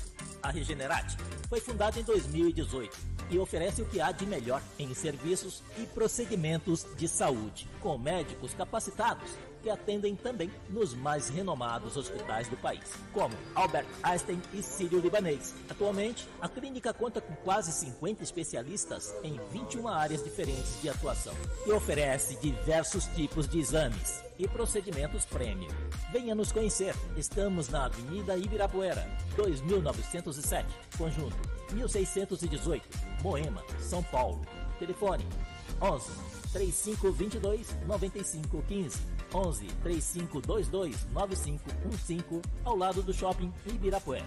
A 0.42 0.50
Regenerate 0.50 1.18
foi 1.48 1.60
fundada 1.60 2.00
em 2.00 2.04
2018 2.04 2.98
e 3.30 3.38
oferece 3.38 3.84
o 3.84 3.86
que 3.86 4.02
há 4.02 4.12
de 4.12 4.26
melhor 4.26 4.60
em 4.80 4.92
serviços 4.96 5.62
e 5.78 5.86
procedimentos 5.86 6.88
de 6.98 7.08
saúde, 7.08 7.70
com 7.80 7.96
médicos 7.96 8.56
capacitados 8.56 9.30
que 9.62 9.70
atendem 9.70 10.16
também 10.16 10.52
nos 10.70 10.94
mais 10.94 11.30
renomados 11.30 11.98
hospitais 11.98 12.48
do 12.48 12.58
país, 12.58 12.94
como 13.14 13.36
Albert 13.56 13.86
Einstein 14.04 14.42
e 14.54 14.62
Sírio-Libanês. 14.62 15.56
Atualmente, 15.70 16.28
a 16.42 16.48
clínica 16.48 16.94
conta 16.94 17.22
com 17.22 17.36
quase 17.36 17.72
50 17.72 18.24
especialistas 18.24 19.16
em 19.24 19.40
21 19.52 19.88
áreas 19.88 20.24
diferentes 20.24 20.82
de 20.82 20.90
atuação 20.90 21.34
e 21.66 21.72
oferece 21.72 22.36
diversos 22.38 23.06
tipos 23.08 23.48
de 23.48 23.60
exames 23.60 24.24
e 24.38 24.48
procedimentos 24.48 25.26
premium. 25.26 25.70
Venha 26.12 26.34
nos 26.34 26.52
conhecer. 26.52 26.96
Estamos 27.18 27.70
na 27.70 27.86
Avenida 27.86 28.38
Ibirapuera, 28.38 29.06
2907, 29.36 30.68
conjunto 30.98 31.38
1618, 31.74 32.88
Moema, 33.22 33.64
São 33.80 34.02
Paulo. 34.04 34.42
Telefone 34.80 35.28
11 35.82 36.10
3522 36.54 37.76
9515 37.86 39.19
11 39.34 39.68
3522 39.84 40.96
9515, 41.14 42.42
ao 42.64 42.76
lado 42.76 43.02
do 43.02 43.14
Shopping 43.14 43.52
Ibirapuera. 43.66 44.26